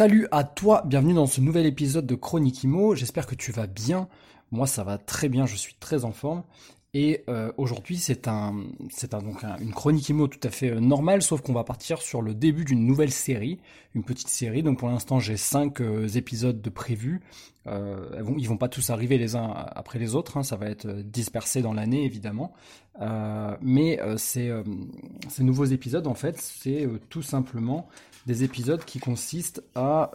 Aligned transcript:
Salut 0.00 0.28
à 0.30 0.44
toi, 0.44 0.82
bienvenue 0.86 1.12
dans 1.12 1.26
ce 1.26 1.42
nouvel 1.42 1.66
épisode 1.66 2.06
de 2.06 2.14
Chronique 2.14 2.64
Imo. 2.64 2.94
J'espère 2.94 3.26
que 3.26 3.34
tu 3.34 3.52
vas 3.52 3.66
bien. 3.66 4.08
Moi, 4.50 4.66
ça 4.66 4.82
va 4.82 4.96
très 4.96 5.28
bien, 5.28 5.44
je 5.44 5.56
suis 5.56 5.74
très 5.74 6.06
en 6.06 6.10
forme. 6.10 6.42
Et 6.94 7.22
euh, 7.28 7.52
aujourd'hui, 7.58 7.98
c'est 7.98 8.26
un, 8.26 8.64
c'est 8.88 9.12
un, 9.12 9.18
donc 9.18 9.44
une 9.60 9.74
chronique 9.74 10.08
IMO 10.08 10.26
tout 10.26 10.40
à 10.42 10.48
fait 10.48 10.70
euh, 10.70 10.80
normale, 10.80 11.20
sauf 11.20 11.42
qu'on 11.42 11.52
va 11.52 11.64
partir 11.64 12.00
sur 12.00 12.22
le 12.22 12.32
début 12.32 12.64
d'une 12.64 12.86
nouvelle 12.86 13.12
série, 13.12 13.60
une 13.94 14.02
petite 14.02 14.28
série. 14.28 14.62
Donc 14.62 14.78
pour 14.78 14.88
l'instant, 14.88 15.20
j'ai 15.20 15.36
cinq 15.36 15.82
euh, 15.82 16.08
épisodes 16.08 16.62
de 16.62 16.70
prévus. 16.70 17.20
Euh, 17.66 18.22
ils 18.38 18.48
vont 18.48 18.56
pas 18.56 18.68
tous 18.68 18.88
arriver 18.88 19.18
les 19.18 19.36
uns 19.36 19.52
après 19.52 19.98
les 19.98 20.14
autres, 20.14 20.38
hein, 20.38 20.42
ça 20.42 20.56
va 20.56 20.70
être 20.70 20.88
dispersé 21.02 21.60
dans 21.60 21.74
l'année 21.74 22.06
évidemment. 22.06 22.54
mais 23.60 24.00
ces 24.16 24.50
nouveaux 25.40 25.66
épisodes, 25.66 26.06
en 26.06 26.14
fait, 26.14 26.38
c'est 26.38 26.88
tout 27.10 27.20
simplement 27.20 27.86
des 28.26 28.44
épisodes 28.44 28.84
qui 28.84 28.98
consistent 28.98 29.62
à, 29.74 30.10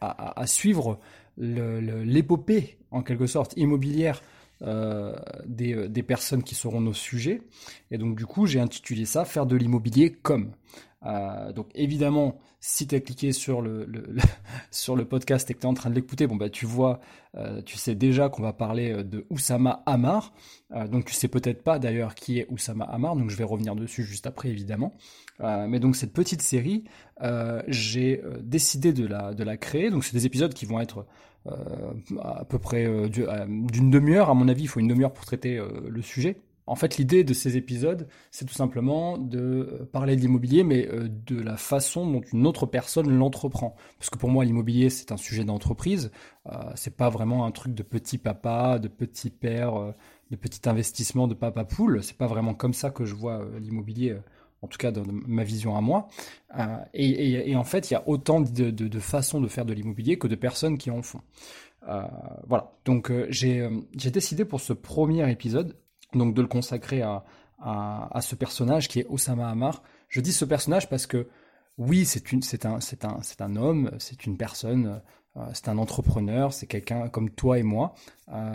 à 0.00 0.46
suivre 0.46 0.98
l'épopée 1.38 2.78
en 2.90 3.02
quelque 3.02 3.26
sorte 3.26 3.54
immobilière 3.56 4.22
euh, 4.62 5.14
euh, 5.60 5.88
des, 5.88 6.02
personnes 6.02 6.42
qui 6.42 6.54
seront 6.54 6.80
nos 6.80 6.94
sujets. 6.94 7.42
Et 7.90 7.98
donc 7.98 8.16
du 8.16 8.24
coup, 8.24 8.46
j'ai 8.46 8.60
intitulé 8.60 9.04
ça 9.04 9.24
Faire 9.26 9.44
de 9.44 9.56
l'immobilier 9.56 10.12
comme. 10.12 10.52
Euh, 11.04 11.52
donc 11.52 11.68
évidemment, 11.74 12.38
si 12.60 12.86
tu 12.86 12.94
as 12.94 13.00
cliqué 13.00 13.32
sur 13.32 13.60
le, 13.60 13.86
sur 14.70 14.96
le 14.96 15.04
podcast 15.04 15.50
et 15.50 15.54
que 15.54 15.60
tu 15.60 15.66
es 15.66 15.68
en 15.68 15.74
train 15.74 15.90
de 15.90 15.94
l'écouter, 15.94 16.26
bon 16.26 16.36
bah 16.36 16.48
tu 16.48 16.66
vois, 16.66 17.00
euh, 17.36 17.60
tu 17.62 17.76
sais 17.76 17.94
déjà 17.94 18.28
qu'on 18.28 18.42
va 18.42 18.52
parler 18.52 19.04
de 19.04 19.26
Oussama 19.30 19.82
Hamar. 19.86 20.32
Euh, 20.72 20.88
donc 20.88 21.04
tu 21.04 21.14
sais 21.14 21.28
peut-être 21.28 21.62
pas 21.62 21.78
d'ailleurs 21.78 22.14
qui 22.14 22.38
est 22.38 22.46
Oussama 22.50 22.84
Hamar, 22.84 23.16
donc 23.16 23.30
je 23.30 23.36
vais 23.36 23.44
revenir 23.44 23.76
dessus 23.76 24.04
juste 24.04 24.26
après 24.26 24.48
évidemment. 24.48 24.94
mais 25.40 25.78
donc 25.80 25.96
cette 25.96 26.12
petite 26.12 26.42
série, 26.42 26.84
j'ai 27.68 28.22
décidé 28.40 28.92
de 28.92 29.06
la, 29.06 29.34
de 29.34 29.44
la 29.44 29.56
créer. 29.56 29.90
Donc 29.90 30.04
c'est 30.04 30.16
des 30.16 30.26
épisodes 30.26 30.54
qui 30.54 30.66
vont 30.66 30.80
être 30.80 31.06
euh, 31.48 31.92
à 32.22 32.44
peu 32.44 32.58
près 32.58 32.86
euh, 32.86 33.08
euh, 33.18 33.46
d'une 33.46 33.90
demi-heure. 33.90 34.30
À 34.30 34.34
mon 34.34 34.48
avis, 34.48 34.62
il 34.62 34.68
faut 34.68 34.80
une 34.80 34.88
demi-heure 34.88 35.12
pour 35.12 35.24
traiter 35.24 35.60
le 35.88 36.02
sujet. 36.02 36.40
En 36.66 36.74
fait, 36.74 36.96
l'idée 36.96 37.24
de 37.24 37.32
ces 37.32 37.56
épisodes, 37.56 38.08
c'est 38.30 38.44
tout 38.44 38.54
simplement 38.54 39.18
de 39.18 39.88
parler 39.92 40.16
de 40.16 40.20
l'immobilier, 40.20 40.64
mais 40.64 40.88
de 40.90 41.40
la 41.40 41.56
façon 41.56 42.10
dont 42.10 42.22
une 42.32 42.46
autre 42.46 42.66
personne 42.66 43.08
l'entreprend. 43.08 43.76
Parce 43.98 44.10
que 44.10 44.18
pour 44.18 44.30
moi, 44.30 44.44
l'immobilier, 44.44 44.90
c'est 44.90 45.12
un 45.12 45.16
sujet 45.16 45.44
d'entreprise. 45.44 46.10
c'est 46.74 46.96
pas 46.96 47.08
vraiment 47.08 47.46
un 47.46 47.52
truc 47.52 47.74
de 47.74 47.82
petit 47.82 48.18
papa, 48.18 48.78
de 48.78 48.88
petit 48.88 49.30
père, 49.30 49.94
de 50.30 50.36
petit 50.36 50.68
investissement, 50.68 51.28
de 51.28 51.34
papa 51.34 51.64
poule. 51.64 52.02
C'est 52.02 52.16
pas 52.16 52.26
vraiment 52.26 52.54
comme 52.54 52.74
ça 52.74 52.90
que 52.90 53.04
je 53.04 53.14
vois 53.14 53.46
l'immobilier 53.60 54.16
en 54.62 54.68
tout 54.68 54.78
cas 54.78 54.90
dans 54.90 55.04
ma 55.06 55.44
vision 55.44 55.76
à 55.76 55.80
moi. 55.80 56.08
Euh, 56.58 56.76
et, 56.94 57.56
en 57.56 57.64
fait, 57.64 57.90
il 57.90 57.94
y 57.94 57.96
a 57.96 58.06
autant 58.08 58.40
de, 58.40 58.98
façons 58.98 59.40
de 59.40 59.48
faire 59.48 59.64
de 59.64 59.72
l'immobilier 59.72 60.18
que 60.18 60.26
de 60.26 60.34
personnes 60.34 60.78
qui 60.78 60.90
en 60.90 61.02
font. 61.02 61.20
Euh, 61.88 62.02
voilà, 62.48 62.72
donc 62.84 63.10
euh, 63.10 63.26
j'ai 63.30 64.10
décidé 64.10 64.44
pour 64.44 64.60
ce 64.60 64.72
premier 64.72 65.30
épisode 65.30 65.76
donc 66.14 66.34
de 66.34 66.42
le 66.42 66.48
consacrer 66.48 67.02
à, 67.02 67.24
à, 67.60 68.20
ce 68.20 68.34
personnage 68.34 68.88
qui 68.88 69.00
est 69.00 69.06
Osama 69.08 69.48
Hamar. 69.48 69.82
Je 70.08 70.20
dis 70.20 70.32
ce 70.32 70.44
personnage 70.44 70.88
parce 70.88 71.06
que 71.06 71.28
oui, 71.78 72.06
c'est 72.06 72.66
un, 72.66 72.78
un, 72.78 73.20
un 73.40 73.56
homme, 73.56 73.90
c'est 73.98 74.24
une 74.26 74.36
personne, 74.36 75.02
c'est 75.52 75.68
un 75.68 75.78
entrepreneur, 75.78 76.52
c'est 76.52 76.66
quelqu'un 76.66 77.08
comme 77.08 77.30
toi 77.30 77.58
et 77.58 77.62
moi, 77.62 77.94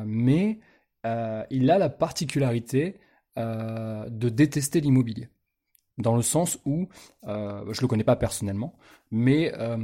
mais 0.06 0.59
il 1.03 1.69
a 1.69 1.78
la 1.78 1.90
particularité 1.90 3.00
de 3.38 4.29
détester 4.29 4.81
l'immobilier 4.81 5.29
dans 5.97 6.16
le 6.16 6.22
sens 6.22 6.59
où, 6.66 6.88
euh, 7.28 7.63
je 7.72 7.81
le 7.81 7.88
connais 7.88 8.03
pas 8.03 8.16
personnellement, 8.16 8.75
mais 9.12 9.53
euh, 9.57 9.78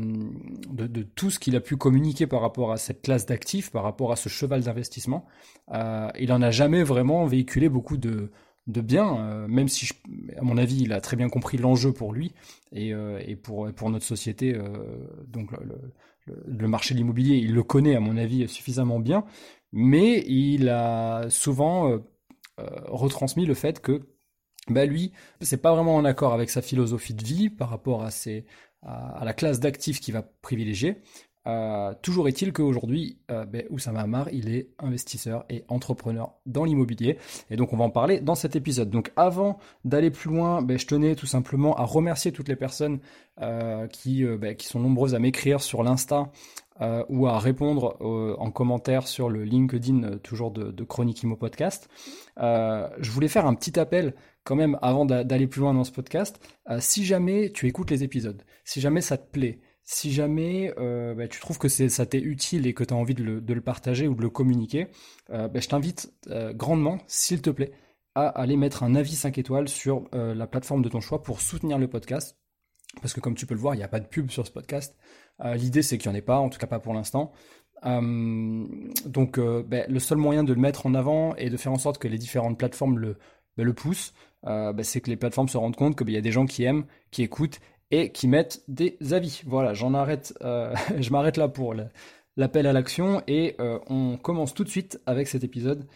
de, 0.69 1.03
tout 1.03 1.29
ce 1.29 1.38
qu'il 1.38 1.56
a 1.56 1.59
pu 1.59 1.75
communiquer 1.75 2.28
par 2.28 2.41
rapport 2.41 2.72
à 2.72 2.78
cette 2.78 3.01
classe 3.01 3.25
d'actifs, 3.25 3.72
par 3.72 3.84
rapport 3.84 4.12
à 4.12 4.16
ce 4.16 4.29
cheval 4.29 4.62
d'investissement, 4.62 5.25
euh, 5.73 6.09
il 6.18 6.31
en 6.31 6.41
a 6.41 6.50
jamais 6.50 6.84
vraiment 6.84 7.25
véhiculé 7.25 7.68
beaucoup 7.68 7.97
de, 7.97 8.31
de 8.68 8.81
bien, 8.81 9.18
euh, 9.18 9.47
même 9.47 9.68
si, 9.68 9.90
à 10.38 10.41
mon 10.44 10.57
avis, 10.57 10.81
il 10.81 10.94
a 10.94 11.01
très 11.01 11.18
bien 11.18 11.28
compris 11.28 11.57
l'enjeu 11.57 11.91
pour 11.91 12.13
lui 12.13 12.34
et, 12.72 12.94
et, 13.25 13.35
pour, 13.35 13.72
pour 13.74 13.89
notre 13.89 14.06
société. 14.06 14.57
donc 15.28 15.51
le, 15.51 15.94
le 16.45 16.68
marché 16.68 16.94
de 16.94 17.00
l'immobilier, 17.00 17.35
il 17.35 17.53
le 17.53 17.63
connaît, 17.63 17.95
à 17.95 18.00
mon 18.00 18.18
avis, 18.18 18.47
suffisamment 18.47 19.00
bien, 19.00 19.25
mais 19.74 20.24
il 20.28 20.69
a 20.69 21.29
souvent 21.29 22.00
retransmis 22.57 23.45
le 23.45 23.53
fait 23.53 23.81
que 23.81 24.07
bah 24.69 24.85
lui, 24.85 25.11
c'est 25.41 25.61
pas 25.61 25.73
vraiment 25.73 25.95
en 25.95 26.05
accord 26.05 26.33
avec 26.33 26.50
sa 26.50 26.61
philosophie 26.61 27.13
de 27.13 27.23
vie 27.23 27.50
par 27.50 27.69
rapport 27.69 28.03
à, 28.03 28.11
ses, 28.11 28.45
à, 28.83 29.23
la 29.23 29.33
classe 29.33 29.59
d'actifs 29.59 30.00
qu'il 30.00 30.13
va 30.13 30.23
privilégier. 30.23 31.01
Euh, 31.47 31.94
toujours 32.01 32.28
est-il 32.28 32.51
qu'aujourd'hui, 32.51 33.19
euh, 33.31 33.45
ben, 33.45 33.63
Oussama 33.69 34.01
Hamar, 34.01 34.27
il 34.33 34.53
est 34.53 34.69
investisseur 34.79 35.45
et 35.50 35.63
entrepreneur 35.69 36.33
dans 36.45 36.66
l'immobilier. 36.66 37.17
Et 37.50 37.56
donc, 37.56 37.72
on 37.72 37.77
va 37.77 37.85
en 37.85 37.89
parler 37.89 38.19
dans 38.19 38.35
cet 38.35 38.57
épisode. 38.57 38.89
Donc, 38.89 39.13
avant 39.16 39.57
d'aller 39.85 40.11
plus 40.11 40.29
loin, 40.29 40.61
ben, 40.61 40.77
je 40.77 40.85
tenais 40.85 41.16
tout 41.16 41.25
simplement 41.25 41.75
à 41.77 41.83
remercier 41.83 42.33
toutes 42.33 42.50
les 42.50 42.57
personnes 42.57 43.00
euh, 43.41 43.88
qui, 43.88 44.25
euh, 44.25 44.38
ben, 44.38 44.56
qui 44.56 44.67
sont 44.67 44.79
nombreuses 44.79 45.16
à 45.16 45.19
m'écrire 45.19 45.61
sur 45.61 45.83
l'Insta 45.83 46.29
ou 47.09 47.25
à 47.25 47.39
répondre 47.39 47.97
en 48.38 48.51
commentaire 48.51 49.07
sur 49.07 49.29
le 49.29 49.44
LinkedIn 49.44 50.19
toujours 50.19 50.51
de, 50.51 50.69
de 50.69 50.83
Chronique 50.83 51.23
Imo 51.23 51.35
Podcast. 51.35 51.89
je 52.38 53.09
voulais 53.09 53.29
faire 53.29 53.47
un 53.47 53.56
petit 53.56 53.79
appel 53.79 54.13
quand 54.47 54.55
même, 54.55 54.79
avant 54.81 55.05
d'aller 55.05 55.45
plus 55.45 55.59
loin 55.59 55.73
dans 55.73 55.83
ce 55.83 55.91
podcast, 55.91 56.39
euh, 56.69 56.77
si 56.79 57.05
jamais 57.05 57.51
tu 57.51 57.67
écoutes 57.67 57.91
les 57.91 58.03
épisodes, 58.03 58.41
si 58.63 58.79
jamais 58.79 59.01
ça 59.01 59.17
te 59.17 59.29
plaît, 59.29 59.59
si 59.83 60.13
jamais 60.13 60.73
euh, 60.77 61.13
bah, 61.13 61.27
tu 61.27 61.41
trouves 61.41 61.57
que 61.57 61.67
ça 61.67 62.05
t'est 62.05 62.21
utile 62.21 62.65
et 62.65 62.73
que 62.73 62.85
tu 62.85 62.93
as 62.93 62.97
envie 62.97 63.13
de 63.13 63.23
le, 63.23 63.61
partager 63.61 64.07
ou 64.07 64.15
de 64.15 64.21
le 64.21 64.29
communiquer, 64.29 64.87
euh, 65.31 65.49
bah, 65.49 65.59
je 65.59 65.67
t'invite 65.67 66.13
grandement, 66.55 66.99
s'il 67.07 67.41
te 67.41 67.49
plaît, 67.49 67.73
à 68.15 68.27
aller 68.29 68.55
mettre 68.55 68.83
un 68.83 68.95
avis 68.95 69.15
5 69.15 69.37
étoiles 69.37 69.67
sur 69.67 70.07
la 70.13 70.47
plateforme 70.47 70.81
de 70.81 70.89
ton 70.89 71.01
choix 71.01 71.21
pour 71.21 71.41
soutenir 71.41 71.77
le 71.77 71.89
podcast. 71.89 72.37
Parce 73.01 73.13
que 73.13 73.19
comme 73.19 73.35
tu 73.35 73.45
peux 73.45 73.53
le 73.53 73.59
voir, 73.59 73.75
il 73.75 73.77
n'y 73.77 73.83
a 73.83 73.89
pas 73.89 73.99
de 73.99 74.07
pub 74.07 74.31
sur 74.31 74.47
ce 74.47 74.51
podcast. 74.51 74.97
L'idée, 75.43 75.83
c'est 75.83 75.97
qu'il 75.97 76.09
n'y 76.09 76.15
en 76.15 76.17
ait 76.17 76.23
pas, 76.23 76.39
en 76.39 76.49
tout 76.49 76.57
cas 76.57 76.65
pas 76.65 76.79
pour 76.79 76.95
l'instant. 76.95 77.31
donc 77.83 79.39
bah, 79.39 79.85
le 79.87 79.99
seul 79.99 80.17
moyen 80.17 80.43
de 80.43 80.53
le 80.53 80.59
mettre 80.59 80.87
en 80.87 80.95
avant 80.95 81.35
et 81.35 81.51
de 81.51 81.57
faire 81.57 81.71
en 81.71 81.77
sorte 81.77 81.99
que 81.99 82.07
les 82.07 82.17
différentes 82.17 82.57
plateformes 82.57 82.97
le, 82.97 83.17
le 83.63 83.73
poussent, 83.73 84.13
euh, 84.45 84.73
bah, 84.73 84.84
c'est 84.84 85.01
que 85.01 85.09
les 85.09 85.18
plateformes 85.18 85.50
se 85.50 85.57
rendent 85.57 85.75
compte 85.75 85.97
qu'il 85.97 86.06
bah, 86.06 86.12
y 86.12 86.18
a 86.18 86.22
des 86.22 86.31
gens 86.31 86.45
qui 86.45 86.63
aiment, 86.63 86.85
qui 87.12 87.23
écoutent 87.23 87.59
et 87.91 88.12
qui 88.12 88.28
mettent 88.28 88.63
des 88.68 88.97
avis. 89.12 89.41
Voilà, 89.45 89.73
j'en 89.73 89.94
arrête, 89.94 90.34
euh, 90.44 90.73
je 91.00 91.09
m'arrête 91.12 91.38
là 91.38 91.47
pour 91.47 91.73
l'appel 92.38 92.68
à 92.68 92.73
l'action 92.73 93.23
et 93.28 93.56
euh, 93.59 93.79
on 93.88 94.18
commence 94.18 94.53
tout 94.53 94.63
de 94.63 94.69
suite 94.69 95.00
avec 95.06 95.28
cet 95.28 95.44
épisode 95.44 95.88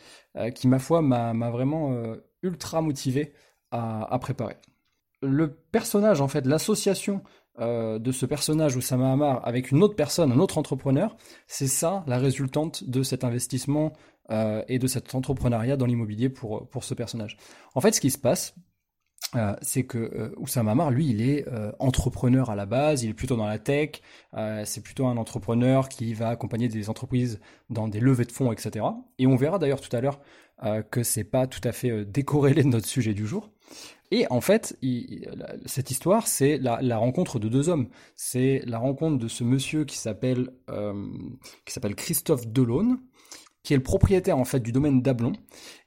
qui, 0.56 0.70
ma 0.70 0.80
foi, 0.80 1.02
m'a 1.02 1.50
vraiment 1.50 1.94
ultra 2.42 2.82
motivé 2.82 3.34
à, 3.72 4.18
préparer. 4.22 4.56
Le 5.22 5.52
personnage, 5.52 6.22
en 6.22 6.30
fait, 6.30 6.46
l'association 6.46 7.22
de 7.60 8.12
ce 8.14 8.26
personnage 8.26 8.78
Oussama 8.78 9.12
Hamar 9.12 9.46
avec 9.46 9.72
une 9.72 9.84
autre 9.84 9.98
personne, 9.98 10.32
un 10.32 10.40
autre 10.40 10.58
entrepreneur, 10.58 11.18
c'est 11.48 11.68
ça 11.68 12.06
la 12.08 12.18
résultante 12.18 12.86
de 12.90 13.04
cet 13.04 13.25
investissement 13.25 13.92
euh, 14.31 14.63
et 14.68 14.80
de 14.80 14.88
cet 14.88 15.13
entrepreneuriat 15.13 15.78
dans 15.78 15.86
l'immobilier 15.86 16.30
pour, 16.30 16.68
pour 16.69 16.83
ce 16.83 16.94
personnage. 16.94 17.38
En 17.75 17.81
fait, 17.81 17.92
ce 17.92 18.01
qui 18.01 18.12
se 18.12 18.18
passe, 18.18 18.56
euh, 19.36 19.56
c'est 19.62 19.83
que 19.83 19.98
euh, 19.98 20.36
Oussama 20.38 20.89
lui, 20.89 21.07
il 21.07 21.22
est 21.22 21.48
euh, 21.48 21.72
entrepreneur 21.80 22.50
à 22.50 22.56
la 22.56 22.66
base, 22.66 23.04
il 23.04 23.12
est 23.12 23.13
plutôt 23.13 23.38
dans 23.38 23.48
la 23.48 23.60
tech, 23.60 24.01
c'est 24.66 24.83
plutôt 24.83 25.06
un 25.07 25.16
entrepreneur 25.18 25.88
qui 25.88 26.13
va 26.13 26.30
accompagner 26.30 26.68
des 26.68 26.89
entreprises 26.89 27.39
dans 27.69 27.88
des 27.88 28.00
levées 28.00 28.25
de 28.25 28.31
fonds, 28.31 28.51
etc. 28.51 28.86
Et 29.19 29.28
on 29.28 29.36
verra 29.36 29.60
d'ailleurs 29.60 29.81
tout 29.81 29.95
à 29.95 30.01
l'heure 30.01 30.19
que 30.92 31.04
c'est 31.04 31.24
pas 31.24 31.48
tout 31.48 31.62
à 31.63 31.72
fait 31.72 32.06
décorrélé 32.06 32.63
de 32.63 32.68
notre 32.68 32.88
sujet 32.88 33.13
du 33.13 33.25
jour. 33.25 33.50
Et 34.12 34.25
en 34.30 34.42
fait, 34.42 34.78
cette 35.66 35.92
histoire, 35.92 36.28
c'est 36.28 36.57
la, 36.57 36.80
la, 36.81 36.98
rencontre 36.98 37.39
de 37.39 37.48
deux 37.48 37.69
hommes. 37.69 37.88
C'est 38.16 38.62
la 38.66 38.78
rencontre 38.78 39.18
de 39.18 39.28
ce 39.28 39.44
monsieur 39.44 39.86
qui 39.86 39.98
s'appelle 39.98 40.51
qui 41.66 41.74
s'appelle 41.74 41.95
Christophe 41.95 42.48
Delaune, 42.48 43.00
qui 43.63 43.74
est 43.74 43.78
le 43.78 43.84
propriétaire 43.84 44.38
en 44.38 44.46
fait 44.46 44.60
du 44.60 44.72
domaine 44.72 45.02
d'Ablon. 45.02 45.34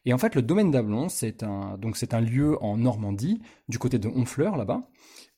Et 0.05 0.13
en 0.13 0.19
fait, 0.19 0.35
le 0.35 0.43
domaine 0.43 0.71
d'Ablon, 0.71 1.09
c'est 1.09 1.43
un 1.43 1.77
donc 1.79 1.97
c'est 1.97 2.15
un 2.15 2.21
lieu 2.21 2.63
en 2.63 2.77
Normandie, 2.77 3.41
du 3.69 3.79
côté 3.79 3.99
de 3.99 4.09
Honfleur 4.09 4.57
là-bas. 4.57 4.83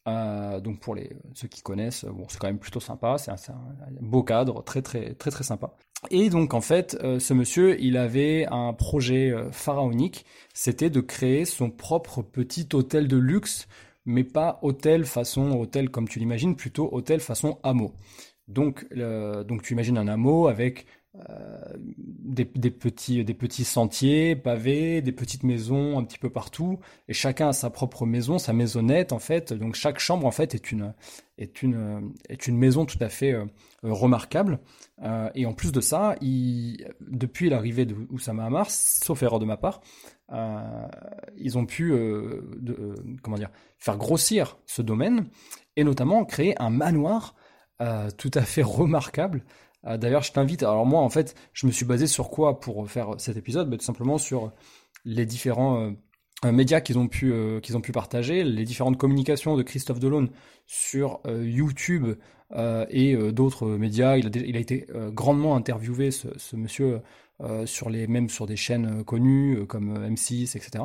Euh, 0.09 0.61
donc 0.61 0.79
pour 0.79 0.95
les 0.95 1.17
ceux 1.35 1.49
qui 1.49 1.63
connaissent, 1.63 2.05
bon, 2.05 2.27
c'est 2.29 2.39
quand 2.39 2.47
même 2.47 2.59
plutôt 2.59 2.81
sympa. 2.81 3.17
C'est 3.19 3.31
un, 3.31 3.57
beau 4.01 4.23
cadre, 4.23 4.63
très 4.63 4.83
très 4.83 5.15
très 5.15 5.31
très 5.31 5.45
sympa. 5.45 5.75
Et 6.11 6.29
donc 6.29 6.55
en 6.55 6.61
fait, 6.61 6.97
ce 7.19 7.35
monsieur, 7.35 7.81
il 7.81 7.97
avait 7.97 8.47
un 8.51 8.73
projet 8.73 9.35
pharaonique, 9.51 10.27
c'était 10.53 10.91
de 10.91 11.01
créer 11.01 11.45
son 11.45 11.71
propre 11.71 12.23
petit 12.23 12.69
hôtel 12.75 13.09
de 13.09 13.17
luxe, 13.17 13.67
mais 14.05 14.25
pas 14.25 14.59
hôtel 14.63 15.05
façon 15.07 15.53
hôtel 15.59 15.91
comme 15.91 16.09
tu 16.09 16.19
l'imagines, 16.19 16.55
plutôt 16.55 16.89
hôtel 16.93 17.21
façon 17.21 17.59
hameau. 17.63 17.93
Donc, 18.47 18.87
donc 18.95 19.63
tu 19.63 19.73
imagines 19.73 19.99
un 19.99 20.07
hameau 20.07 20.47
avec 20.47 20.87
euh, 21.31 21.59
des, 21.79 22.45
petits, 22.45 23.65
sentiers 23.65 24.37
pavés, 24.37 25.01
des 25.01 25.13
petites 25.13 25.45
maisons 25.45 25.99
un 25.99 26.05
petit 26.05 26.19
peu 26.19 26.29
partout, 26.29 26.79
et 27.09 27.15
chacun 27.15 27.49
a 27.49 27.53
sa 27.53 27.71
propre 27.71 28.05
maison, 28.05 28.39
sa 28.39 28.53
maisonnette 28.53 29.13
en 29.13 29.19
fait. 29.19 29.53
Donc 29.53 29.77
chaque 29.77 29.99
chambre 29.99 30.27
en 30.27 30.31
fait 30.31 30.55
est 30.55 30.73
une, 30.73 30.93
maison 32.49 32.85
tout 32.85 32.99
à 33.01 33.09
fait 33.09 33.33
euh, 33.33 33.47
remarquable. 33.83 34.59
Euh, 35.03 35.31
et 35.35 35.47
en 35.47 35.55
plus 35.55 35.73
de 35.73 35.81
ça, 35.81 36.17
depuis 36.21 37.49
l'arrivée 37.49 37.87
de 37.87 37.97
Oussama 38.11 38.45
Hamar, 38.45 38.71
sauf 38.71 39.23
erreur 39.23 39.39
de 39.39 39.47
ma 39.47 39.57
part, 39.57 39.81
ils 41.39 41.57
ont 41.57 41.67
pu 41.67 41.95
comment 43.23 43.37
dire, 43.37 43.51
faire 43.79 43.97
grossir 43.97 44.59
ce 44.67 44.83
domaine 44.83 45.29
et 45.77 45.85
notamment 45.85 46.25
créer 46.25 46.61
un 46.61 46.71
manoir 46.71 47.37
tout 48.19 48.31
à 48.35 48.43
fait 48.43 48.63
remarquable 48.63 49.45
d'ailleurs, 49.87 50.23
je 50.23 50.33
t'invite. 50.33 50.63
Alors 50.63 50.87
moi, 50.87 51.01
en 51.01 51.09
fait, 51.09 51.35
je 51.53 51.67
me 51.67 51.73
suis 51.73 51.85
basé 51.85 52.07
sur 52.07 52.31
quoi 52.31 52.61
pour 52.61 52.89
faire 52.91 53.15
cet 53.19 53.37
épisode? 53.37 53.71
Bah, 53.71 53.77
Tout 53.77 53.85
simplement 53.85 54.19
sur 54.19 54.53
les 55.05 55.27
différents 55.27 55.81
euh, 55.81 55.91
euh, 56.45 56.53
médias 56.53 56.81
qu'ils 56.81 56.99
ont 56.99 57.09
pu 57.09 57.93
partager, 57.93 58.45
les 58.45 58.65
différentes 58.65 58.99
communications 58.99 59.57
de 59.57 59.63
Christophe 59.63 60.01
Delaune 60.01 60.31
sur 60.67 61.21
YouTube 61.27 62.17
et 62.91 63.17
d'autres 63.33 63.69
médias. 63.69 64.17
Il 64.17 64.57
a, 64.57 64.61
été 64.61 64.87
grandement 65.13 65.57
interviewé 65.57 66.11
ce, 66.11 66.57
monsieur 66.57 67.01
même 67.41 68.29
sur 68.29 68.47
des 68.47 68.57
chaînes 68.57 69.05
connues 69.05 69.67
comme 69.67 69.97
M6, 70.09 70.57
etc. 70.57 70.85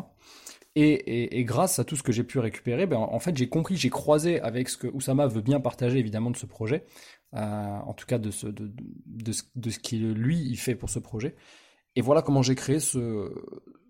Et, 0.75 1.43
grâce 1.43 1.79
à 1.79 1.83
tout 1.83 1.95
ce 1.97 2.03
que 2.03 2.13
j'ai 2.13 2.23
pu 2.23 2.39
récupérer, 2.39 2.85
ben, 2.85 2.97
en 2.97 3.19
fait, 3.19 3.35
j'ai 3.35 3.49
compris, 3.49 3.75
j'ai 3.75 3.89
croisé 3.89 4.39
avec 4.39 4.69
ce 4.69 4.77
que 4.77 4.87
Oussama 4.87 5.27
veut 5.27 5.41
bien 5.41 5.59
partager 5.59 5.99
évidemment 5.99 6.31
de 6.31 6.37
ce 6.37 6.45
projet, 6.45 6.85
euh, 7.35 7.77
en 7.77 7.93
tout 7.93 8.05
cas 8.05 8.17
de 8.17 8.31
ce, 8.31 8.47
de, 8.47 8.71
de, 9.05 9.31
ce 9.69 9.95
lui 9.95 10.39
il 10.39 10.57
fait 10.57 10.75
pour 10.75 10.89
ce 10.89 10.99
projet. 10.99 11.35
Et 11.95 12.01
voilà 12.01 12.21
comment 12.21 12.41
j'ai 12.41 12.55
créé 12.55 12.79
ce, 12.79 13.31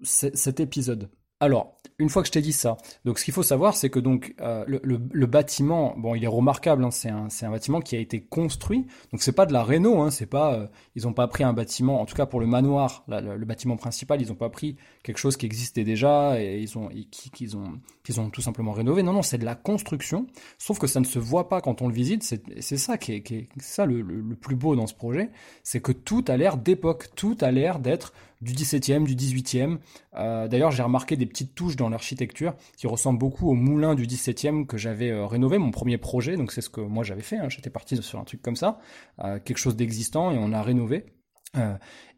cet 0.03 0.59
épisode. 0.59 1.11
Alors, 1.41 1.73
une 1.97 2.09
fois 2.09 2.21
que 2.21 2.27
je 2.27 2.31
t'ai 2.31 2.41
dit 2.41 2.53
ça, 2.53 2.77
donc 3.03 3.17
ce 3.17 3.25
qu'il 3.25 3.33
faut 3.33 3.41
savoir, 3.41 3.75
c'est 3.75 3.89
que 3.89 3.99
donc 3.99 4.35
euh, 4.41 4.63
le, 4.67 5.25
bâtiment, 5.25 5.95
bon, 5.97 6.13
il 6.13 6.23
est 6.23 6.27
remarquable. 6.27 6.83
Hein, 6.83 6.91
c'est 6.91 7.09
un, 7.09 7.29
un, 7.41 7.49
bâtiment 7.49 7.81
qui 7.81 7.95
a 7.95 7.99
été 7.99 8.21
construit. 8.21 8.85
Donc 9.11 9.23
c'est 9.23 9.31
pas 9.31 9.47
de 9.47 9.53
la 9.53 9.63
réno. 9.63 10.01
Hein, 10.01 10.11
c'est 10.11 10.27
pas, 10.27 10.53
euh, 10.53 10.67
ils 10.95 11.07
ont 11.07 11.13
pas 11.13 11.27
pris 11.27 11.43
un 11.43 11.53
bâtiment. 11.53 11.99
En 11.99 12.05
tout 12.05 12.15
cas 12.15 12.27
pour 12.27 12.39
le 12.39 12.45
manoir, 12.45 13.03
le, 13.07 13.43
bâtiment 13.45 13.75
principal, 13.75 14.21
ils 14.21 14.31
ont 14.31 14.35
pas 14.35 14.49
pris 14.49 14.77
quelque 15.01 15.17
chose 15.17 15.35
qui 15.35 15.47
existait 15.47 15.83
déjà 15.83 16.39
et 16.39 16.59
ils 16.59 16.77
ont, 16.77 16.89
qu'ils 17.09 17.57
ont, 17.57 17.79
qu'ils 18.03 18.21
ont 18.21 18.29
tout 18.29 18.41
simplement 18.41 18.71
rénové. 18.71 19.01
Non, 19.01 19.13
non, 19.13 19.23
c'est 19.23 19.39
de 19.39 19.45
la 19.45 19.55
construction. 19.55 20.27
Sauf 20.59 20.77
que 20.77 20.85
ça 20.85 20.99
ne 20.99 21.05
se 21.05 21.17
voit 21.17 21.49
pas 21.49 21.59
quand 21.59 21.81
on 21.81 21.87
le 21.87 21.93
visite. 21.93 22.23
C'est 22.59 22.77
ça 22.77 22.99
qui 22.99 23.13
est, 23.13 23.21
qui 23.21 23.35
est 23.35 23.47
ça 23.59 23.87
le, 23.87 24.01
le 24.01 24.35
plus 24.35 24.55
beau 24.55 24.75
dans 24.75 24.85
ce 24.85 24.93
projet, 24.93 25.31
c'est 25.63 25.81
que 25.81 25.91
tout 25.91 26.23
a 26.27 26.37
l'air 26.37 26.57
d'époque. 26.57 27.09
Tout 27.15 27.37
a 27.41 27.49
l'air 27.49 27.79
d'être 27.79 28.13
du 28.41 28.53
17e, 28.53 29.03
du 29.03 29.15
18e. 29.15 29.77
Euh, 30.15 30.47
d'ailleurs, 30.47 30.71
j'ai 30.71 30.83
remarqué 30.83 31.15
des 31.15 31.25
petites 31.25 31.55
touches 31.55 31.75
dans 31.75 31.89
l'architecture 31.89 32.55
qui 32.77 32.87
ressemblent 32.87 33.19
beaucoup 33.19 33.49
au 33.49 33.53
moulin 33.53 33.95
du 33.95 34.05
17e 34.05 34.65
que 34.65 34.77
j'avais 34.77 35.11
euh, 35.11 35.25
rénové, 35.25 35.57
mon 35.57 35.71
premier 35.71 35.97
projet. 35.97 36.37
Donc 36.37 36.51
c'est 36.51 36.61
ce 36.61 36.69
que 36.69 36.81
moi 36.81 37.03
j'avais 37.03 37.21
fait. 37.21 37.37
Hein. 37.37 37.49
J'étais 37.49 37.69
parti 37.69 38.01
sur 38.01 38.19
un 38.19 38.23
truc 38.23 38.41
comme 38.41 38.55
ça, 38.55 38.79
euh, 39.19 39.39
quelque 39.39 39.57
chose 39.57 39.75
d'existant 39.75 40.31
et 40.31 40.37
on 40.37 40.53
a 40.53 40.61
rénové. 40.61 41.05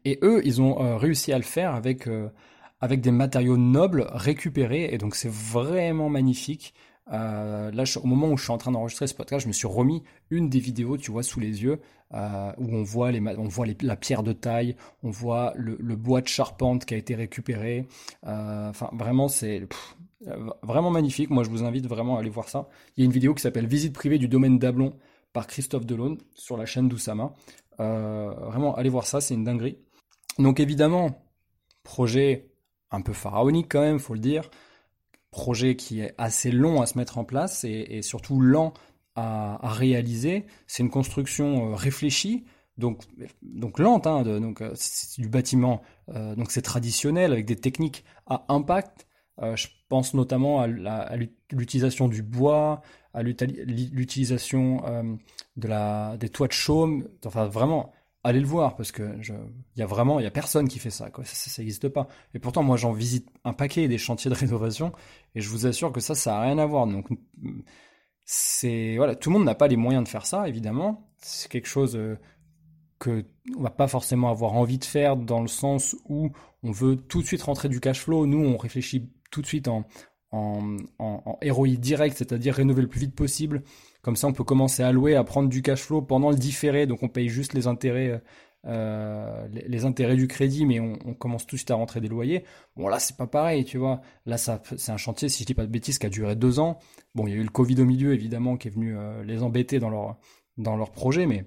et 0.04 0.18
eux, 0.22 0.42
ils 0.44 0.62
ont 0.62 0.96
réussi 0.96 1.32
à 1.32 1.38
le 1.38 1.44
faire 1.44 1.74
avec 1.74 2.08
avec 2.80 3.00
des 3.00 3.10
matériaux 3.10 3.56
nobles 3.56 4.06
récupérés. 4.10 4.90
Et 4.92 4.98
donc 4.98 5.16
c'est 5.16 5.30
vraiment 5.30 6.08
magnifique. 6.08 6.74
Euh, 7.12 7.70
là, 7.70 7.84
au 8.02 8.06
moment 8.06 8.28
où 8.28 8.36
je 8.36 8.44
suis 8.44 8.52
en 8.52 8.58
train 8.58 8.72
d'enregistrer 8.72 9.06
ce 9.06 9.14
podcast, 9.14 9.42
je 9.42 9.48
me 9.48 9.52
suis 9.52 9.66
remis 9.66 10.02
une 10.30 10.48
des 10.48 10.58
vidéos, 10.58 10.96
tu 10.96 11.10
vois, 11.10 11.22
sous 11.22 11.40
les 11.40 11.62
yeux, 11.62 11.80
euh, 12.14 12.52
où 12.56 12.74
on 12.74 12.82
voit, 12.82 13.12
les, 13.12 13.20
on 13.20 13.48
voit 13.48 13.66
la 13.80 13.96
pierre 13.96 14.22
de 14.22 14.32
taille, 14.32 14.76
on 15.02 15.10
voit 15.10 15.52
le, 15.56 15.76
bois 15.96 16.20
de 16.20 16.28
charpente 16.28 16.84
qui 16.84 16.94
a 16.94 16.96
été 16.96 17.14
récupéré. 17.14 17.86
Euh, 18.26 18.70
enfin, 18.70 18.88
vraiment, 18.92 19.28
c'est 19.28 19.66
vraiment 20.62 20.90
magnifique. 20.90 21.30
Moi, 21.30 21.44
je 21.44 21.50
vous 21.50 21.64
invite 21.64 21.86
vraiment 21.86 22.16
à 22.16 22.20
aller 22.20 22.30
voir 22.30 22.48
ça. 22.48 22.68
Il 22.96 23.00
y 23.00 23.02
a 23.02 23.06
une 23.06 23.12
vidéo 23.12 23.34
qui 23.34 23.42
s'appelle 23.42 23.66
Visite 23.66 23.92
privée 23.92 24.18
du 24.18 24.28
domaine 24.28 24.58
d'Ablon 24.58 24.96
par 25.34 25.46
Christophe 25.46 25.84
Delaune 25.84 26.18
sur 26.34 26.56
la 26.56 26.64
chaîne 26.64 26.88
d'Oussama. 26.88 27.34
vraiment, 27.78 28.74
allez 28.76 28.88
voir 28.88 29.06
ça, 29.06 29.20
c'est 29.20 29.34
une 29.34 29.44
dinguerie. 29.44 29.76
Donc, 30.38 30.60
évidemment, 30.60 31.22
projet 31.82 32.50
un 32.90 33.02
peu 33.02 33.12
pharaonique 33.12 33.66
quand 33.70 33.80
même, 33.80 33.98
faut 33.98 34.14
le 34.14 34.20
dire 34.20 34.48
projet 35.34 35.74
qui 35.74 36.00
est 36.00 36.14
assez 36.16 36.52
long 36.52 36.80
à 36.80 36.86
se 36.86 36.96
mettre 36.96 37.18
en 37.18 37.24
place 37.24 37.64
et, 37.64 38.00
surtout 38.02 38.40
lent 38.40 38.72
à, 39.16 39.58
réaliser. 39.62 40.46
C'est 40.66 40.82
une 40.82 40.90
construction 40.90 41.72
euh, 41.72 41.74
réfléchie, 41.74 42.44
donc, 42.78 43.02
donc 43.42 43.78
lente, 43.78 44.06
hein, 44.06 44.22
donc 44.22 44.62
euh, 44.62 44.74
du 45.18 45.28
bâtiment, 45.28 45.82
euh, 46.08 46.34
donc 46.34 46.50
c'est 46.50 46.62
traditionnel 46.62 47.32
avec 47.32 47.46
des 47.46 47.56
techniques 47.56 48.04
à 48.26 48.44
impact. 48.48 49.06
je 49.54 49.66
pense 49.88 50.14
notamment 50.14 50.60
à, 50.60 51.16
l'utilisation 51.50 52.08
du 52.08 52.22
bois, 52.22 52.82
à 53.12 53.22
l'utilisation 53.22 54.82
de 55.56 56.16
des 56.16 56.28
toits 56.28 56.48
de 56.48 56.52
chaume. 56.52 57.08
Enfin, 57.24 57.46
vraiment, 57.46 57.92
allez 58.24 58.40
le 58.40 58.46
voir 58.46 58.74
parce 58.74 58.90
que 58.90 59.16
il 59.22 59.78
y 59.78 59.82
a 59.82 59.86
vraiment, 59.86 60.18
il 60.18 60.24
y 60.24 60.26
a 60.26 60.30
personne 60.30 60.66
qui 60.68 60.78
fait 60.78 60.90
ça, 60.90 61.10
quoi. 61.10 61.24
Ça 61.24 61.62
n'existe 61.62 61.88
pas. 61.88 62.08
Et 62.34 62.38
pourtant, 62.38 62.62
moi, 62.62 62.76
j'en 62.76 62.92
visite 62.92 63.28
un 63.44 63.52
paquet 63.52 63.86
des 63.86 63.98
chantiers 63.98 64.30
de 64.30 64.34
rénovation 64.38 64.92
et 65.34 65.40
je 65.40 65.48
vous 65.48 65.66
assure 65.66 65.92
que 65.92 66.00
ça, 66.00 66.14
ça 66.14 66.38
a 66.38 66.42
rien 66.42 66.58
à 66.58 66.66
voir. 66.66 66.86
Donc, 66.86 67.06
c'est 68.24 68.96
voilà, 68.96 69.14
tout 69.14 69.30
le 69.30 69.34
monde 69.34 69.44
n'a 69.44 69.54
pas 69.54 69.68
les 69.68 69.76
moyens 69.76 70.02
de 70.04 70.08
faire 70.08 70.26
ça, 70.26 70.48
évidemment. 70.48 71.08
C'est 71.18 71.50
quelque 71.50 71.68
chose 71.68 71.94
euh, 71.96 72.18
que 72.98 73.24
on 73.56 73.62
va 73.62 73.70
pas 73.70 73.86
forcément 73.88 74.30
avoir 74.30 74.54
envie 74.54 74.78
de 74.78 74.84
faire 74.84 75.16
dans 75.16 75.42
le 75.42 75.48
sens 75.48 75.94
où 76.06 76.30
on 76.62 76.72
veut 76.72 76.96
tout 76.96 77.20
de 77.20 77.26
suite 77.26 77.42
rentrer 77.42 77.68
du 77.68 77.80
cash 77.80 78.00
flow. 78.00 78.26
Nous, 78.26 78.42
on 78.42 78.56
réfléchit 78.56 79.12
tout 79.30 79.42
de 79.42 79.46
suite 79.46 79.68
en 79.68 79.84
en, 80.34 80.76
en, 80.98 81.38
direct, 81.78 82.16
c'est-à-dire 82.16 82.54
rénover 82.54 82.82
le 82.82 82.88
plus 82.88 83.00
vite 83.00 83.14
possible. 83.14 83.62
Comme 84.04 84.16
ça, 84.16 84.28
on 84.28 84.32
peut 84.32 84.44
commencer 84.44 84.84
à 84.84 84.92
louer, 84.92 85.16
à 85.16 85.24
prendre 85.24 85.48
du 85.48 85.62
cash 85.62 85.80
flow 85.80 86.02
pendant 86.02 86.30
le 86.30 86.36
différé, 86.36 86.86
donc 86.86 87.02
on 87.02 87.08
paye 87.08 87.28
juste 87.28 87.54
les 87.54 87.66
intérêts 87.66 88.22
euh, 88.66 89.46
les, 89.50 89.84
intérêts 89.84 90.16
du 90.16 90.26
crédit, 90.26 90.64
mais 90.64 90.80
on, 90.80 90.96
commence 91.14 91.46
tout 91.46 91.56
de 91.56 91.58
suite 91.58 91.70
à 91.70 91.74
rentrer 91.74 92.00
des 92.00 92.08
loyers. 92.08 92.44
Bon, 92.76 92.88
là, 92.88 92.98
c'est 92.98 93.16
pas 93.16 93.26
pareil, 93.26 93.64
tu 93.64 93.76
vois. 93.76 94.00
Là, 94.24 94.38
ça, 94.38 94.62
c'est 94.76 94.92
un 94.92 94.96
chantier, 94.96 95.28
si 95.28 95.42
je 95.42 95.46
dis 95.46 95.54
pas 95.54 95.66
de 95.66 95.70
bêtises, 95.70 95.98
qui 95.98 96.06
a 96.06 96.08
duré 96.08 96.34
deux 96.34 96.60
ans. 96.60 96.78
Bon, 97.14 97.26
il 97.26 97.30
y 97.30 97.34
a 97.34 97.36
eu 97.36 97.42
le 97.42 97.50
Covid 97.50 97.80
au 97.82 97.84
milieu, 97.84 98.14
évidemment, 98.14 98.56
qui 98.56 98.68
est 98.68 98.70
venu 98.70 98.96
euh, 98.96 99.22
les 99.24 99.42
embêter 99.42 99.80
dans 99.80 99.90
leur, 99.90 100.16
dans 100.56 100.76
leur 100.76 100.92
projet, 100.92 101.26
mais 101.26 101.44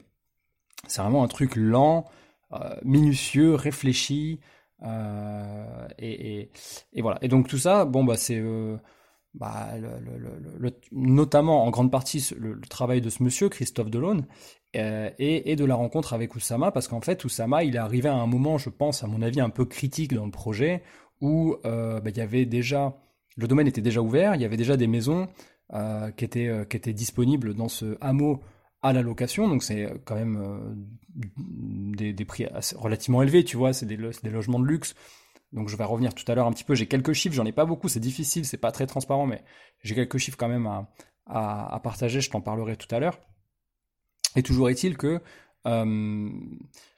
c'est 0.87 1.01
vraiment 1.01 1.23
un 1.23 1.27
truc 1.27 1.55
lent, 1.55 2.05
euh, 2.53 2.75
minutieux, 2.83 3.55
réfléchi. 3.55 4.39
Et, 5.97 6.51
et, 6.93 7.01
voilà. 7.01 7.17
Et 7.23 7.27
donc, 7.29 7.47
tout 7.47 7.57
ça, 7.57 7.85
bon, 7.85 8.03
bah, 8.03 8.15
c'est. 8.15 8.41
Bah, 9.39 9.69
notamment 10.91 11.63
en 11.63 11.69
grande 11.69 11.91
partie 11.91 12.27
le, 12.39 12.59
travail 12.61 13.01
de 13.01 13.09
ce 13.11 13.21
monsieur, 13.21 13.49
Christophe 13.49 13.91
Delaune, 13.91 14.25
euh, 14.75 15.11
et, 15.19 15.55
de 15.55 15.63
la 15.63 15.75
rencontre 15.75 16.13
avec 16.13 16.35
Oussama, 16.35 16.71
parce 16.71 16.87
qu'en 16.87 17.01
fait, 17.01 17.23
Oussama, 17.23 17.63
il 17.63 17.75
est 17.75 17.79
arrivé 17.79 18.09
à 18.09 18.15
un 18.15 18.25
moment, 18.25 18.57
je 18.57 18.69
pense, 18.69 19.03
à 19.03 19.07
mon 19.07 19.21
avis, 19.21 19.39
un 19.39 19.51
peu 19.51 19.65
critique 19.65 20.13
dans 20.13 20.25
le 20.25 20.31
projet, 20.31 20.81
où 21.21 21.55
euh, 21.65 21.99
bah, 21.99 22.09
il 22.09 22.17
y 22.17 22.21
avait 22.21 22.45
déjà, 22.45 22.97
le 23.35 23.47
domaine 23.47 23.67
était 23.67 23.81
déjà 23.81 24.01
ouvert, 24.01 24.33
il 24.33 24.41
y 24.41 24.45
avait 24.45 24.57
déjà 24.57 24.75
des 24.75 24.87
maisons 24.87 25.27
euh, 25.73 26.09
qui, 26.11 26.25
étaient, 26.25 26.65
qui 26.67 26.77
étaient 26.77 26.93
disponibles 26.93 27.53
dans 27.53 27.69
ce 27.69 27.95
hameau 28.01 28.41
à 28.81 28.91
la 28.91 29.03
location, 29.03 29.47
donc 29.47 29.61
c'est 29.61 29.87
quand 30.05 30.15
même 30.15 30.87
des, 31.15 32.25
prix 32.25 32.47
relativement 32.75 33.21
élevés, 33.21 33.43
tu 33.43 33.55
vois, 33.55 33.71
c'est 33.71 33.85
des, 33.85 33.97
des, 33.97 34.29
logements 34.29 34.59
de 34.59 34.65
luxe. 34.65 34.95
Donc 35.57 35.69
je 35.69 35.75
vais 35.75 35.83
revenir 35.83 36.13
tout 36.13 36.23
à 36.31 36.35
l'heure 36.35 36.47
un 36.47 36.51
petit 36.51 36.63
peu, 36.63 36.75
j'ai 36.75 36.87
quelques 36.87 37.13
chiffres, 37.13 37.35
j'en 37.35 37.45
ai 37.45 37.51
pas 37.51 37.65
beaucoup, 37.65 37.89
c'est 37.89 37.99
difficile, 37.99 38.45
c'est 38.45 38.57
pas 38.57 38.71
très 38.71 38.85
transparent, 38.85 39.25
mais 39.25 39.43
j'ai 39.83 39.95
quelques 39.95 40.19
chiffres 40.19 40.37
quand 40.37 40.47
même 40.47 40.67
à, 41.25 41.79
partager, 41.83 42.21
je 42.21 42.29
t'en 42.29 42.41
parlerai 42.41 42.77
tout 42.77 42.93
à 42.95 42.99
l'heure. 42.99 43.19
Et 44.35 44.43
toujours 44.43 44.69
est-il 44.69 44.97
que 44.97 45.21
euh, 45.65 46.29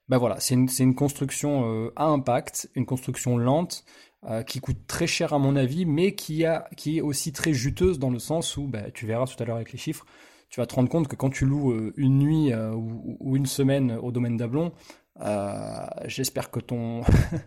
ben 0.10 0.18
voilà, 0.18 0.40
c'est 0.40 0.56
une, 0.56 0.96
construction 0.96 1.72
euh, 1.72 1.94
à 1.96 2.06
impact, 2.06 2.70
une 2.76 2.86
construction 2.86 3.38
lente, 3.38 3.86
euh, 4.26 4.44
qui 4.44 4.60
coûte 4.60 4.86
très 4.88 5.08
cher 5.08 5.34
à 5.34 5.40
mon 5.40 5.56
avis, 5.56 5.86
mais 5.86 6.14
qui 6.14 6.44
est 6.44 7.02
aussi 7.02 7.32
très 7.32 7.54
juteuse 7.54 7.98
dans 7.98 8.10
le 8.10 8.20
sens 8.20 8.58
où, 8.58 8.68
ben, 8.68 8.92
tu 8.94 9.06
verras 9.06 9.26
tout 9.26 9.42
à 9.42 9.46
l'heure 9.46 9.56
avec 9.56 9.72
les 9.72 9.78
chiffres, 9.78 10.06
tu 10.50 10.60
vas 10.60 10.66
te 10.66 10.76
rendre 10.76 10.90
compte 10.90 11.08
que 11.08 11.16
quand 11.16 11.30
tu 11.30 11.46
loues 11.46 11.92
une 11.96 12.18
nuit 12.20 12.54
ou, 12.54 13.38
une 13.38 13.46
semaine 13.46 13.92
au 14.02 14.12
domaine 14.12 14.36
d'Ablon, 14.36 14.74
j'espère 16.06 16.52
que 16.52 16.60
ton... 16.60 17.02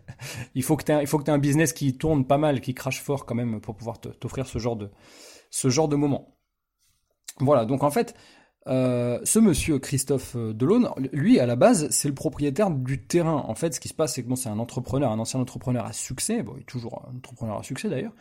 il 0.55 0.63
faut 0.63 0.77
que 0.77 0.85
tu 0.85 0.93
aies, 0.93 1.31
un 1.31 1.39
business 1.39 1.73
qui 1.73 1.97
tourne 1.97 2.27
pas 2.27 2.39
mal, 2.39 2.61
qui 2.61 2.75
crache 2.75 3.01
fort 3.01 3.27
quand 3.27 3.35
même 3.35 3.61
pour 3.61 3.77
pouvoir 3.77 4.01
t'offrir 4.01 4.47
ce 4.47 4.59
genre 4.59 4.77
de, 4.77 4.91
ce 5.51 5.69
genre 5.69 5.89
de 5.89 5.97
moment. 5.97 6.37
Voilà, 7.39 7.65
donc 7.65 7.83
en 7.83 7.91
fait, 7.91 8.15
euh, 8.69 9.19
ce 9.25 9.39
monsieur 9.39 9.79
Christophe 9.79 10.37
Delaune, 10.37 10.89
lui 11.13 11.41
à 11.41 11.47
la 11.47 11.57
base, 11.57 11.89
c'est 11.91 12.09
le 12.09 12.15
propriétaire 12.15 12.71
du 12.71 13.05
terrain. 13.05 13.45
En 13.49 13.55
fait, 13.55 13.75
ce 13.75 13.81
qui 13.81 13.89
se 13.89 13.95
passe, 13.95 14.15
c'est 14.15 14.23
que 14.23 14.29
bon, 14.29 14.37
c'est 14.37 14.49
un 14.49 14.59
entrepreneur, 14.59 15.11
un 15.11 15.19
ancien 15.19 15.41
entrepreneur 15.41 15.85
à 15.85 15.93
succès, 15.93 16.45
toujours 16.67 17.05
un 17.09 17.17
entrepreneur 17.17 17.59
à 17.59 17.63
succès 17.63 17.89
d'ailleurs, 17.89 18.15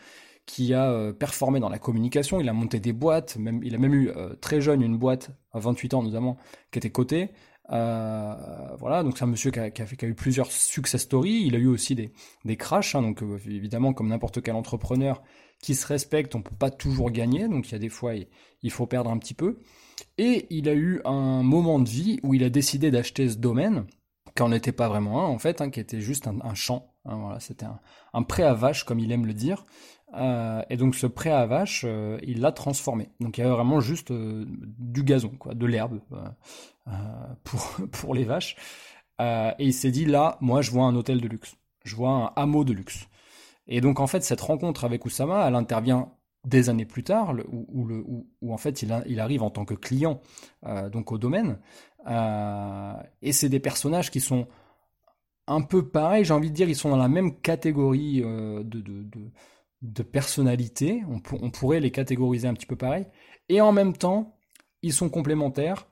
qui 0.46 0.74
a 0.74 0.90
euh, 0.90 1.14
performé 1.14 1.60
dans 1.60 1.70
la 1.70 1.78
communication. 1.80 2.40
Il 2.40 2.50
a 2.50 2.54
monté 2.54 2.80
des 2.80 2.94
boîtes, 2.94 3.38
même, 3.38 3.62
il 3.64 3.76
a 3.76 3.78
même 3.78 3.94
eu 3.94 4.10
euh, 4.10 4.34
très 4.42 4.62
jeune 4.62 4.82
une 4.82 4.98
boîte 4.98 5.32
à 5.52 5.60
28 5.60 5.94
ans 5.94 6.04
notamment 6.04 6.38
qui 6.72 6.80
était 6.80 6.90
cotée. 6.90 7.32
Euh, 7.72 8.36
voilà, 8.80 9.04
donc 9.04 9.18
c'est 9.18 9.24
un 9.24 9.28
monsieur 9.28 9.52
qui 9.52 9.60
a, 9.60 9.72
fait, 9.86 10.04
eu 10.04 10.14
plusieurs 10.14 10.52
success 10.52 11.02
stories. 11.02 11.44
Il 11.46 11.56
a 11.56 11.60
eu 11.60 11.68
aussi 11.68 11.96
des, 11.96 12.12
des 12.46 12.58
crashs, 12.58 12.96
hein, 12.96 13.02
donc 13.02 13.24
évidemment 13.46 13.94
comme 13.94 14.10
n'importe 14.10 14.42
quel 14.42 14.56
entrepreneur 14.56 15.22
qui 15.62 15.76
se 15.76 15.88
respecte, 15.88 16.36
on 16.36 16.42
peut 16.42 16.56
pas 16.56 16.72
toujours 16.72 17.12
gagner, 17.12 17.48
donc 17.48 17.70
il 17.70 17.74
y 17.74 17.76
a 17.76 17.80
des 17.80 17.90
fois 17.90 18.16
il, 18.16 18.28
il 18.64 18.72
faut 18.72 18.88
perdre 18.88 19.12
un 19.12 19.18
petit 19.18 19.34
peu. 19.34 19.60
Et 20.18 20.48
il 20.50 20.68
a 20.68 20.74
eu 20.74 21.02
un 21.06 21.44
moment 21.44 21.80
de 21.80 21.88
vie 21.88 22.20
où 22.24 22.34
il 22.34 22.44
a 22.44 22.50
décidé 22.50 22.92
d'acheter 22.92 23.30
ce 23.30 23.38
domaine, 23.38 23.86
qui 24.36 24.44
n'en 24.44 24.52
était 24.52 24.72
pas 24.72 24.90
vraiment 24.90 25.26
un 25.26 25.28
en 25.28 25.38
fait, 25.38 25.62
hein, 25.62 25.70
qui 25.70 25.80
était 25.80 26.02
juste 26.02 26.28
un, 26.28 26.40
un 26.42 26.56
champ. 26.56 26.94
Hein, 27.06 27.18
voilà, 27.18 27.40
c'était 27.40 27.66
un, 27.66 27.80
un, 28.14 28.24
prêt 28.24 28.44
à 28.44 28.54
vache, 28.54 28.84
comme 28.84 29.00
il 29.00 29.12
aime 29.12 29.26
le 29.26 29.34
dire. 29.34 29.66
Euh, 30.14 30.62
et 30.70 30.78
donc 30.78 30.96
ce 30.96 31.08
prêt 31.08 31.32
à 31.32 31.46
vache, 31.46 31.86
euh, 31.88 32.18
il 32.24 32.42
l'a 32.42 32.52
transformé. 32.52 33.10
Donc 33.20 33.38
il 33.38 33.42
y 33.42 33.44
avait 33.44 33.54
vraiment 33.54 33.80
juste 33.80 34.12
euh, 34.12 34.46
du 34.48 35.04
gazon, 35.04 35.32
quoi, 35.40 35.54
de 35.54 35.66
l'herbe 35.66 36.00
pour, 37.44 37.78
pour 37.92 38.14
les 38.14 38.26
vaches. 38.26 38.56
et 39.20 39.54
il 39.60 39.74
s'est 39.74 39.92
dit 39.92 40.06
là, 40.06 40.38
moi 40.42 40.62
je 40.62 40.72
vois 40.72 40.86
un 40.86 40.96
hôtel 40.96 41.22
de 41.22 41.28
luxe, 41.28 41.56
je 41.84 41.96
vois 41.96 42.12
un 42.12 42.32
hameau 42.36 42.64
de 42.64 42.74
luxe. 42.74 43.08
Et 43.68 43.80
donc 43.80 44.00
en 44.00 44.08
fait 44.08 44.24
cette 44.24 44.42
rencontre 44.42 44.84
avec 44.84 45.06
Oussama, 45.06 45.48
elle 45.48 45.56
intervient 45.56 46.12
des 46.44 46.70
années 46.70 46.86
plus 46.86 47.04
tard, 47.04 47.36
où, 47.52 48.52
en 48.52 48.58
fait 48.58 48.82
il, 48.82 49.20
arrive 49.20 49.44
en 49.44 49.52
tant 49.52 49.64
que 49.64 49.76
client 49.76 50.20
donc 50.92 51.12
au 51.12 51.20
domaine. 51.20 51.60
Et 53.22 53.32
c'est 53.32 53.50
des 53.50 53.60
personnages 53.60 54.10
qui 54.10 54.20
sont 54.20 54.48
un 55.48 55.62
peu 55.62 55.88
pareils, 55.88 56.26
j'ai 56.26 56.34
envie 56.34 56.50
de 56.50 56.56
dire, 56.56 56.68
ils 56.68 56.76
sont 56.76 56.90
dans 56.90 56.98
la 56.98 57.08
même 57.08 57.40
catégorie 57.42 58.22
de, 58.22 58.84
de, 59.82 60.04
personnalité. 60.04 61.04
On, 61.10 61.50
pourrait 61.50 61.80
les 61.80 61.92
catégoriser 61.92 62.48
un 62.48 62.54
petit 62.54 62.66
peu 62.66 62.76
pareil. 62.76 63.06
Et 63.50 63.62
en 63.62 63.72
même 63.72 63.96
temps, 63.96 64.38
ils 64.82 64.94
sont 64.94 65.10
complémentaires. 65.10 65.88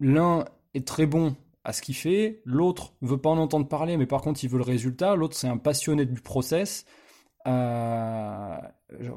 L'un 0.00 0.44
est 0.74 0.86
très 0.86 1.06
bon 1.06 1.36
à 1.64 1.72
ce 1.72 1.82
qu'il 1.82 1.96
fait, 1.96 2.40
l'autre 2.46 2.94
veut 3.02 3.18
pas 3.18 3.28
en 3.28 3.36
entendre 3.36 3.68
parler, 3.68 3.98
mais 3.98 4.06
par 4.06 4.22
contre 4.22 4.42
il 4.42 4.48
veut 4.48 4.56
le 4.56 4.64
résultat. 4.64 5.14
L'autre 5.16 5.36
c'est 5.36 5.48
un 5.48 5.58
passionné 5.58 6.06
du 6.06 6.20
process. 6.20 6.86
Euh, 7.46 8.56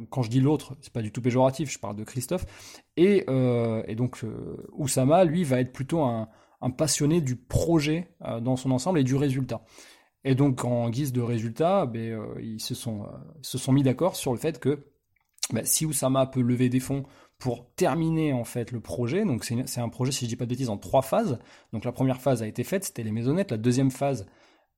quand 0.09 0.21
je 0.21 0.29
dis 0.29 0.41
l'autre, 0.41 0.75
c'est 0.81 0.91
pas 0.91 1.01
du 1.01 1.11
tout 1.11 1.21
péjoratif, 1.21 1.71
je 1.71 1.79
parle 1.79 1.95
de 1.95 2.03
Christophe. 2.03 2.45
Et, 2.97 3.23
euh, 3.29 3.83
donc 3.95 4.23
euh, 4.23 4.67
Oussama, 4.73 5.23
lui, 5.23 5.43
va 5.43 5.59
être 5.59 5.71
plutôt 5.71 6.01
un, 6.01 6.27
passionné 6.77 7.21
du 7.21 7.35
projet 7.35 8.11
dans 8.41 8.55
son 8.55 8.69
ensemble 8.71 8.99
et 8.99 9.03
du 9.03 9.15
résultat. 9.15 9.63
Et 10.23 10.35
donc 10.35 10.65
en 10.65 10.89
guise 10.89 11.13
de 11.13 11.21
résultat, 11.21 11.85
ben, 11.85 12.13
euh, 12.13 12.41
ils 12.41 12.61
se 12.61 12.75
sont, 12.75 13.07
mis 13.71 13.83
d'accord 13.83 14.15
sur 14.15 14.33
le 14.33 14.39
fait 14.39 14.59
que 14.59 14.85
ben, 15.51 15.65
si 15.65 15.85
Oussama 15.85 16.27
peut 16.27 16.41
lever 16.41 16.69
des 16.69 16.79
fonds 16.79 17.03
pour 17.39 17.71
terminer 17.75 18.33
en 18.33 18.43
fait 18.43 18.71
le 18.71 18.79
projet, 18.79 19.25
donc 19.25 19.43
c'est 19.43 19.79
un 19.79 19.89
projet, 19.89 20.11
si 20.11 20.25
je 20.25 20.29
dis 20.29 20.35
pas 20.35 20.45
de 20.45 20.51
bêtises, 20.51 20.69
en 20.69 20.77
trois 20.77 21.01
phases. 21.01 21.39
Donc 21.73 21.85
la 21.85 21.91
première 21.91 22.21
phase 22.21 22.43
a 22.43 22.47
été 22.47 22.63
faite, 22.63 22.83
c'était 22.83 23.03
les 23.03 23.11
maisonnettes. 23.11 23.49
La 23.49 23.57
deuxième 23.57 23.89
phase, 23.89 24.27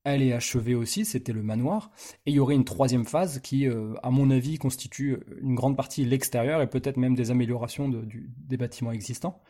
elle 0.05 0.21
est 0.21 0.31
achevée 0.31 0.75
aussi, 0.75 1.03
c'était 1.03 1.33
le 1.33 1.43
manoir. 1.43 1.91
Et 2.25 2.31
il 2.31 2.35
y 2.35 2.39
aurait 2.39 2.55
une 2.55 2.63
troisième 2.63 3.05
phase 3.05 3.39
qui, 3.39 3.67
euh, 3.67 3.95
à 4.01 4.11
mon 4.11 4.29
avis, 4.29 4.57
constitue 4.57 5.19
une 5.41 5.55
grande 5.55 5.75
partie 5.75 6.05
l'extérieur 6.05 6.61
et 6.61 6.69
peut-être 6.69 6.95
même 6.95 7.15
des 7.15 7.31
améliorations 7.31 7.89
des 7.89 8.57
bâtiments 8.57 8.93
existants. 8.93 9.41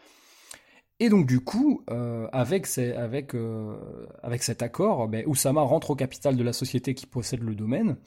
Et 1.04 1.10
donc 1.10 1.26
du 1.26 1.42
coup, 1.42 1.84
euh, 1.90 2.30
euh, 2.34 4.08
avec 4.24 4.44
cet 4.44 4.62
accord, 4.62 5.10
ben, 5.10 5.26
Oussama 5.28 5.62
rentre 5.62 5.92
au 5.92 5.96
capital 5.98 6.38
de 6.38 6.44
la 6.44 6.54
société 6.54 6.96
qui 6.96 7.06
possède 7.08 7.42
le 7.42 7.56
domaine, 7.56 7.98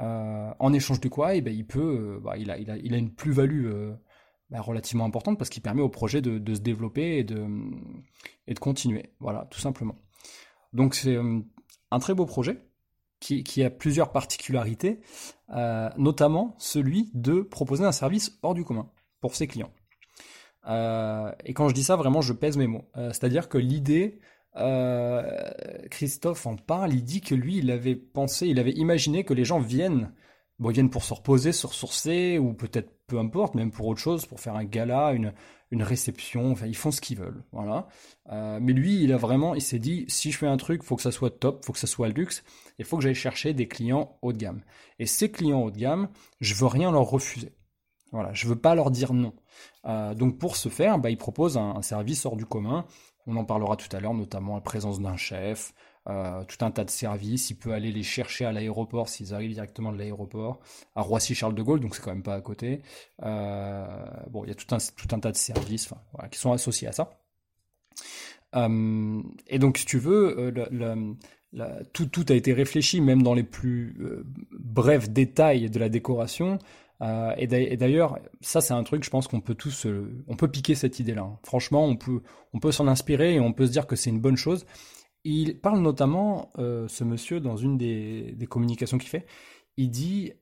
euh, 0.00 0.50
en 0.58 0.72
échange 0.74 1.00
de 1.00 1.08
quoi, 1.08 1.34
eh 1.34 1.40
ben, 1.40 1.54
il 1.54 1.66
peut, 1.66 2.20
bah, 2.22 2.36
il, 2.36 2.50
a, 2.50 2.58
une 2.76 3.10
plus-value 3.10 3.70
bah, 4.50 4.60
relativement 4.60 5.06
importante 5.06 5.38
parce 5.38 5.48
qu'il 5.48 5.62
permet 5.62 5.80
au 5.80 5.88
projet 5.88 6.20
de, 6.20 6.54
se 6.54 6.60
développer 6.60 7.16
et 7.16 7.24
de, 7.24 7.46
continuer. 8.60 9.14
Voilà, 9.18 9.48
tout 9.50 9.60
simplement. 9.60 9.96
Donc 10.74 10.94
c'est 10.94 11.16
un 11.90 11.98
très 12.00 12.12
beau 12.12 12.26
projet 12.26 12.58
qui, 13.18 13.64
a 13.64 13.70
plusieurs 13.70 14.12
particularités, 14.12 15.00
notamment 15.96 16.54
celui 16.58 17.10
de 17.14 17.40
proposer 17.40 17.84
un 17.84 17.92
service 17.92 18.38
hors 18.42 18.52
du 18.52 18.62
commun 18.62 18.90
pour 19.22 19.34
ses 19.36 19.46
clients. 19.46 19.72
Euh, 20.68 21.32
et 21.44 21.54
quand 21.54 21.68
je 21.68 21.74
dis 21.74 21.84
ça, 21.84 21.96
vraiment, 21.96 22.20
je 22.20 22.32
pèse 22.32 22.56
mes 22.56 22.66
mots. 22.66 22.84
Euh, 22.96 23.08
C'est-à-dire 23.08 23.48
que 23.48 23.58
l'idée, 23.58 24.20
euh, 24.56 25.50
Christophe 25.90 26.46
en 26.46 26.56
parle, 26.56 26.92
il 26.92 27.04
dit 27.04 27.20
que 27.20 27.34
lui, 27.34 27.58
il 27.58 27.70
avait 27.70 27.96
pensé, 27.96 28.46
il 28.48 28.58
avait 28.60 28.72
imaginé 28.72 29.24
que 29.24 29.34
les 29.34 29.44
gens 29.44 29.60
viennent 29.60 30.12
Bon, 30.62 30.70
ils 30.70 30.74
viennent 30.74 30.90
pour 30.90 31.02
se 31.02 31.12
reposer, 31.12 31.50
se 31.50 31.66
ressourcer, 31.66 32.38
ou 32.38 32.52
peut-être 32.52 32.92
peu 33.08 33.18
importe, 33.18 33.56
même 33.56 33.72
pour 33.72 33.86
autre 33.88 34.00
chose, 34.00 34.26
pour 34.26 34.38
faire 34.38 34.54
un 34.54 34.64
gala, 34.64 35.12
une, 35.12 35.32
une 35.72 35.82
réception, 35.82 36.52
enfin, 36.52 36.66
ils 36.66 36.76
font 36.76 36.92
ce 36.92 37.00
qu'ils 37.00 37.18
veulent, 37.18 37.42
voilà. 37.50 37.88
Euh, 38.30 38.60
mais 38.62 38.72
lui, 38.72 39.02
il 39.02 39.12
a 39.12 39.16
vraiment, 39.16 39.56
il 39.56 39.60
s'est 39.60 39.80
dit, 39.80 40.04
si 40.06 40.30
je 40.30 40.38
fais 40.38 40.46
un 40.46 40.56
truc, 40.56 40.84
faut 40.84 40.94
que 40.94 41.02
ça 41.02 41.10
soit 41.10 41.30
top, 41.30 41.64
faut 41.64 41.72
que 41.72 41.80
ça 41.80 41.88
soit 41.88 42.08
luxe, 42.10 42.44
il 42.78 42.84
faut 42.84 42.96
que 42.96 43.02
j'aille 43.02 43.14
chercher 43.16 43.54
des 43.54 43.66
clients 43.66 44.18
haut 44.22 44.32
de 44.32 44.38
gamme. 44.38 44.62
Et 45.00 45.06
ces 45.06 45.32
clients 45.32 45.62
haut 45.62 45.70
de 45.72 45.78
gamme, 45.78 46.08
je 46.40 46.54
veux 46.54 46.66
rien 46.66 46.92
leur 46.92 47.10
refuser. 47.10 47.52
Voilà, 48.12 48.32
je 48.34 48.46
veux 48.46 48.56
pas 48.56 48.74
leur 48.74 48.90
dire 48.90 49.14
non. 49.14 49.32
Euh, 49.86 50.14
donc 50.14 50.38
pour 50.38 50.56
ce 50.56 50.68
faire, 50.68 50.98
bah, 50.98 51.10
il 51.10 51.16
propose 51.16 51.56
un, 51.56 51.80
service 51.80 52.26
hors 52.26 52.36
du 52.36 52.44
commun. 52.44 52.84
On 53.26 53.36
en 53.36 53.44
parlera 53.44 53.76
tout 53.76 53.94
à 53.96 54.00
l'heure, 54.00 54.14
notamment 54.14 54.56
la 54.56 54.60
présence 54.60 55.00
d'un 55.00 55.16
chef, 55.16 55.72
euh, 56.08 56.44
tout 56.44 56.62
un 56.64 56.70
tas 56.70 56.84
de 56.84 56.90
services. 56.90 57.50
Il 57.50 57.54
peut 57.54 57.72
aller 57.72 57.90
les 57.90 58.02
chercher 58.02 58.44
à 58.44 58.52
l'aéroport 58.52 59.08
s'ils 59.08 59.32
arrivent 59.32 59.54
directement 59.54 59.92
de 59.92 59.98
l'aéroport, 59.98 60.60
à 60.94 61.00
Roissy-Charles 61.00 61.54
de 61.54 61.62
Gaulle, 61.62 61.80
donc 61.80 61.94
c'est 61.94 62.02
quand 62.02 62.10
même 62.10 62.22
pas 62.22 62.34
à 62.34 62.40
côté. 62.42 62.82
Euh, 63.22 63.86
bon, 64.28 64.44
il 64.44 64.48
y 64.48 64.52
a 64.52 64.54
tout 64.54 64.74
un, 64.74 64.78
tout 64.78 65.08
un 65.12 65.20
tas 65.20 65.32
de 65.32 65.36
services 65.36 65.88
qui 66.30 66.38
sont 66.38 66.52
associés 66.52 66.88
à 66.88 66.92
ça. 66.92 67.18
Et 68.54 69.58
donc, 69.58 69.78
si 69.78 69.86
tu 69.86 69.98
veux, 69.98 70.52
tout, 71.94 72.06
tout 72.06 72.26
a 72.28 72.34
été 72.34 72.52
réfléchi, 72.52 73.00
même 73.00 73.22
dans 73.22 73.32
les 73.32 73.44
plus 73.44 73.96
brefs 74.50 75.08
détails 75.08 75.70
de 75.70 75.78
la 75.78 75.88
décoration. 75.88 76.58
Euh, 77.02 77.34
et 77.36 77.76
d'ailleurs, 77.76 78.18
ça 78.40 78.60
c'est 78.60 78.74
un 78.74 78.82
truc, 78.84 79.02
je 79.04 79.10
pense 79.10 79.26
qu'on 79.26 79.40
peut 79.40 79.54
tous, 79.54 79.86
euh, 79.86 80.24
on 80.28 80.36
peut 80.36 80.48
piquer 80.48 80.74
cette 80.74 81.00
idée-là. 81.00 81.22
Hein. 81.22 81.38
Franchement, 81.42 81.84
on 81.84 81.96
peut, 81.96 82.22
on 82.52 82.60
peut 82.60 82.70
s'en 82.70 82.86
inspirer 82.86 83.34
et 83.34 83.40
on 83.40 83.52
peut 83.52 83.66
se 83.66 83.72
dire 83.72 83.86
que 83.86 83.96
c'est 83.96 84.10
une 84.10 84.20
bonne 84.20 84.36
chose. 84.36 84.66
Il 85.24 85.58
parle 85.58 85.80
notamment, 85.80 86.52
euh, 86.58 86.86
ce 86.88 87.04
monsieur, 87.04 87.40
dans 87.40 87.56
une 87.56 87.76
des, 87.76 88.36
communications 88.48 88.98
qu'il 88.98 89.08
fait, 89.08 89.26
il 89.78 89.90
dit 89.90 90.32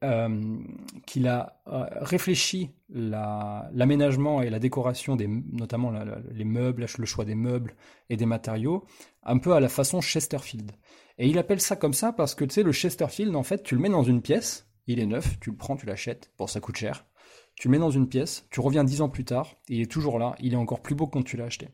qu'il 1.07 1.29
a 1.29 1.63
réfléchi 2.01 2.71
l'aménagement 2.89 4.41
la, 4.41 4.47
et 4.47 4.51
la 4.51 4.59
décoration, 4.59 5.15
des, 5.15 5.29
notamment 5.29 5.93
les 6.33 6.45
meubles, 6.45 6.87
le 6.99 7.07
choix 7.07 7.25
des 7.25 7.37
meubles 7.37 7.77
et 8.09 8.17
des 8.17 8.27
matériaux, 8.27 8.85
un 9.23 9.39
peu 9.39 9.53
à 9.53 9.61
la 9.61 9.69
façon 9.69 10.01
Chesterfield. 10.01 10.73
Et 11.19 11.29
il 11.29 11.39
appelle 11.39 11.61
ça 11.61 11.77
comme 11.77 11.93
ça 11.93 12.13
parce 12.13 12.35
que 12.35 12.45
tu 12.45 12.55
sais, 12.55 12.63
le 12.65 12.73
Chesterfield, 12.73 13.37
en 13.37 13.45
fait, 13.45 13.63
tu 13.63 13.77
le 13.77 13.81
mets 13.81 13.89
dans 13.89 14.03
une 14.03 14.21
pièce, 14.21 14.67
il 14.93 15.01
est 15.01 15.07
neuf, 15.07 15.39
tu 15.41 15.51
le 15.51 15.57
prends, 15.57 15.77
tu 15.77 15.87
l'achètes, 15.87 16.31
bon, 16.39 16.47
ça 16.47 16.61
coûte 16.61 16.77
cher. 16.77 17.07
Tu 17.55 17.69
le 17.69 17.73
mets 17.73 17.79
dans 17.79 17.91
une 17.91 18.09
pièce, 18.09 18.47
tu 18.51 18.61
reviens 18.61 18.85
dix 18.85 19.03
ans 19.03 19.09
plus 19.09 19.25
tard, 19.25 19.57
il 19.69 19.81
est 19.81 19.91
toujours 19.91 20.19
là, 20.19 20.35
il 20.41 20.53
est 20.53 20.57
encore 20.57 20.81
plus 20.81 20.95
beau 20.95 21.07
que 21.07 21.13
quand 21.13 21.23
tu 21.23 21.37
l'as 21.37 21.45
acheté. 21.45 21.69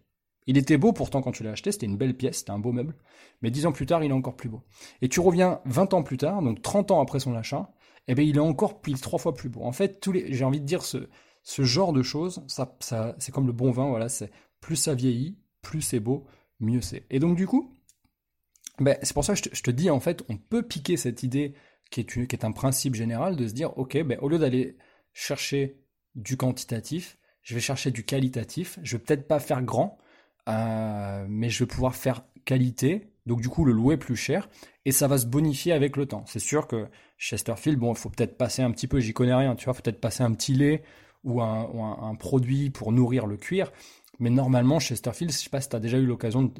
Il 0.46 0.56
était 0.58 0.76
beau 0.76 0.92
pourtant 0.92 1.22
quand 1.22 1.32
tu 1.32 1.42
l'as 1.42 1.52
acheté, 1.52 1.72
c'était 1.72 1.86
une 1.86 1.96
belle 1.96 2.16
pièce, 2.16 2.38
c'était 2.38 2.52
un 2.52 2.58
beau 2.58 2.72
meuble, 2.72 2.94
mais 3.42 3.50
dix 3.50 3.66
ans 3.66 3.72
plus 3.72 3.86
tard, 3.86 4.04
il 4.04 4.10
est 4.10 4.14
encore 4.14 4.36
plus 4.36 4.48
beau. 4.48 4.62
Et 5.02 5.08
tu 5.08 5.20
reviens 5.20 5.60
20 5.64 5.94
ans 5.94 6.02
plus 6.02 6.16
tard, 6.16 6.42
donc 6.42 6.62
30 6.62 6.92
ans 6.92 7.00
après 7.00 7.20
son 7.20 7.34
achat, 7.34 7.72
eh 8.08 8.14
bien, 8.14 8.24
il 8.24 8.36
est 8.36 8.40
encore 8.40 8.80
pile 8.80 9.00
trois 9.00 9.18
fois 9.18 9.34
plus 9.34 9.48
beau. 9.48 9.62
En 9.62 9.72
fait, 9.72 10.04
j'ai 10.28 10.44
envie 10.44 10.60
de 10.60 10.66
dire 10.66 10.82
ce, 10.82 11.08
genre 11.42 11.92
de 11.92 12.02
choses, 12.02 12.44
ça, 12.46 12.76
ça, 12.80 13.16
c'est 13.18 13.32
comme 13.32 13.46
le 13.46 13.52
bon 13.52 13.72
vin, 13.72 13.88
voilà, 13.88 14.08
c'est 14.08 14.30
plus 14.60 14.76
ça 14.76 14.94
vieillit, 14.94 15.36
plus 15.62 15.82
c'est 15.82 16.00
beau, 16.00 16.26
mieux 16.60 16.80
c'est. 16.80 17.04
Et 17.10 17.18
donc 17.18 17.36
du 17.36 17.46
coup, 17.46 17.72
ben, 18.78 18.96
c'est 19.02 19.14
pour 19.14 19.24
ça 19.24 19.34
que 19.34 19.40
je 19.42 19.48
je 19.52 19.62
te, 19.62 19.70
dis 19.70 19.90
en 19.90 20.00
fait, 20.00 20.22
on 20.28 20.36
peut 20.36 20.62
piquer 20.62 20.96
cette 20.96 21.22
idée 21.22 21.54
qui 21.90 22.00
est, 22.00 22.44
un 22.44 22.52
principe 22.52 22.94
général 22.94 23.36
de 23.36 23.46
se 23.46 23.52
dire, 23.52 23.76
ok, 23.78 24.02
ben, 24.02 24.18
au 24.20 24.28
lieu 24.28 24.38
d'aller 24.38 24.76
chercher 25.12 25.80
du 26.14 26.36
quantitatif, 26.36 27.18
je 27.42 27.54
vais 27.54 27.60
chercher 27.60 27.90
du 27.90 28.04
qualitatif. 28.04 28.78
Je 28.82 28.96
vais 28.96 29.02
peut-être 29.02 29.28
pas 29.28 29.38
faire 29.38 29.62
grand, 29.62 29.98
euh, 30.48 31.24
mais 31.28 31.48
je 31.48 31.62
vais 31.62 31.68
pouvoir 31.68 31.94
faire 31.94 32.24
qualité, 32.44 33.12
donc 33.24 33.40
du 33.40 33.48
coup 33.48 33.64
le 33.64 33.72
louer 33.72 33.96
plus 33.96 34.16
cher, 34.16 34.48
et 34.84 34.92
ça 34.92 35.08
va 35.08 35.18
se 35.18 35.26
bonifier 35.26 35.72
avec 35.72 35.96
le 35.96 36.06
temps. 36.06 36.24
C'est 36.26 36.40
sûr 36.40 36.66
que 36.66 36.88
Chesterfield, 37.18 37.78
bon, 37.78 37.92
il 37.92 37.98
faut 37.98 38.10
peut-être 38.10 38.36
passer 38.36 38.62
un 38.62 38.70
petit 38.70 38.88
peu, 38.88 39.00
j'y 39.00 39.12
connais 39.12 39.34
rien, 39.34 39.54
tu 39.54 39.66
vois, 39.66 39.74
peut-être 39.74 40.00
passer 40.00 40.22
un 40.22 40.32
petit 40.32 40.54
lait 40.54 40.82
ou 41.24 41.40
un, 41.40 41.98
un, 42.02 42.14
produit 42.14 42.70
pour 42.70 42.92
nourrir 42.92 43.26
le 43.26 43.36
cuir, 43.36 43.72
mais 44.20 44.30
normalement 44.30 44.78
Chesterfield, 44.78 45.32
je 45.32 45.38
sais 45.38 45.50
pas 45.50 45.60
si 45.60 45.68
tu 45.68 45.76
as 45.76 45.80
déjà 45.80 45.98
eu 45.98 46.06
l'occasion 46.06 46.44
de, 46.44 46.52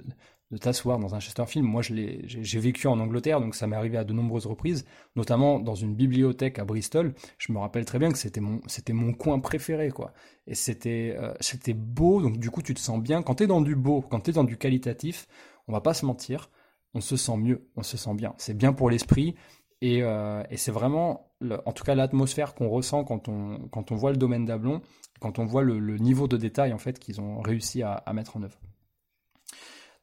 de 0.51 0.59
t'asseoir 0.59 0.99
dans 0.99 1.15
un 1.15 1.21
Chesterfield. 1.21 1.67
Moi, 1.67 1.83
j'ai 1.83 2.59
vécu 2.61 2.87
en 2.87 3.01
Angleterre, 3.01 3.41
donc 3.41 3.55
ça 3.55 3.67
m'est 3.67 3.77
arrivé 3.77 3.99
à 3.99 4.05
de 4.05 4.13
nombreuses 4.13 4.47
reprises, 4.47 4.85
notamment 5.17 5.59
dans 5.59 5.75
une 5.75 5.95
bibliothèque 5.95 6.59
à 6.59 6.65
Bristol. 6.65 7.15
Je 7.39 7.53
me 7.53 7.59
rappelle 7.59 7.85
très 7.85 7.99
bien 7.99 8.13
que 8.13 8.19
c'était 8.19 8.41
mon, 8.41 8.61
mon 8.91 9.13
coin 9.13 9.41
préféré, 9.41 9.91
quoi. 9.91 10.13
Et 10.47 10.55
c'était, 10.55 11.17
euh, 11.19 11.35
c'était 11.41 11.75
beau, 11.75 12.23
donc 12.23 12.39
du 12.39 12.51
coup, 12.51 12.63
tu 12.63 12.75
te 12.75 12.81
sens 12.81 13.01
bien. 13.01 13.23
Quand 13.23 13.37
t'es 13.37 13.49
dans 13.49 13.61
du 13.61 13.75
beau, 13.75 14.03
quand 14.03 14.21
t'es 14.21 14.33
dans 14.33 14.45
du 14.45 14.57
qualitatif, 14.57 15.27
on 15.67 15.73
va 15.73 15.81
pas 15.81 15.95
se 15.95 16.07
mentir, 16.07 16.51
on 16.95 17.01
se 17.01 17.17
sent 17.17 17.37
mieux, 17.37 17.69
on 17.77 17.83
se 17.83 17.97
sent 17.97 18.15
bien. 18.15 18.35
C'est 18.39 18.57
bien 18.57 18.73
pour 18.73 18.89
l'esprit. 18.89 19.35
Et, 19.83 20.03
euh, 20.03 20.43
et 20.49 20.57
c'est 20.57 20.71
vraiment, 20.71 21.33
en 21.67 21.73
tout 21.73 21.85
cas, 21.85 21.95
l'atmosphère 21.95 22.55
qu'on 22.55 22.69
ressent 22.69 23.05
quand 23.05 23.29
on, 23.29 23.69
quand 23.69 23.93
on 23.93 23.97
voit 23.97 24.11
le 24.11 24.17
domaine 24.17 24.47
d'Ablon, 24.47 24.81
quand 25.21 25.39
on 25.39 25.45
voit 25.45 25.63
le, 25.63 25.99
niveau 25.99 26.29
de 26.29 26.37
détail 26.37 26.73
en 26.73 26.79
fait 26.79 26.99
qu'ils 26.99 27.21
ont 27.21 27.41
réussi 27.41 27.83
à, 27.83 27.93
à 27.93 28.13
mettre 28.13 28.37
en 28.37 28.43
œuvre. 28.43 28.59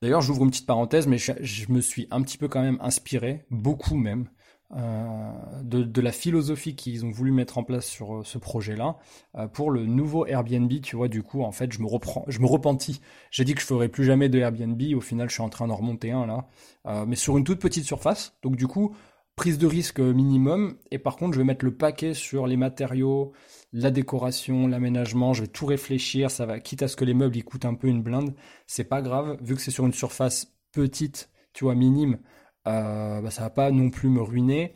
D'ailleurs, 0.04 0.20
j'ouvre 0.20 0.44
une 0.44 0.50
petite 0.50 0.66
parenthèse, 0.66 1.08
mais 1.08 1.18
je, 1.18 1.72
me 1.72 1.80
suis 1.80 2.10
un 2.12 2.22
petit 2.24 2.38
peu 2.38 2.50
quand 2.50 2.62
même 2.62 2.78
inspiré, 2.82 3.46
beaucoup 3.50 3.96
même, 3.96 4.28
euh, 4.76 5.32
de, 5.64 6.02
la 6.02 6.12
philosophie 6.12 6.76
qu'ils 6.76 7.06
ont 7.06 7.10
voulu 7.10 7.32
mettre 7.32 7.58
en 7.58 7.64
place 7.64 7.86
sur 7.86 8.16
euh, 8.16 8.24
ce 8.26 8.38
projet-là 8.38 8.98
euh, 9.38 9.48
pour 9.48 9.72
le 9.72 9.86
nouveau 9.86 10.26
Airbnb. 10.26 10.70
Tu 10.82 10.98
vois, 10.98 11.08
du 11.08 11.24
coup, 11.24 11.42
en 11.42 11.54
fait, 11.54 11.72
je 11.72 11.80
me 11.80 11.88
reprends, 11.88 12.26
je 12.28 12.42
me 12.42 12.48
repentis. 12.48 13.00
J'ai 13.32 13.46
dit 13.46 13.56
que 13.56 13.62
je 13.62 13.66
ferais 13.66 13.88
plus 13.88 14.04
jamais 14.04 14.28
de 14.28 14.40
Airbnb. 14.40 14.82
Au 14.94 15.00
final, 15.00 15.30
je 15.30 15.36
suis 15.36 15.42
en 15.42 15.48
train 15.48 15.68
d'en 15.68 15.78
remonter 15.78 16.12
un 16.12 16.26
là, 16.26 17.06
mais 17.06 17.16
sur 17.16 17.38
une 17.38 17.46
toute 17.46 17.62
petite 17.62 17.86
surface. 17.86 18.36
Donc, 18.44 18.58
du 18.58 18.68
coup, 18.68 18.94
prise 19.36 19.58
de 19.58 19.68
risque 19.68 20.00
minimum. 20.00 20.78
Et 20.92 21.00
par 21.00 21.16
contre, 21.16 21.34
je 21.34 21.40
vais 21.40 21.46
mettre 21.46 21.66
le 21.66 21.76
paquet 21.76 22.14
sur 22.14 22.48
les 22.48 22.58
matériaux, 22.58 23.34
la 23.74 23.92
décoration, 23.92 24.68
l'aménagement, 24.68 25.34
je 25.34 25.42
vais 25.42 25.48
tout 25.48 25.66
réfléchir, 25.66 26.30
ça 26.30 26.46
va, 26.46 26.60
quitte 26.60 26.84
à 26.84 26.88
ce 26.88 26.96
que 26.96 27.06
les 27.06 27.16
meubles 27.16 27.36
ils 27.36 27.44
coûtent 27.44 27.66
un 27.66 27.74
peu 27.74 27.88
une 27.88 28.04
blinde, 28.04 28.36
c'est 28.68 28.84
pas 28.84 29.02
grave, 29.02 29.38
vu 29.42 29.56
que 29.56 29.62
c'est 29.62 29.72
sur 29.72 29.86
une 29.86 29.94
surface 29.94 30.54
petite, 30.72 31.32
tu 31.54 31.64
vois, 31.64 31.74
minime, 31.74 32.20
euh, 32.68 33.22
bah, 33.22 33.32
ça 33.32 33.42
va 33.42 33.50
pas 33.50 33.72
non 33.72 33.90
plus 33.90 34.10
me 34.10 34.22
ruiner, 34.22 34.74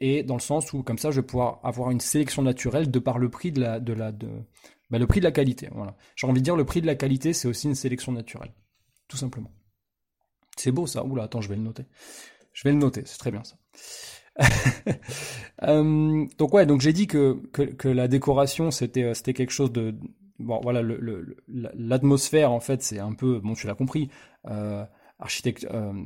et 0.00 0.22
dans 0.22 0.34
le 0.34 0.40
sens 0.40 0.72
où 0.72 0.82
comme 0.82 0.98
ça 0.98 1.10
je 1.10 1.20
vais 1.20 1.26
pouvoir 1.26 1.60
avoir 1.62 1.90
une 1.90 2.00
sélection 2.00 2.42
naturelle 2.42 2.90
de 2.90 2.98
par 2.98 3.18
le 3.18 3.28
prix 3.28 3.52
de 3.52 3.60
la, 3.60 3.80
de 3.80 3.92
la, 3.92 4.12
de, 4.12 4.28
bah, 4.90 4.98
le 4.98 5.06
prix 5.06 5.20
de 5.20 5.24
la 5.24 5.32
qualité, 5.32 5.68
voilà. 5.72 5.94
J'ai 6.16 6.26
envie 6.26 6.40
de 6.40 6.44
dire 6.44 6.56
le 6.56 6.64
prix 6.64 6.80
de 6.80 6.86
la 6.86 6.94
qualité, 6.94 7.34
c'est 7.34 7.48
aussi 7.48 7.66
une 7.66 7.74
sélection 7.74 8.12
naturelle, 8.12 8.54
tout 9.08 9.18
simplement. 9.18 9.52
C'est 10.56 10.72
beau 10.72 10.86
ça, 10.86 11.04
oula, 11.04 11.24
attends, 11.24 11.42
je 11.42 11.50
vais 11.50 11.56
le 11.56 11.62
noter. 11.62 11.84
Je 12.54 12.64
vais 12.64 12.72
le 12.72 12.78
noter, 12.78 13.02
c'est 13.04 13.18
très 13.18 13.30
bien 13.30 13.44
ça. 13.44 13.56
Euh, 15.62 16.26
donc 16.38 16.54
ouais, 16.54 16.66
donc 16.66 16.80
j'ai 16.80 16.92
dit 16.92 17.06
que, 17.06 17.40
que, 17.52 17.88
la 17.88 18.08
décoration 18.08 18.70
c'était 18.70 19.04
euh, 19.04 19.14
c'était 19.14 19.34
quelque 19.34 19.50
chose 19.50 19.72
de 19.72 19.94
bon 20.38 20.60
voilà 20.62 20.82
l'atmosphère 21.48 22.52
en 22.52 22.60
fait 22.60 22.82
c'est 22.82 23.00
un 23.00 23.12
peu 23.12 23.40
bon 23.40 23.54
tu 23.54 23.66
l'as 23.66 23.74
compris 23.74 24.08
euh, 24.48 24.84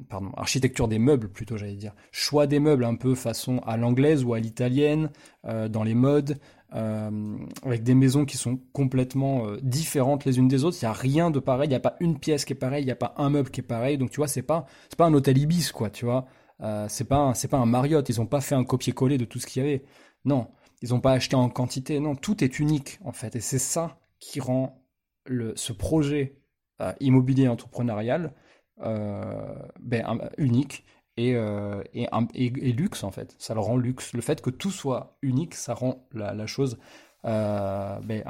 pardon 0.08 0.30
architecture 0.36 0.88
des 0.88 0.98
meubles 0.98 1.28
plutôt 1.28 1.58
j'allais 1.58 1.74
dire. 1.74 1.92
Choix 2.12 2.46
des 2.46 2.60
meubles 2.60 2.84
un 2.84 2.94
peu 2.94 3.14
façon 3.14 3.58
à 3.66 3.76
l'anglaise 3.76 4.24
ou 4.24 4.32
à 4.32 4.40
l'italienne 4.40 5.10
dans 5.44 5.82
les 5.82 5.94
modes 5.94 6.38
avec 6.70 7.82
des 7.82 7.94
maisons 7.94 8.24
qui 8.24 8.38
sont 8.38 8.58
complètement 8.72 9.48
différentes 9.60 10.24
les 10.24 10.38
unes 10.38 10.48
des 10.48 10.64
autres. 10.64 10.78
Il 10.80 10.84
y 10.84 10.88
a 10.88 10.94
rien 10.94 11.30
de 11.30 11.40
pareil. 11.40 11.68
Il 11.68 11.72
y 11.72 11.76
a 11.76 11.80
pas 11.80 11.96
une 12.00 12.18
pièce 12.18 12.46
qui 12.46 12.54
est 12.54 12.56
pareille. 12.56 12.84
Il 12.84 12.88
y 12.88 12.92
a 12.92 12.96
pas 12.96 13.12
un 13.18 13.28
meuble 13.28 13.50
qui 13.50 13.60
est 13.60 13.64
pareil. 13.64 13.98
Donc 13.98 14.10
tu 14.10 14.16
vois 14.16 14.28
c'est 14.28 14.40
pas 14.40 14.64
c'est 14.88 14.96
pas 14.96 15.04
un 15.04 15.12
hôtel 15.12 15.36
ibis 15.36 15.72
quoi 15.72 15.90
tu 15.90 16.06
vois 16.06 16.26
euh, 16.62 16.86
c'est 16.88 17.04
pas 17.04 17.34
c'est 17.34 17.48
pas 17.48 17.58
un 17.58 17.66
Marriott, 17.66 18.08
ils 18.08 18.20
ont 18.20 18.26
pas 18.26 18.40
fait 18.40 18.54
un 18.54 18.64
copier-coller 18.64 19.18
de 19.18 19.24
tout 19.24 19.38
ce 19.38 19.46
qu'il 19.46 19.62
y 19.62 19.66
avait. 19.66 19.84
Non, 20.24 20.48
ils 20.82 20.94
ont 20.94 21.00
pas 21.00 21.12
acheté 21.12 21.36
en 21.36 21.48
quantité. 21.48 22.00
Non, 22.00 22.14
tout 22.14 22.42
est 22.44 22.58
unique 22.58 22.98
en 23.04 23.12
fait, 23.12 23.36
et 23.36 23.40
c'est 23.40 23.58
ça 23.58 23.98
qui 24.20 24.40
rend 24.40 24.84
le, 25.26 25.52
ce 25.56 25.72
projet 25.72 26.36
euh, 26.80 26.92
immobilier 27.00 27.48
entrepreneurial 27.48 28.34
euh, 28.82 29.54
ben, 29.80 30.30
unique 30.38 30.84
et, 31.16 31.32
et, 31.32 32.72
luxe 32.72 33.04
en 33.04 33.10
fait. 33.10 33.36
Ça 33.38 33.54
le 33.54 33.60
rend 33.60 33.76
luxe. 33.76 34.12
Le 34.14 34.22
fait 34.22 34.40
que 34.40 34.50
tout 34.50 34.70
soit 34.70 35.18
unique, 35.22 35.54
ça 35.54 35.74
rend 35.74 36.06
la, 36.12 36.34
la 36.34 36.46
chose 36.46 36.78
ben, 37.22 38.24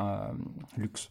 luxe. 0.76 1.10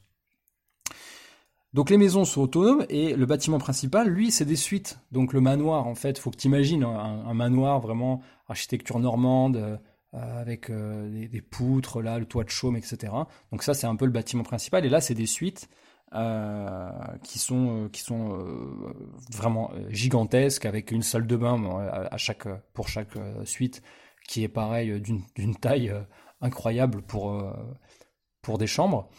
Donc 1.73 1.89
les 1.89 1.97
maisons 1.97 2.25
sont 2.25 2.41
autonomes 2.41 2.85
et 2.89 3.13
le 3.15 3.25
bâtiment 3.25 3.57
principal, 3.57 4.09
lui, 4.09 4.31
c'est 4.31 4.45
des 4.45 4.57
suites. 4.57 4.99
Donc 5.11 5.31
le 5.31 5.39
manoir, 5.39 5.87
en 5.87 5.95
fait, 5.95 6.17
faut 6.17 6.29
que 6.29 6.35
tu 6.35 6.47
imagines 6.47 6.83
un, 6.83 7.33
manoir 7.33 7.79
vraiment 7.79 8.21
architecture 8.49 8.99
normande 8.99 9.55
euh, 9.55 9.77
avec 10.13 10.69
euh, 10.69 11.27
des, 11.29 11.41
poutres, 11.41 12.01
là, 12.01 12.19
le 12.19 12.25
toit 12.25 12.43
de 12.43 12.49
chaume, 12.49 12.75
etc. 12.75 13.13
Donc 13.51 13.63
ça, 13.63 13.73
c'est 13.73 13.87
un 13.87 13.95
peu 13.95 14.03
le 14.05 14.11
bâtiment 14.11 14.43
principal. 14.43 14.85
Et 14.85 14.89
là, 14.89 14.99
c'est 14.99 15.13
des 15.13 15.25
suites 15.25 15.69
euh, 16.13 16.89
qui 17.23 17.39
sont 17.39 17.89
vraiment 19.31 19.71
gigantesques 19.87 20.65
avec 20.65 20.91
une 20.91 21.03
salle 21.03 21.25
de 21.25 21.37
bain 21.37 21.57
pour 22.73 22.89
chaque 22.89 23.13
suite 23.45 23.81
qui 24.27 24.43
est 24.43 24.49
pareil 24.49 24.99
d'une 24.99 25.55
taille 25.55 25.93
incroyable 26.41 27.01
pour 27.01 28.57
des 28.57 28.67
chambres. 28.67 29.09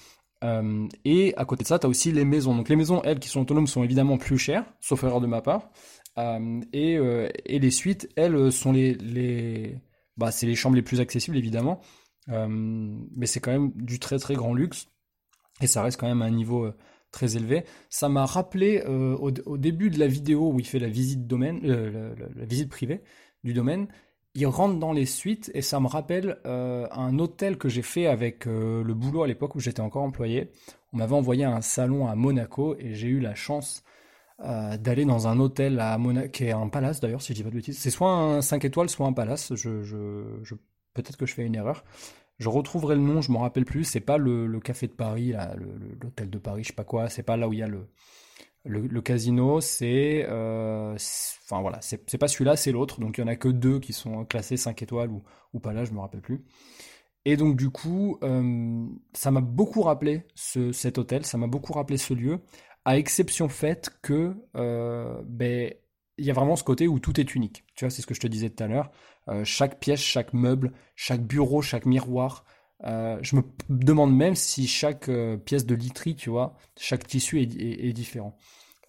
Euh, 0.42 0.88
et 1.04 1.34
à 1.36 1.44
côté 1.44 1.62
de 1.62 1.68
ça, 1.68 1.78
tu 1.78 1.86
as 1.86 1.88
aussi 1.88 2.12
les 2.12 2.24
maisons. 2.24 2.56
Donc 2.56 2.68
les 2.68 2.76
maisons, 2.76 3.02
elles, 3.02 3.18
qui 3.18 3.28
sont 3.28 3.40
autonomes, 3.40 3.66
sont 3.66 3.82
évidemment 3.82 4.18
plus 4.18 4.38
chères, 4.38 4.64
sauf 4.80 5.02
erreur 5.04 5.20
de 5.20 5.26
ma 5.26 5.40
part. 5.40 5.70
Euh, 6.18 6.60
et, 6.72 6.96
euh, 6.96 7.28
et, 7.46 7.58
les 7.58 7.70
suites, 7.70 8.08
elles, 8.16 8.52
sont 8.52 8.72
les, 8.72 8.94
les... 8.94 9.78
Bah, 10.16 10.30
c'est 10.30 10.46
les 10.46 10.54
chambres 10.54 10.76
les 10.76 10.82
plus 10.82 11.00
accessibles, 11.00 11.36
évidemment. 11.36 11.80
mais 12.28 13.26
c'est 13.26 13.40
quand 13.40 13.52
même 13.52 13.72
du 13.74 13.98
très 13.98 14.18
très 14.18 14.34
grand 14.34 14.54
luxe. 14.54 14.88
Et 15.60 15.66
ça 15.66 15.82
reste 15.82 15.98
quand 15.98 16.08
même 16.08 16.22
à 16.22 16.26
un 16.26 16.30
niveau 16.30 16.70
très 17.12 17.36
élevé. 17.36 17.64
Ça 17.88 18.08
m'a 18.08 18.26
rappelé 18.26 18.82
au, 18.82 19.58
début 19.58 19.90
de 19.90 19.98
la 19.98 20.06
vidéo 20.06 20.50
où 20.52 20.60
il 20.60 20.66
fait 20.66 20.78
la 20.78 20.88
visite 20.88 21.26
domaine, 21.26 21.60
la, 21.62 22.44
visite 22.44 22.68
privée 22.68 23.02
du 23.44 23.52
domaine, 23.54 23.88
il 24.34 24.46
rentre 24.46 24.78
dans 24.78 24.92
les 24.92 25.06
suites 25.06 25.50
et 25.54 25.62
ça 25.62 25.78
me 25.80 25.86
rappelle 25.86 26.38
euh, 26.46 26.86
un 26.90 27.18
hôtel 27.18 27.58
que 27.58 27.68
j'ai 27.68 27.82
fait 27.82 28.06
avec 28.06 28.46
euh, 28.46 28.82
le 28.82 28.94
boulot 28.94 29.22
à 29.22 29.26
l'époque 29.26 29.54
où 29.56 29.60
j'étais 29.60 29.80
encore 29.80 30.02
employé. 30.02 30.50
On 30.92 30.98
m'avait 30.98 31.14
envoyé 31.14 31.44
un 31.44 31.60
salon 31.60 32.06
à 32.06 32.14
Monaco 32.14 32.76
et 32.78 32.94
j'ai 32.94 33.08
eu 33.08 33.20
la 33.20 33.34
chance 33.34 33.82
euh, 34.40 34.76
d'aller 34.78 35.04
dans 35.04 35.28
un 35.28 35.38
hôtel 35.38 35.80
à 35.80 35.98
Monaco, 35.98 36.28
qui 36.28 36.44
est 36.44 36.52
un 36.52 36.68
palace 36.68 37.00
d'ailleurs, 37.00 37.20
si 37.20 37.32
je 37.32 37.38
dis 37.38 37.42
pas 37.42 37.50
de 37.50 37.56
bêtises. 37.56 37.78
C'est 37.78 37.90
soit 37.90 38.10
un 38.10 38.40
5 38.40 38.64
étoiles, 38.64 38.88
soit 38.88 39.06
un 39.06 39.12
palace. 39.12 39.54
Je, 39.54 39.82
je, 39.82 40.54
peut-être 40.94 41.16
que 41.16 41.26
je 41.26 41.34
fais 41.34 41.44
une 41.44 41.54
erreur. 41.54 41.84
Je 42.38 42.48
retrouverai 42.48 42.94
le 42.94 43.02
nom, 43.02 43.20
je 43.20 43.30
m'en 43.30 43.40
rappelle 43.40 43.66
plus. 43.66 43.84
C'est 43.84 44.00
pas 44.00 44.16
le, 44.16 44.46
le, 44.46 44.60
café 44.60 44.88
de 44.88 44.92
Paris, 44.92 45.34
l'hôtel 46.02 46.30
de 46.30 46.38
Paris, 46.38 46.62
je 46.64 46.68
sais 46.68 46.74
pas 46.74 46.84
quoi. 46.84 47.08
C'est 47.08 47.22
pas 47.22 47.36
là 47.36 47.48
où 47.48 47.52
il 47.52 47.58
y 47.58 47.62
a 47.62 47.68
le, 47.68 47.86
le, 48.64 49.00
casino, 49.00 49.60
c'est, 49.60 50.24
euh, 50.28 50.94
enfin 50.94 51.60
voilà, 51.60 51.80
c'est 51.80 52.18
pas 52.18 52.28
celui-là, 52.28 52.56
c'est 52.56 52.72
l'autre. 52.72 53.00
Donc 53.00 53.18
il 53.18 53.20
y 53.22 53.24
en 53.24 53.28
a 53.28 53.36
que 53.36 53.48
deux 53.48 53.80
qui 53.80 53.92
sont 53.92 54.24
classés 54.24 54.56
5 54.56 54.80
étoiles 54.82 55.10
ou, 55.10 55.22
ou 55.52 55.60
pas 55.60 55.72
là, 55.72 55.84
je 55.84 55.92
me 55.92 56.00
rappelle 56.00 56.20
plus. 56.20 56.44
Et 57.24 57.36
donc 57.36 57.56
du 57.56 57.70
coup, 57.70 58.18
euh, 58.22 58.86
ça 59.12 59.30
m'a 59.30 59.40
beaucoup 59.40 59.82
rappelé 59.82 60.26
ce, 60.34 60.72
cet 60.72 60.98
hôtel, 60.98 61.24
ça 61.26 61.38
m'a 61.38 61.46
beaucoup 61.46 61.72
rappelé 61.72 61.96
ce 61.96 62.14
lieu, 62.14 62.40
à 62.84 62.98
exception 62.98 63.48
faite 63.48 63.90
que 64.02 64.34
euh, 64.56 65.22
ben 65.24 65.72
il 66.18 66.26
y 66.26 66.30
a 66.30 66.34
vraiment 66.34 66.56
ce 66.56 66.64
côté 66.64 66.88
où 66.88 66.98
tout 67.00 67.18
est 67.20 67.34
unique. 67.34 67.64
Tu 67.74 67.84
vois, 67.84 67.90
c'est 67.90 68.02
ce 68.02 68.06
que 68.06 68.14
je 68.14 68.20
te 68.20 68.26
disais 68.26 68.50
tout 68.50 68.62
à 68.62 68.68
l'heure. 68.68 68.90
chaque 69.44 69.80
pièce, 69.80 70.00
chaque 70.00 70.34
meuble, 70.34 70.72
chaque 70.94 71.22
bureau, 71.22 71.62
chaque 71.62 71.86
miroir, 71.86 72.44
je 72.84 73.36
me 73.36 73.42
demande 73.68 74.14
même 74.14 74.34
si 74.34 74.66
chaque 74.66 75.10
pièce 75.44 75.66
de 75.66 75.74
literie, 75.74 76.16
tu 76.16 76.30
vois, 76.30 76.56
chaque 76.76 77.06
tissu 77.06 77.40
est, 77.40 77.92
différent. 77.92 78.36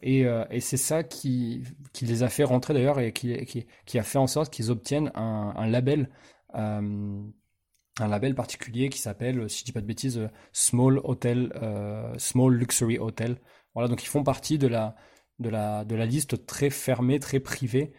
Euh, 0.05 0.45
et, 0.49 0.59
c'est 0.59 0.77
ça 0.77 1.03
qui, 1.03 1.63
les 2.01 2.23
a 2.23 2.29
fait 2.29 2.43
rentrer 2.43 2.73
d'ailleurs 2.73 2.99
et 2.99 3.13
qui, 3.13 3.67
a 3.95 4.03
fait 4.03 4.17
en 4.17 4.27
sorte 4.27 4.51
qu'ils 4.51 4.71
obtiennent 4.71 5.11
un, 5.15 5.67
label, 5.67 6.09
euh, 6.55 7.21
un 7.99 8.07
label 8.07 8.35
particulier 8.35 8.89
qui 8.89 8.99
s'appelle, 8.99 9.49
si 9.49 9.61
je 9.61 9.65
dis 9.65 9.71
pas 9.71 9.81
de 9.81 9.85
bêtises, 9.85 10.29
Small 10.51 10.99
Hotel, 11.03 11.53
euh, 11.61 12.13
Small 12.17 12.53
Luxury 12.53 12.99
Hotel. 12.99 13.37
Voilà, 13.73 13.87
donc 13.87 14.03
ils 14.03 14.07
font 14.07 14.23
partie 14.23 14.57
de 14.57 14.67
la 14.67 16.05
liste 16.05 16.45
très 16.45 16.69
fermée, 16.69 17.19
très 17.19 17.39
privée 17.39 17.93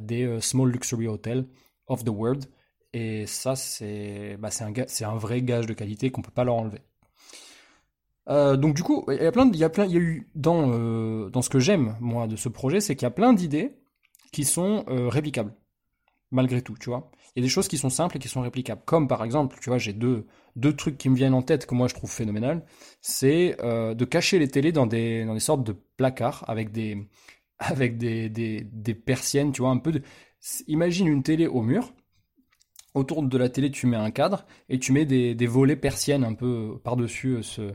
des 0.00 0.38
Small 0.40 0.70
Luxury 0.70 1.08
Hotels 1.08 1.46
of 1.86 2.04
the 2.04 2.10
World. 2.10 2.46
Et 2.92 3.26
ça, 3.26 3.56
c'est 3.56 4.36
bah, 4.38 4.50
un, 4.60 4.72
un 4.72 5.16
vrai 5.16 5.42
gage 5.42 5.66
de 5.66 5.72
qualité 5.72 6.10
qu'on 6.10 6.22
peut 6.22 6.30
pas 6.30 6.44
leur 6.44 6.56
enlever. 6.56 6.82
Euh, 8.28 8.56
donc 8.56 8.74
du 8.74 8.82
coup, 8.82 9.04
il 9.08 9.22
y 9.22 9.26
a 9.26 9.32
plein, 9.32 9.50
il 9.52 9.58
y 9.58 9.64
a 9.64 9.68
plein, 9.70 9.84
il 9.84 9.92
y 9.92 9.96
a 9.96 10.00
eu 10.00 10.28
dans 10.34 10.70
euh, 10.72 11.28
dans 11.30 11.42
ce 11.42 11.50
que 11.50 11.58
j'aime 11.58 11.96
moi 12.00 12.26
de 12.26 12.36
ce 12.36 12.48
projet, 12.48 12.80
c'est 12.80 12.94
qu'il 12.94 13.04
y 13.04 13.06
a 13.06 13.10
plein 13.10 13.32
d'idées 13.32 13.76
qui 14.32 14.44
sont 14.44 14.84
euh, 14.88 15.08
réplicables 15.08 15.54
malgré 16.30 16.62
tout, 16.62 16.76
tu 16.78 16.88
vois. 16.88 17.10
Il 17.34 17.40
y 17.40 17.42
a 17.42 17.46
des 17.46 17.50
choses 17.50 17.68
qui 17.68 17.78
sont 17.78 17.90
simples 17.90 18.16
et 18.16 18.20
qui 18.20 18.28
sont 18.28 18.40
réplicables. 18.42 18.82
Comme 18.84 19.08
par 19.08 19.24
exemple, 19.24 19.58
tu 19.60 19.70
vois, 19.70 19.78
j'ai 19.78 19.92
deux 19.92 20.26
deux 20.56 20.74
trucs 20.74 20.98
qui 20.98 21.08
me 21.08 21.16
viennent 21.16 21.34
en 21.34 21.42
tête 21.42 21.66
que 21.66 21.74
moi 21.74 21.88
je 21.88 21.94
trouve 21.94 22.10
phénoménal. 22.10 22.64
C'est 23.00 23.56
de 23.60 24.04
cacher 24.04 24.38
les 24.38 24.48
télés 24.48 24.72
dans 24.72 24.86
des 24.86 25.24
dans 25.24 25.34
des 25.34 25.40
sortes 25.40 25.64
de 25.64 25.74
placards 25.96 26.44
avec 26.48 26.72
des 26.72 27.08
avec 27.58 27.98
des 27.98 28.28
des, 28.28 28.94
persiennes, 28.94 29.52
tu 29.52 29.62
vois, 29.62 29.70
un 29.70 29.78
peu. 29.78 29.92
Imagine 30.66 31.06
une 31.08 31.22
télé 31.22 31.46
au 31.46 31.62
mur. 31.62 31.92
Autour 32.94 33.22
de 33.22 33.38
la 33.38 33.48
télé, 33.48 33.70
tu 33.70 33.86
mets 33.86 33.96
un 33.96 34.10
cadre 34.10 34.44
et 34.68 34.78
tu 34.78 34.92
mets 34.92 35.06
des, 35.06 35.34
des 35.34 35.46
volets 35.46 35.76
persiennes 35.76 36.24
un 36.24 36.34
peu 36.34 36.78
par-dessus 36.84 37.42
ce, 37.42 37.72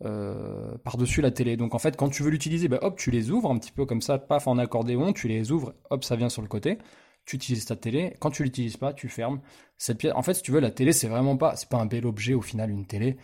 par-dessus 0.00 1.20
la 1.20 1.30
télé. 1.30 1.56
Donc 1.56 1.74
en 1.74 1.78
fait, 1.78 1.96
quand 1.96 2.08
tu 2.08 2.22
veux 2.22 2.30
l'utiliser, 2.30 2.68
bah, 2.68 2.78
hop, 2.82 2.98
tu 2.98 3.10
les 3.10 3.30
ouvres 3.30 3.50
un 3.50 3.58
petit 3.58 3.72
peu 3.72 3.86
comme 3.86 4.02
ça, 4.02 4.18
paf, 4.18 4.46
en 4.46 4.58
accordéon, 4.58 5.12
tu 5.12 5.28
les 5.28 5.52
ouvres, 5.52 5.74
hop, 5.90 6.04
ça 6.04 6.16
vient 6.16 6.28
sur 6.28 6.42
le 6.42 6.48
côté. 6.48 6.78
Tu 7.24 7.36
utilises 7.36 7.64
ta 7.64 7.76
télé. 7.76 8.14
Quand 8.20 8.30
tu 8.30 8.44
l'utilises 8.44 8.76
pas, 8.76 8.92
tu 8.92 9.08
fermes. 9.08 9.40
Cette 9.78 9.98
pièce, 9.98 10.12
en 10.14 10.22
fait, 10.22 10.34
si 10.34 10.42
tu 10.42 10.52
veux, 10.52 10.60
la 10.60 10.70
télé, 10.70 10.92
c'est 10.92 11.08
vraiment 11.08 11.36
pas, 11.36 11.56
c'est 11.56 11.68
pas 11.68 11.78
un 11.78 11.86
bel 11.86 12.06
objet 12.06 12.34
au 12.34 12.42
final, 12.42 12.70
une 12.70 12.86
télé. 12.86 13.16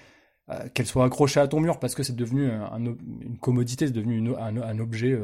qu'elle 0.74 0.86
soit 0.86 1.04
accrochée 1.04 1.40
à 1.40 1.48
ton 1.48 1.60
mur 1.60 1.78
parce 1.78 1.94
que 1.94 2.02
c'est 2.02 2.16
devenu 2.16 2.50
une 2.50 3.38
commodité, 3.40 3.86
c'est 3.86 3.92
devenu 3.92 4.34
un, 4.36 4.78
objet 4.80 5.18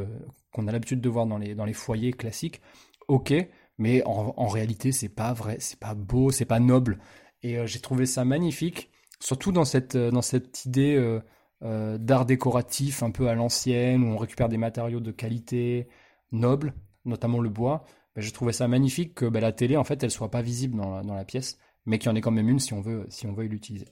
qu'on 0.52 0.68
a 0.68 0.72
l'habitude 0.72 1.00
de 1.00 1.08
voir 1.08 1.26
dans 1.26 1.38
les, 1.38 1.54
dans 1.54 1.64
les 1.64 1.72
foyers 1.72 2.12
classiques. 2.12 2.60
Ok, 3.08 3.32
mais 3.78 4.02
en, 4.04 4.48
réalité, 4.48 4.92
c'est 4.92 5.08
pas 5.08 5.32
vrai, 5.32 5.56
c'est 5.60 5.78
pas 5.78 5.94
beau, 5.94 6.30
c'est 6.30 6.44
pas 6.44 6.60
noble. 6.60 6.98
Et 7.42 7.66
j'ai 7.66 7.80
trouvé 7.80 8.06
ça 8.06 8.24
magnifique 8.24 8.90
surtout 9.20 9.52
dans 9.52 9.64
cette, 9.64 9.94
euh, 9.96 10.10
dans 10.10 10.22
cette 10.22 10.64
idée 10.64 10.94
euh, 10.96 11.20
euh, 11.62 11.98
d'art 11.98 12.26
décoratif 12.26 13.02
un 13.02 13.10
peu 13.10 13.28
à 13.28 13.34
l'ancienne, 13.34 14.04
où 14.04 14.06
on 14.08 14.16
récupère 14.16 14.48
des 14.48 14.58
matériaux 14.58 15.00
de 15.00 15.10
qualité 15.10 15.88
noble, 16.32 16.74
notamment 17.04 17.40
le 17.40 17.48
bois, 17.48 17.84
ben, 18.14 18.22
j'ai 18.22 18.32
trouvé 18.32 18.52
ça 18.52 18.68
magnifique 18.68 19.14
que 19.14 19.26
ben, 19.26 19.40
la 19.40 19.52
télé, 19.52 19.76
en 19.76 19.84
fait, 19.84 20.02
elle 20.02 20.10
soit 20.10 20.30
pas 20.30 20.42
visible 20.42 20.76
dans 20.76 20.96
la, 20.96 21.02
dans 21.02 21.14
la 21.14 21.24
pièce, 21.24 21.58
mais 21.86 21.98
qu'il 21.98 22.10
y 22.10 22.12
en 22.12 22.16
ait 22.16 22.20
quand 22.20 22.30
même 22.30 22.48
une 22.48 22.60
si 22.60 22.72
on 22.74 22.80
veut, 22.80 23.06
si 23.08 23.26
on 23.26 23.32
veut 23.32 23.46
l'utiliser. 23.46 23.88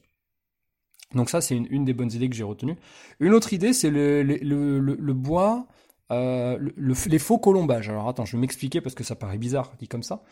Donc 1.14 1.30
ça, 1.30 1.40
c'est 1.40 1.56
une, 1.56 1.66
une, 1.70 1.84
des 1.84 1.94
bonnes 1.94 2.12
idées 2.12 2.28
que 2.28 2.34
j'ai 2.34 2.42
retenues. 2.42 2.76
Une 3.20 3.32
autre 3.32 3.52
idée, 3.52 3.72
c'est 3.72 3.90
le, 3.90 4.22
le, 4.22 4.80
le, 4.80 5.12
bois, 5.14 5.68
euh, 6.12 6.58
les 6.76 7.18
faux 7.18 7.38
colombages. 7.38 7.88
Alors 7.88 8.08
attends, 8.08 8.24
je 8.24 8.36
vais 8.36 8.40
m'expliquer 8.40 8.80
parce 8.80 8.94
que 8.94 9.04
ça 9.04 9.14
paraît 9.14 9.38
bizarre 9.38 9.72
dit 9.78 9.88
comme 9.88 10.02
ça. 10.02 10.22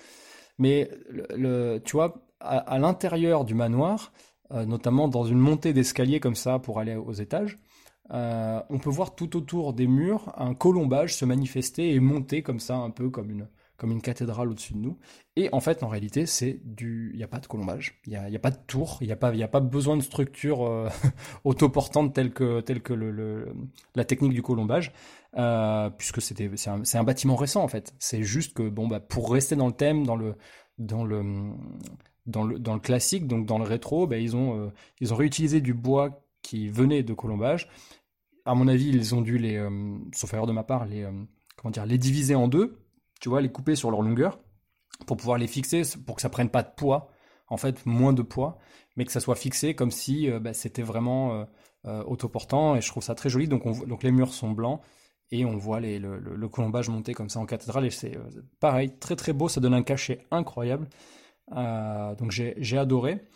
Mais 0.59 0.91
le, 1.11 1.79
tu 1.79 1.97
vois, 1.97 2.15
à, 2.41 2.79
l'intérieur 2.79 3.45
du 3.45 3.55
manoir, 3.55 4.13
euh, 4.53 4.65
notamment 4.67 5.09
dans 5.09 5.25
une 5.25 5.39
montée 5.39 5.73
d'escalier 5.73 6.21
comme 6.21 6.37
ça 6.37 6.59
pour 6.59 6.79
aller 6.79 6.95
aux 6.95 7.13
étages, 7.13 7.59
euh, 8.13 8.61
on 8.69 8.79
peut 8.79 8.91
voir 8.91 9.15
tout 9.15 9.37
autour 9.37 9.73
des 9.73 9.87
murs 9.87 10.33
un 10.37 10.55
colombage 10.55 11.17
se 11.17 11.25
manifester 11.25 11.95
et 11.95 12.01
monter 12.01 12.43
comme 12.43 12.61
ça, 12.61 12.77
un 12.77 12.91
peu 12.91 13.09
comme 13.09 13.31
une, 13.31 13.49
comme 13.77 13.91
une 13.91 14.03
cathédrale 14.03 14.51
au-dessus 14.51 14.75
de 14.75 14.79
nous. 14.79 14.99
Et 15.37 15.49
en 15.53 15.61
fait, 15.61 15.83
en 15.83 15.89
réalité, 15.89 16.27
c'est 16.27 16.61
du, 16.65 17.11
il 17.13 17.17
n'y 17.17 17.25
a 17.25 17.29
pas 17.29 17.41
de 17.41 17.47
colombage, 17.47 18.01
il 18.07 18.13
n'y 18.13 18.37
a, 18.37 18.39
pas 18.39 18.53
de 18.53 18.59
tour, 18.67 18.99
il 19.01 19.09
n'y 19.09 19.13
a 19.13 19.17
pas, 19.17 19.33
a 19.35 19.49
pas 19.49 19.61
besoin 19.61 19.97
de 19.97 20.03
structure 20.03 20.65
euh, 20.65 20.89
autoportante 21.45 22.15
telle 22.15 22.33
que, 22.33 22.61
telle 22.61 22.83
que 22.83 22.95
la 23.97 24.05
technique 24.05 24.33
du 24.33 24.43
colombage, 24.43 24.93
euh, 25.37 25.91
puisque 25.91 26.23
c'était, 26.23 26.51
c'est 26.55 26.99
un, 26.99 27.05
bâtiment 27.05 27.35
récent 27.35 27.65
en 27.65 27.69
fait. 27.69 27.95
C'est 27.99 28.23
juste 28.23 28.55
que 28.55 28.69
bon, 28.69 28.87
bah, 28.87 29.01
pour 29.01 29.33
rester 29.33 29.57
dans 29.57 29.67
le 29.67 29.73
thème, 29.73 30.07
dans 30.07 30.17
le, 30.17 30.37
dans 30.79 31.05
le, 31.05 31.23
dans 32.27 32.45
le, 32.45 32.59
dans 32.61 32.75
le 32.75 32.81
classique, 32.81 33.27
donc 33.27 33.47
dans 33.47 33.59
le 33.59 33.65
rétro, 33.65 34.07
ben, 34.07 34.23
ils, 34.23 34.37
ont, 34.37 34.59
euh, 34.59 34.73
ils 35.01 35.13
ont 35.13 35.17
réutilisé 35.17 35.61
du 35.61 35.75
bois 35.75 36.23
qui 36.43 36.69
venait 36.69 37.03
de 37.03 37.15
colombage. 37.15 37.69
À 38.45 38.55
mon 38.55 38.69
avis, 38.69 38.89
ils 38.89 39.15
ont 39.17 39.23
dû 39.23 39.39
les, 39.39 39.57
euh, 39.57 39.99
sauf 40.13 40.33
erreur 40.33 40.47
de 40.47 40.53
ma 40.53 40.63
part, 40.63 40.85
les, 40.85 41.09
comment 41.57 41.73
dire, 41.73 41.87
les 41.87 41.99
diviser 41.99 42.37
en 42.37 42.47
deux, 42.47 42.84
tu 43.25 43.31
vois, 43.31 43.41
les 43.41 43.49
couper 43.49 43.75
sur 43.75 43.91
leur 43.91 44.03
longueur, 44.03 44.39
pour 45.07 45.17
pouvoir 45.17 45.39
les 45.39 45.47
fixer, 45.47 45.81
pour 46.05 46.17
que 46.17 46.21
ça 46.21 46.29
prenne 46.29 46.51
pas 46.51 46.63
de 46.63 46.69
poids, 46.77 47.09
en 47.49 47.57
fait, 47.57 47.87
moins 47.87 48.13
de 48.13 48.21
poids, 48.21 48.59
mais 48.97 49.07
que 49.07 49.13
ça 49.13 49.19
soit 49.19 49.35
fixé 49.35 49.75
comme 49.75 49.91
si 49.91 50.29
ben, 50.29 50.53
c'était 50.53 50.83
vraiment 50.83 51.47
autoportant, 51.85 52.77
et 52.77 52.83
je 52.83 52.89
trouve 52.89 53.03
ça 53.03 53.15
très 53.15 53.31
joli. 53.31 53.49
Donc, 53.49 53.65
on, 53.65 53.73
donc 53.87 54.03
les 54.03 54.13
murs 54.13 54.35
sont 54.35 54.51
blancs, 54.51 54.83
et 55.31 55.47
on 55.47 55.57
voit 55.57 55.81
les, 55.81 55.99
le, 55.99 56.49
colombage 56.51 56.91
monter 56.91 57.15
comme 57.15 57.31
ça 57.31 57.41
en 57.41 57.47
cathédrale, 57.47 57.87
et 57.87 57.91
c'est 57.91 58.19
pareil, 58.61 58.95
très 58.99 59.17
très 59.17 59.33
beau, 59.33 59.49
ça 59.49 59.59
donne 59.59 59.73
un 59.73 59.83
cachet 59.83 60.27
incroyable. 60.31 60.87
Euh, 61.53 62.15
donc 62.17 62.31
j'ai 62.31 62.77
adoré. 62.77 63.27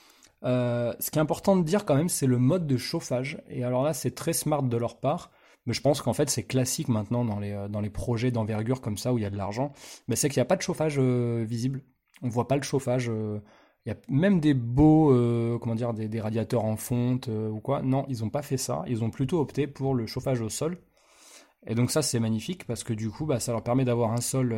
Euh, 0.44 0.92
ce 1.01 1.11
qui 1.11 1.18
est 1.18 1.22
important 1.22 1.57
de 1.57 1.62
dire 1.62 1.87
quand 1.87 1.96
même, 1.96 2.11
c'est 2.11 2.27
le 2.27 2.38
mode 2.38 2.66
de 2.66 2.77
chauffage. 2.77 3.38
Et 3.48 3.64
alors 3.64 3.83
là, 3.83 3.94
c'est 3.94 4.14
très 4.14 4.33
smart 4.33 4.62
de 4.62 4.77
leur 4.77 5.01
part. 5.01 5.31
Mais 5.66 5.75
je 5.75 5.81
pense 5.81 6.01
qu'en 6.01 6.12
fait, 6.12 6.31
c'est 6.31 6.44
classique 6.44 6.88
maintenant 6.88 7.25
dans 7.25 7.38
les, 7.38 7.53
euh, 7.53 7.68
dans 7.68 7.81
les 7.81 7.90
projets 7.90 8.31
d'envergure 8.31 8.81
comme 8.81 8.97
ça 8.97 9.12
où 9.12 9.18
il 9.18 9.23
y 9.23 9.27
a 9.27 9.31
de 9.31 9.37
l'argent. 9.37 9.73
Mais 10.09 10.16
c'est 10.16 10.29
qu'il 10.29 10.38
n'y 10.38 10.42
a 10.42 10.47
pas 10.47 10.57
de 10.57 10.62
chauffage 10.62 10.99
visible. 10.99 11.83
On 12.23 12.29
voit 12.29 12.49
pas 12.49 12.57
le 12.57 12.62
chauffage. 12.62 13.11
il 13.87 13.88
y 13.88 13.92
a 13.92 13.97
même 14.09 14.40
des 14.40 14.55
beaux, 14.55 15.09
comment 15.59 15.75
dire, 15.75 15.94
des, 15.94 16.21
radiateurs 16.21 16.64
en 16.64 16.77
fonte 16.77 17.29
ou 17.29 17.61
quoi. 17.61 17.83
Non, 17.83 18.07
ils 18.09 18.21
n'ont 18.21 18.31
pas 18.31 18.42
fait 18.42 18.57
ça. 18.57 18.83
Ils 18.88 19.05
ont 19.05 19.11
plutôt 19.11 19.40
opté 19.40 19.66
pour 19.66 19.94
le 19.94 20.07
chauffage 20.07 20.40
au 20.40 20.49
sol. 20.49 20.79
Et 21.66 21.75
donc 21.75 21.90
ça, 21.90 22.03
c'est 22.03 22.18
magnifique 22.18 22.66
parce 22.66 22.83
que 22.83 22.92
du 22.92 23.11
coup, 23.11 23.27
bah, 23.27 23.40
ça 23.40 23.53
leur 23.53 23.62
permet 23.62 23.85
d'avoir 23.85 24.12
un 24.12 24.21
sol 24.21 24.53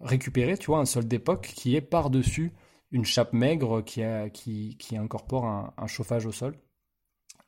récupérer, 0.00 0.58
tu 0.58 0.66
vois, 0.66 0.78
un 0.78 0.84
sol 0.84 1.06
d'époque 1.08 1.52
qui 1.54 1.74
est 1.74 1.80
par-dessus 1.80 2.52
une 2.92 3.04
chape 3.04 3.32
maigre 3.32 3.82
qui, 3.82 4.76
qui, 4.78 4.96
incorpore 4.96 5.44
un, 5.44 5.86
chauffage 5.86 6.26
au 6.26 6.32
sol. 6.32 6.56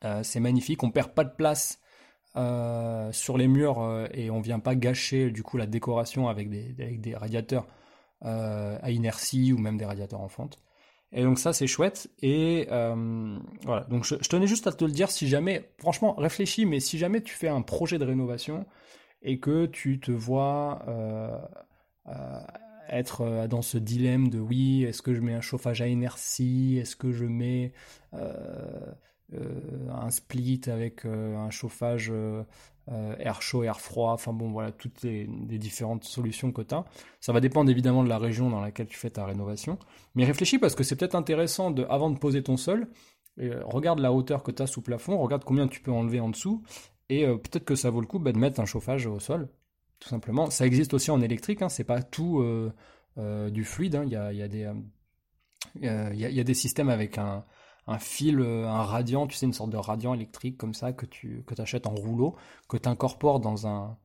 Euh, 0.03 0.23
c'est 0.23 0.39
magnifique, 0.39 0.83
on 0.83 0.91
perd 0.91 1.13
pas 1.13 1.23
de 1.23 1.35
place 1.35 1.79
euh, 2.35 3.11
sur 3.11 3.37
les 3.37 3.47
murs 3.47 3.81
euh, 3.81 4.07
et 4.13 4.29
on 4.29 4.39
vient 4.41 4.59
pas 4.59 4.75
gâcher 4.75 5.31
du 5.31 5.43
coup 5.43 5.57
la 5.57 5.65
décoration 5.65 6.27
avec 6.27 6.49
des, 6.49 7.15
radiateurs 7.15 7.67
à 8.21 8.91
inertie 8.91 9.53
ou 9.53 9.57
même 9.57 9.77
des 9.77 9.85
radiateurs 9.85 10.21
en 10.21 10.29
fonte. 10.29 10.59
Et 11.11 11.23
donc 11.23 11.39
ça 11.39 11.53
c'est 11.53 11.67
chouette. 11.67 12.09
Et 12.21 12.67
voilà. 12.69 13.85
Donc 13.89 14.03
je, 14.03 14.15
tenais 14.15 14.47
juste 14.47 14.67
à 14.67 14.71
te 14.71 14.83
le 14.85 14.91
dire 14.91 15.09
si 15.09 15.27
jamais 15.27 15.71
franchement 15.79 16.13
réfléchis 16.15 16.65
mais 16.65 16.79
si 16.79 16.97
jamais 16.97 17.21
tu 17.21 17.33
fais 17.33 17.47
un 17.47 17.61
projet 17.61 17.97
de 17.97 18.05
rénovation 18.05 18.65
et 19.21 19.39
que 19.39 19.65
tu 19.65 19.99
te 19.99 20.11
vois 20.11 20.83
euh, 22.09 22.39
être 22.89 23.21
euh, 23.21 23.47
dans 23.47 23.61
ce 23.61 23.77
dilemme 23.77 24.29
de 24.29 24.39
oui, 24.39 24.83
est-ce 24.83 25.01
que 25.01 25.13
je 25.13 25.21
mets 25.21 25.33
un 25.33 25.41
chauffage 25.41 25.81
à 25.81 25.87
inertie, 25.87 26.77
est-ce 26.79 26.95
que 26.95 27.11
je 27.11 27.25
mets 27.25 27.71
euh, 28.13 28.91
un 29.33 30.09
split 30.09 30.61
avec 30.67 31.05
un 31.05 31.49
chauffage 31.49 32.11
air 33.19 33.41
chaud, 33.41 33.63
air 33.63 33.79
froid, 33.79 34.13
enfin 34.13 34.33
bon 34.33 34.49
voilà, 34.49 34.71
toutes 34.71 35.03
les, 35.03 35.27
différentes 35.27 36.03
solutions 36.03 36.51
que 36.51 36.61
tu 36.61 36.73
as. 36.73 36.85
Ça 37.19 37.31
va 37.31 37.39
dépendre 37.39 37.69
évidemment 37.69 38.03
de 38.03 38.09
la 38.09 38.17
région 38.17 38.49
dans 38.49 38.61
laquelle 38.61 38.87
tu 38.87 38.97
fais 38.97 39.11
ta 39.11 39.25
rénovation. 39.25 39.77
Mais 40.15 40.25
réfléchis 40.25 40.57
parce 40.57 40.73
que 40.73 40.83
c'est 40.83 40.95
peut-être 40.95 41.15
intéressant 41.15 41.69
de, 41.69 41.85
avant 41.89 42.09
de 42.09 42.17
poser 42.17 42.41
ton 42.41 42.57
sol, 42.57 42.87
regarde 43.37 43.99
la 43.99 44.11
hauteur 44.11 44.41
que 44.43 44.51
tu 44.51 44.63
as 44.63 44.67
sous 44.67 44.81
plafond, 44.81 45.17
regarde 45.19 45.43
combien 45.43 45.67
tu 45.67 45.79
peux 45.79 45.91
enlever 45.91 46.19
en 46.19 46.29
dessous, 46.29 46.63
et 47.09 47.25
peut-être 47.25 47.65
que 47.65 47.75
ça 47.75 47.89
vaut 47.91 48.01
le 48.01 48.07
coup 48.07 48.19
bah, 48.19 48.31
de 48.31 48.39
mettre 48.39 48.59
un 48.59 48.65
chauffage 48.65 49.05
au 49.05 49.19
sol 49.19 49.49
tout 49.99 50.09
simplement. 50.09 50.49
Ça 50.49 50.65
existe 50.65 50.93
aussi 50.93 51.11
en 51.11 51.21
électrique, 51.21 51.61
hein, 51.61 51.69
c'est 51.69 51.83
pas 51.83 52.01
tout 52.01 52.39
euh, 52.39 52.71
euh, 53.17 53.49
du 53.49 53.63
fluide. 53.63 53.95
Hein. 53.95 54.03
Il 54.05 54.11
y, 54.11 54.15
a, 54.15 54.27
euh, 55.83 56.13
y, 56.13 56.39
a, 56.39 56.43
des 56.43 56.53
systèmes 56.53 56.89
avec 56.89 57.17
un, 57.17 57.43
un, 57.89 57.99
fil, 57.99 58.39
un 58.39 58.83
radiant, 58.83 59.27
tu 59.27 59.35
sais, 59.35 59.45
une 59.45 59.53
sorte 59.53 59.71
de 59.71 59.77
radiant 59.77 60.13
électrique 60.13 60.57
comme 60.57 60.73
ça 60.73 60.93
que 60.93 61.05
tu 61.05 61.43
achètes 61.57 61.87
en 61.87 61.95
rouleau, 61.95 62.35
que 62.67 62.77
tu 62.77 62.87
incorpores 62.87 63.39
dans, 63.39 63.67
un, 63.67 63.97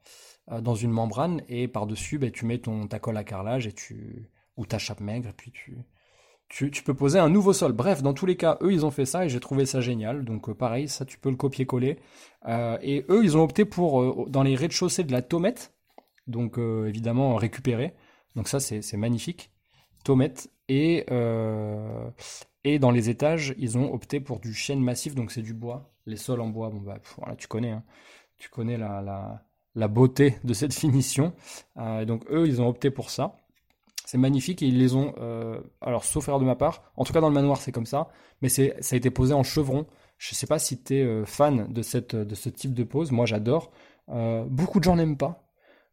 dans 0.60 0.74
une 0.74 0.90
membrane 0.90 1.42
et 1.48 1.68
par-dessus, 1.68 2.18
ben, 2.18 2.30
tu 2.30 2.46
mets 2.46 2.58
ton, 2.58 2.86
ta 2.86 2.98
colle 2.98 3.16
à 3.16 3.24
carrelage 3.24 3.66
et 3.66 3.72
tu, 3.72 4.30
ou 4.56 4.66
ta 4.66 4.78
chape 4.78 5.00
maigre 5.00 5.28
et 5.28 5.32
puis 5.32 5.52
tu, 5.52 5.78
tu, 6.48 6.82
peux 6.82 6.94
poser 6.94 7.18
un 7.18 7.28
nouveau 7.28 7.52
sol. 7.52 7.72
Bref, 7.72 8.02
dans 8.02 8.14
tous 8.14 8.26
les 8.26 8.36
cas, 8.36 8.58
eux, 8.62 8.72
ils 8.72 8.86
ont 8.86 8.90
fait 8.90 9.06
ça 9.06 9.24
et 9.24 9.28
j'ai 9.28 9.40
trouvé 9.40 9.66
ça 9.66 9.80
génial. 9.80 10.24
Donc 10.24 10.52
pareil, 10.52 10.88
ça, 10.88 11.04
tu 11.04 11.18
peux 11.18 11.30
le 11.30 11.36
copier-coller. 11.36 11.98
et 12.46 13.04
eux, 13.08 13.24
ils 13.24 13.36
ont 13.36 13.42
opté 13.42 13.64
pour, 13.64 14.28
dans 14.28 14.42
les 14.42 14.54
rez-de-chaussée 14.54 15.04
de 15.04 15.12
la 15.12 15.22
Tomette, 15.22 15.72
donc 16.26 16.58
euh, 16.58 16.86
évidemment 16.86 17.34
récupéré. 17.36 17.94
Donc 18.36 18.48
ça 18.48 18.60
c'est 18.60 18.96
magnifique. 18.96 19.50
Tomette 20.04 20.50
et 20.68 21.04
euh, 21.10 22.08
et 22.64 22.78
dans 22.78 22.90
les 22.90 23.10
étages 23.10 23.54
ils 23.58 23.78
ont 23.78 23.92
opté 23.92 24.20
pour 24.20 24.40
du 24.40 24.54
chêne 24.54 24.80
massif 24.80 25.14
donc 25.14 25.30
c'est 25.30 25.42
du 25.42 25.54
bois, 25.54 25.92
les 26.06 26.16
sols 26.16 26.40
en 26.40 26.48
bois. 26.48 26.70
Bon 26.70 26.80
bah 26.80 26.98
voilà 27.16 27.36
tu 27.36 27.46
connais, 27.46 27.70
hein. 27.70 27.82
tu 28.36 28.48
connais 28.48 28.76
la, 28.76 29.02
la, 29.02 29.44
la 29.74 29.88
beauté 29.88 30.36
de 30.44 30.54
cette 30.54 30.74
finition. 30.82 31.34
Euh, 31.76 32.04
donc 32.04 32.24
eux 32.30 32.46
ils 32.46 32.60
ont 32.60 32.68
opté 32.68 32.90
pour 32.90 33.10
ça. 33.10 33.36
C'est 34.06 34.18
magnifique 34.18 34.62
et 34.62 34.66
ils 34.66 34.78
les 34.78 34.94
ont, 34.94 35.14
alors 35.80 36.04
sauf 36.04 36.28
erreur 36.28 36.38
de 36.38 36.44
ma 36.44 36.56
part, 36.56 36.92
en 36.96 37.04
tout 37.04 37.14
cas 37.14 37.22
dans 37.22 37.28
le 37.30 37.34
manoir 37.34 37.56
c'est 37.56 37.72
comme 37.72 37.86
ça, 37.86 38.08
mais 38.42 38.50
ça 38.50 38.62
a 38.62 38.96
été 38.96 39.10
posé 39.10 39.32
en 39.32 39.42
chevron. 39.42 39.86
Je 40.18 40.34
sais 40.34 40.46
pas 40.46 40.58
si 40.58 40.82
tu 40.82 40.96
es 40.96 41.24
fan 41.24 41.72
de 41.72 41.80
cette 41.80 42.14
de 42.14 42.34
ce 42.34 42.50
type 42.50 42.74
de 42.74 42.84
pose, 42.84 43.12
moi 43.12 43.24
j'adore. 43.24 43.72
beaucoup 44.06 44.78
de 44.78 44.84
gens 44.84 44.96
n'aiment 44.96 45.16
pas, 45.16 45.44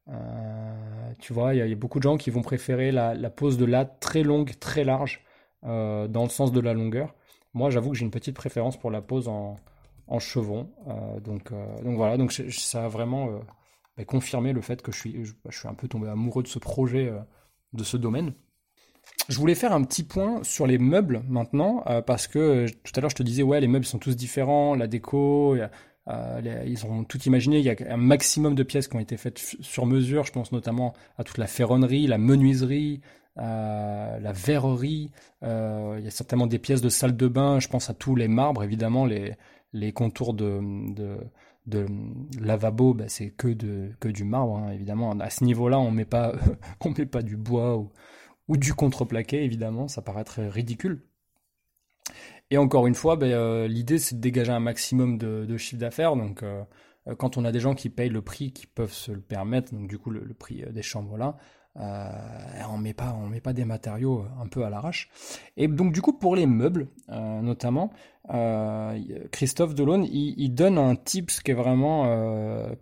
euh, 0.09 1.13
tu 1.19 1.33
vois, 1.33 1.53
il 1.53 1.57
y, 1.57 1.71
a 1.71 1.75
beaucoup 1.75 1.99
de 1.99 2.03
gens 2.03 2.17
qui 2.17 2.29
vont 2.29 2.41
préférer 2.41 2.91
la, 2.91 3.15
pose 3.29 3.57
de 3.57 3.65
latte 3.65 3.99
très 3.99 4.23
longue, 4.23 4.51
très 4.59 4.83
large, 4.83 5.23
euh, 5.65 6.07
dans 6.07 6.23
le 6.23 6.29
sens 6.29 6.51
de 6.51 6.59
la 6.59 6.73
longueur. 6.73 7.13
Moi, 7.53 7.69
j'avoue 7.69 7.91
que 7.91 7.97
j'ai 7.97 8.05
une 8.05 8.11
petite 8.11 8.35
préférence 8.35 8.77
pour 8.77 8.91
la 8.91 9.01
pose 9.01 9.27
en, 9.27 9.57
chevron. 10.19 10.69
Euh, 10.87 11.19
donc, 11.21 11.51
donc 11.83 11.95
voilà, 11.95 12.17
donc 12.17 12.33
ça 12.33 12.85
a 12.85 12.87
vraiment 12.89 13.29
bah, 13.95 14.03
confirmé 14.03 14.51
le 14.51 14.61
fait 14.61 14.81
que 14.81 14.91
je 14.91 14.97
suis, 14.97 15.23
je, 15.23 15.57
suis 15.57 15.67
un 15.67 15.73
peu 15.73 15.87
tombé 15.87 16.09
amoureux 16.09 16.43
de 16.43 16.49
ce 16.49 16.59
projet, 16.59 17.11
de 17.71 17.83
ce 17.83 17.95
domaine. 17.95 18.33
Je 19.29 19.37
voulais 19.37 19.55
faire 19.55 19.71
un 19.71 19.83
petit 19.83 20.03
point 20.03 20.43
sur 20.43 20.67
les 20.67 20.77
meubles 20.77 21.23
maintenant, 21.29 21.83
parce 22.05 22.27
que 22.27 22.67
tout 22.83 22.91
à 22.95 23.01
l'heure 23.01 23.09
je 23.09 23.15
te 23.15 23.23
disais, 23.23 23.43
ouais, 23.43 23.61
les 23.61 23.67
meubles 23.67 23.85
sont 23.85 23.99
tous 23.99 24.17
différents, 24.17 24.75
la 24.75 24.87
déco, 24.87 25.55
euh, 26.07 26.63
ils 26.65 26.85
ont 26.85 27.03
tout 27.03 27.21
imaginé. 27.23 27.59
Il 27.59 27.65
y 27.65 27.69
a 27.69 27.75
un 27.89 27.97
maximum 27.97 28.55
de 28.55 28.63
pièces 28.63 28.87
qui 28.87 28.95
ont 28.95 28.99
été 28.99 29.17
faites 29.17 29.37
sur 29.37 29.85
mesure. 29.85 30.25
Je 30.25 30.31
pense 30.31 30.51
notamment 30.51 30.93
à 31.17 31.23
toute 31.23 31.37
la 31.37 31.47
ferronnerie, 31.47 32.07
la 32.07 32.17
menuiserie, 32.17 33.01
euh, 33.37 34.19
la 34.19 34.31
verrerie. 34.33 35.11
Euh, 35.43 35.95
il 35.99 36.03
y 36.03 36.07
a 36.07 36.11
certainement 36.11 36.47
des 36.47 36.59
pièces 36.59 36.81
de 36.81 36.89
salle 36.89 37.15
de 37.15 37.27
bain. 37.27 37.59
Je 37.59 37.67
pense 37.67 37.89
à 37.89 37.93
tous 37.93 38.15
les 38.15 38.27
marbres, 38.27 38.63
évidemment, 38.63 39.05
les, 39.05 39.35
les 39.73 39.93
contours 39.93 40.33
de, 40.33 40.59
de, 40.93 41.17
de 41.67 41.85
lavabo, 42.39 42.93
bah, 42.93 43.05
c'est 43.07 43.29
que, 43.31 43.47
de, 43.47 43.91
que 43.99 44.09
du 44.09 44.23
marbre, 44.23 44.57
hein, 44.57 44.71
évidemment. 44.71 45.11
À 45.19 45.29
ce 45.29 45.43
niveau-là, 45.43 45.79
on 45.79 45.91
met 45.91 46.05
pas, 46.05 46.33
on 46.81 46.91
met 46.91 47.05
pas 47.05 47.21
du 47.21 47.37
bois 47.37 47.77
ou, 47.77 47.91
ou 48.47 48.57
du 48.57 48.73
contreplaqué, 48.73 49.43
évidemment, 49.43 49.87
ça 49.87 50.01
paraîtrait 50.01 50.49
ridicule. 50.49 51.03
Et 52.49 52.57
encore 52.57 52.85
une 52.85 52.95
fois, 52.95 53.15
bah, 53.15 53.67
l'idée 53.67 53.97
c'est 53.97 54.15
de 54.15 54.19
dégager 54.19 54.51
un 54.51 54.59
maximum 54.59 55.17
de, 55.17 55.45
de 55.45 55.57
chiffre 55.57 55.79
d'affaires, 55.79 56.17
donc 56.17 56.43
quand 57.17 57.37
on 57.37 57.45
a 57.45 57.51
des 57.53 57.61
gens 57.61 57.75
qui 57.75 57.89
payent 57.89 58.09
le 58.09 58.21
prix, 58.21 58.51
qui 58.51 58.67
peuvent 58.67 58.91
se 58.91 59.13
le 59.13 59.21
permettre, 59.21 59.73
donc 59.73 59.87
du 59.87 59.97
coup 59.97 60.09
le, 60.09 60.19
le 60.19 60.33
prix 60.33 60.65
des 60.69 60.81
chambres 60.81 61.15
là, 61.15 61.37
euh, 61.79 62.09
on 62.69 62.77
met 62.77 62.93
pas, 62.93 63.15
on 63.17 63.27
met 63.27 63.39
pas 63.39 63.53
des 63.53 63.65
matériaux 63.65 64.25
un 64.41 64.47
peu 64.47 64.65
à 64.65 64.69
l'arrache. 64.69 65.09
Et 65.57 65.67
donc 65.67 65.93
du 65.93 66.01
coup 66.01 66.13
pour 66.13 66.35
les 66.35 66.45
meubles, 66.45 66.87
euh, 67.09 67.41
notamment, 67.41 67.91
euh, 68.33 68.99
Christophe 69.31 69.73
Delaune, 69.73 70.05
il, 70.05 70.49
donne 70.53 70.77
un 70.77 70.95
tips 70.95 71.41
qui 71.41 71.51
est 71.51 71.55
vraiment, 71.55 72.03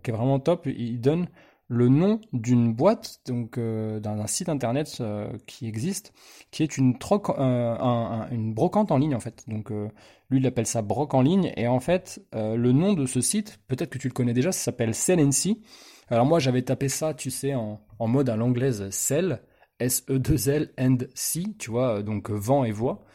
qui 0.03 0.11
est 0.11 0.13
vraiment 0.13 0.39
top. 0.39 0.65
Il 0.65 0.99
donne 0.99 1.27
le 1.71 1.87
nom 1.87 2.19
d'une 2.33 2.73
boîte, 2.73 3.19
donc 3.27 3.59
d'un 3.59 4.27
site 4.27 4.49
internet 4.49 5.03
qui 5.45 5.67
existe, 5.67 6.13
qui 6.49 6.63
est 6.63 6.77
une 6.77 6.93
brocante 6.93 8.91
en 8.91 8.97
ligne 8.97 9.15
en 9.15 9.19
fait. 9.19 9.43
Donc 9.47 9.69
lui 9.69 10.39
il 10.39 10.47
appelle 10.47 10.65
ça 10.65 10.81
broc 10.81 11.13
en 11.13 11.21
ligne 11.21 11.53
et 11.55 11.67
en 11.67 11.79
fait 11.79 12.21
le 12.33 12.71
nom 12.71 12.93
de 12.93 13.05
ce 13.05 13.21
site, 13.21 13.59
peut-être 13.67 13.91
que 13.91 13.99
tu 13.99 14.07
le 14.07 14.13
connais 14.13 14.33
déjà, 14.33 14.51
ça 14.51 14.59
s'appelle 14.59 14.95
Sellency. 14.95 15.61
Alors 16.09 16.25
moi 16.25 16.39
j'avais 16.39 16.61
tapé 16.61 16.89
ça, 16.89 17.13
tu 17.13 17.29
sais, 17.29 17.53
en, 17.55 17.79
mode 17.99 18.29
à 18.29 18.35
l'anglaise 18.35 18.89
sell, 18.89 19.41
S-E-2-L 19.79 20.71
and 20.79 20.97
C, 21.13 21.43
tu 21.57 21.71
vois, 21.71 22.01
donc 22.03 22.29
vent 22.29 22.63
et 22.63 22.71
voix. 22.71 23.05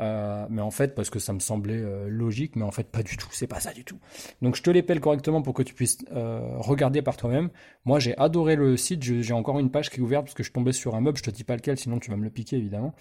Euh, 0.00 0.46
mais 0.50 0.60
en 0.60 0.72
fait, 0.72 0.96
parce 0.96 1.08
que 1.08 1.20
ça 1.20 1.32
me 1.32 1.38
semblait 1.38 1.80
euh, 1.80 2.08
logique, 2.08 2.56
mais 2.56 2.64
en 2.64 2.72
fait 2.72 2.90
pas 2.90 3.04
du 3.04 3.16
tout, 3.16 3.28
c'est 3.30 3.46
pas 3.46 3.60
ça 3.60 3.72
du 3.72 3.84
tout. 3.84 4.00
Donc 4.42 4.56
je 4.56 4.62
te 4.62 4.70
l'épelle 4.70 5.00
correctement 5.00 5.40
pour 5.40 5.54
que 5.54 5.62
tu 5.62 5.72
puisses 5.72 5.98
euh, 6.12 6.40
regarder 6.58 7.00
par 7.00 7.16
toi-même. 7.16 7.50
Moi 7.84 8.00
j'ai 8.00 8.18
adoré 8.18 8.56
le 8.56 8.76
site, 8.76 9.02
j'ai 9.02 9.32
encore 9.32 9.60
une 9.60 9.70
page 9.70 9.90
qui 9.90 10.00
est 10.00 10.02
ouverte 10.02 10.24
parce 10.24 10.34
que 10.34 10.42
je 10.42 10.50
tombais 10.50 10.72
sur 10.72 10.96
un 10.96 11.00
meuble, 11.00 11.18
je 11.18 11.22
te 11.22 11.30
dis 11.30 11.44
pas 11.44 11.54
lequel, 11.54 11.78
sinon 11.78 12.00
tu 12.00 12.10
vas 12.10 12.16
me 12.16 12.24
le 12.24 12.30
piquer 12.30 12.56
évidemment, 12.56 12.92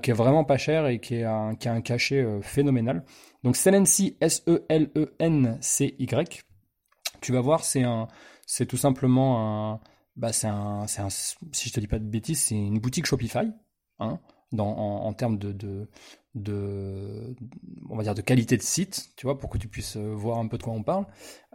qui 0.00 0.10
est 0.10 0.14
vraiment 0.14 0.44
pas 0.44 0.58
cher 0.58 0.86
et 0.86 1.00
qui, 1.00 1.24
qui 1.58 1.68
a 1.68 1.72
un 1.72 1.80
cachet 1.80 2.24
phénoménal. 2.40 3.04
Donc 3.42 3.56
Selency, 3.56 4.16
S-E-L-E-N-C-Y. 4.20 4.84
Tu 7.20 7.32
vas 7.32 7.40
voir, 7.40 7.64
c'est 7.64 7.82
un, 7.82 8.08
c'est 8.52 8.66
tout 8.66 8.76
simplement 8.76 9.72
un, 9.72 9.80
bah 10.16 10.30
c'est 10.30 10.46
un, 10.46 10.82
un, 10.82 11.08
si 11.08 11.68
je 11.70 11.72
te 11.72 11.80
dis 11.80 11.86
pas 11.86 11.98
de 11.98 12.04
bêtises, 12.04 12.38
c'est 12.38 12.54
une 12.54 12.80
boutique 12.80 13.06
Shopify, 13.06 13.50
hein, 13.98 14.18
dans, 14.52 14.76
en, 14.76 15.10
termes 15.14 15.38
de, 15.38 15.52
de, 16.34 17.34
on 17.88 17.96
va 17.96 18.02
dire 18.02 18.14
de 18.14 18.20
qualité 18.20 18.58
de 18.58 18.62
site, 18.62 19.08
tu 19.16 19.24
vois, 19.24 19.38
pour 19.38 19.48
que 19.48 19.56
tu 19.56 19.68
puisses 19.68 19.96
euh, 19.96 20.12
voir 20.14 20.36
un 20.36 20.48
peu 20.48 20.58
de 20.58 20.62
quoi 20.62 20.74
on 20.74 20.82
parle. 20.82 21.06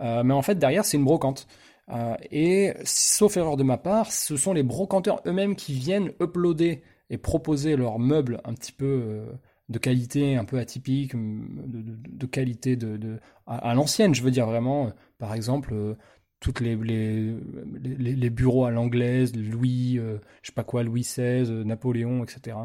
Euh, 0.01 0.23
mais 0.23 0.33
en 0.33 0.41
fait, 0.41 0.55
derrière, 0.55 0.85
c'est 0.85 0.97
une 0.97 1.05
brocante. 1.05 1.47
Euh, 1.89 2.15
et 2.31 2.73
sauf 2.83 3.37
erreur 3.37 3.57
de 3.57 3.63
ma 3.63 3.77
part, 3.77 4.11
ce 4.11 4.35
sont 4.35 4.53
les 4.53 4.63
brocanteurs 4.63 5.21
eux-mêmes 5.27 5.55
qui 5.55 5.73
viennent 5.73 6.13
uploader 6.19 6.81
et 7.11 7.19
proposer 7.19 7.75
leurs 7.75 7.99
meubles 7.99 8.41
un 8.43 8.55
petit 8.55 8.71
peu 8.71 9.23
de 9.69 9.77
qualité 9.77 10.35
un 10.35 10.45
peu 10.45 10.57
atypique, 10.57 11.13
de, 11.15 12.25
qualité 12.25 12.75
de, 12.75 13.19
à 13.45 13.73
l'ancienne, 13.75 14.15
je 14.15 14.23
veux 14.23 14.31
dire 14.31 14.47
vraiment. 14.47 14.91
Par 15.19 15.33
exemple, 15.33 15.95
toutes 16.39 16.59
les, 16.59 18.29
bureaux 18.29 18.65
à 18.65 18.71
l'anglaise, 18.71 19.35
Louis, 19.35 19.97
euh, 19.97 20.19
je 20.41 20.47
sais 20.47 20.53
pas 20.53 20.63
quoi, 20.63 20.83
Louis 20.83 21.01
XVI, 21.01 21.49
euh, 21.49 21.63
Napoléon, 21.63 22.23
etc. 22.23 22.57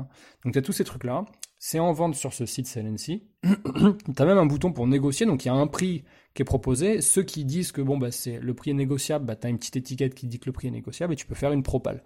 Donc 0.44 0.52
tu 0.52 0.58
as 0.58 0.62
tous 0.62 0.72
ces 0.72 0.85
trucs-là. 0.85 1.24
C'est 1.58 1.78
en 1.78 1.92
vente 1.92 2.14
sur 2.14 2.32
ce 2.35 2.44
site 2.44 2.66
Selency. 2.66 3.22
tu 3.44 4.22
as 4.22 4.24
même 4.24 4.38
un 4.38 4.46
bouton 4.46 4.72
pour 4.72 4.87
négocier, 4.87 5.26
donc 5.26 5.44
il 5.44 5.48
y 5.48 5.50
a 5.50 5.54
un 5.54 5.66
prix 5.66 6.04
qui 6.35 6.42
est 6.42 6.44
proposé. 6.44 7.00
Ceux 7.00 7.22
qui 7.22 7.44
disent 7.44 7.72
que 7.72 7.80
bon 7.80 7.98
bah 7.98 8.08
le 8.26 8.54
prix 8.54 8.72
est 8.72 8.74
négociable, 8.74 9.24
bah, 9.24 9.37
tu 9.37 9.46
as 9.46 9.50
une 9.50 9.58
petite 9.58 9.76
étiquette 9.76 10.14
qui 10.14 10.26
dit 10.26 10.38
que 10.38 10.46
le 10.46 10.52
prix 10.52 10.68
est 10.68 10.72
négociable 10.72 11.12
et 11.12 11.16
tu 11.16 11.26
peux 11.26 11.35
faire 11.35 11.52
une 11.52 11.62
propale. 11.62 12.02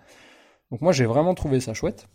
Donc 0.71 0.83
moi 0.83 0.93
j'ai 0.93 1.07
vraiment 1.07 1.35
trouvé 1.35 1.61
ça 1.61 1.75
chouette. 1.75 2.09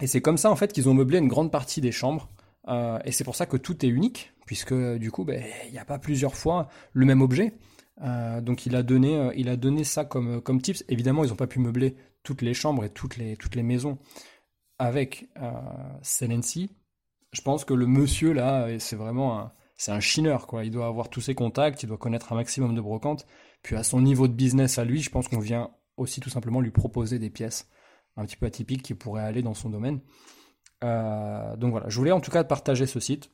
Et 0.00 0.06
c'est 0.06 0.20
comme 0.20 0.38
ça 0.38 0.50
en 0.50 0.56
fait 0.56 0.72
qu'ils 0.72 0.88
ont 0.88 0.94
meublé 0.94 1.18
une 1.18 1.28
grande 1.28 1.50
partie 1.50 1.80
des 1.80 1.92
chambres. 1.92 2.30
Euh, 2.68 2.98
et 3.04 3.12
c'est 3.12 3.24
pour 3.24 3.34
ça 3.34 3.46
que 3.46 3.56
tout 3.56 3.84
est 3.84 3.88
unique, 3.88 4.32
puisque 4.46 4.74
du 4.74 5.10
coup, 5.10 5.24
bah, 5.24 5.34
il 5.66 5.72
n'y 5.72 5.78
a 5.78 5.84
pas 5.84 5.98
plusieurs 5.98 6.36
fois 6.36 6.68
le 6.92 7.06
même 7.06 7.22
objet. 7.22 7.54
Euh, 8.00 8.40
donc 8.40 8.66
il 8.66 8.74
a 8.74 8.82
donné, 8.82 9.16
euh, 9.16 9.32
il 9.36 9.48
a 9.48 9.56
donné 9.56 9.84
ça 9.84 10.04
comme, 10.04 10.40
comme 10.40 10.62
tips. 10.62 10.84
Évidemment, 10.88 11.24
ils 11.24 11.30
n'ont 11.30 11.36
pas 11.36 11.46
pu 11.46 11.58
meubler 11.58 11.96
toutes 12.22 12.42
les 12.42 12.54
chambres 12.54 12.84
et 12.84 12.90
toutes 12.90 13.16
les, 13.16 13.36
toutes 13.36 13.54
les 13.54 13.62
maisons 13.62 13.98
avec 14.78 15.28
euh, 15.40 15.50
Je 17.32 17.42
pense 17.42 17.64
que 17.64 17.74
le 17.74 17.86
monsieur 17.86 18.32
là, 18.32 18.68
c'est 18.78 18.96
vraiment 18.96 19.38
un, 19.38 19.52
c'est 19.76 19.92
un 19.92 20.00
chineur 20.00 20.46
quoi. 20.46 20.64
Il 20.64 20.70
doit 20.70 20.86
avoir 20.86 21.08
tous 21.08 21.20
ses 21.20 21.34
contacts, 21.34 21.82
il 21.82 21.86
doit 21.86 21.98
connaître 21.98 22.32
un 22.32 22.36
maximum 22.36 22.74
de 22.74 22.80
brocantes. 22.80 23.26
Puis 23.62 23.76
à 23.76 23.82
son 23.82 24.00
niveau 24.00 24.26
de 24.28 24.32
business 24.32 24.78
à 24.78 24.84
lui, 24.84 25.00
je 25.00 25.10
pense 25.10 25.28
qu'on 25.28 25.38
vient 25.38 25.70
aussi 25.96 26.20
tout 26.20 26.30
simplement 26.30 26.60
lui 26.60 26.70
proposer 26.70 27.18
des 27.18 27.30
pièces 27.30 27.68
un 28.16 28.24
petit 28.24 28.36
peu 28.36 28.46
atypiques 28.46 28.82
qui 28.82 28.94
pourraient 28.94 29.22
aller 29.22 29.42
dans 29.42 29.54
son 29.54 29.70
domaine. 29.70 30.00
Euh, 30.84 31.56
donc 31.56 31.70
voilà, 31.70 31.88
je 31.88 31.96
voulais 31.96 32.12
en 32.12 32.20
tout 32.20 32.30
cas 32.30 32.44
partager 32.44 32.86
ce 32.86 33.00
site. 33.00 33.30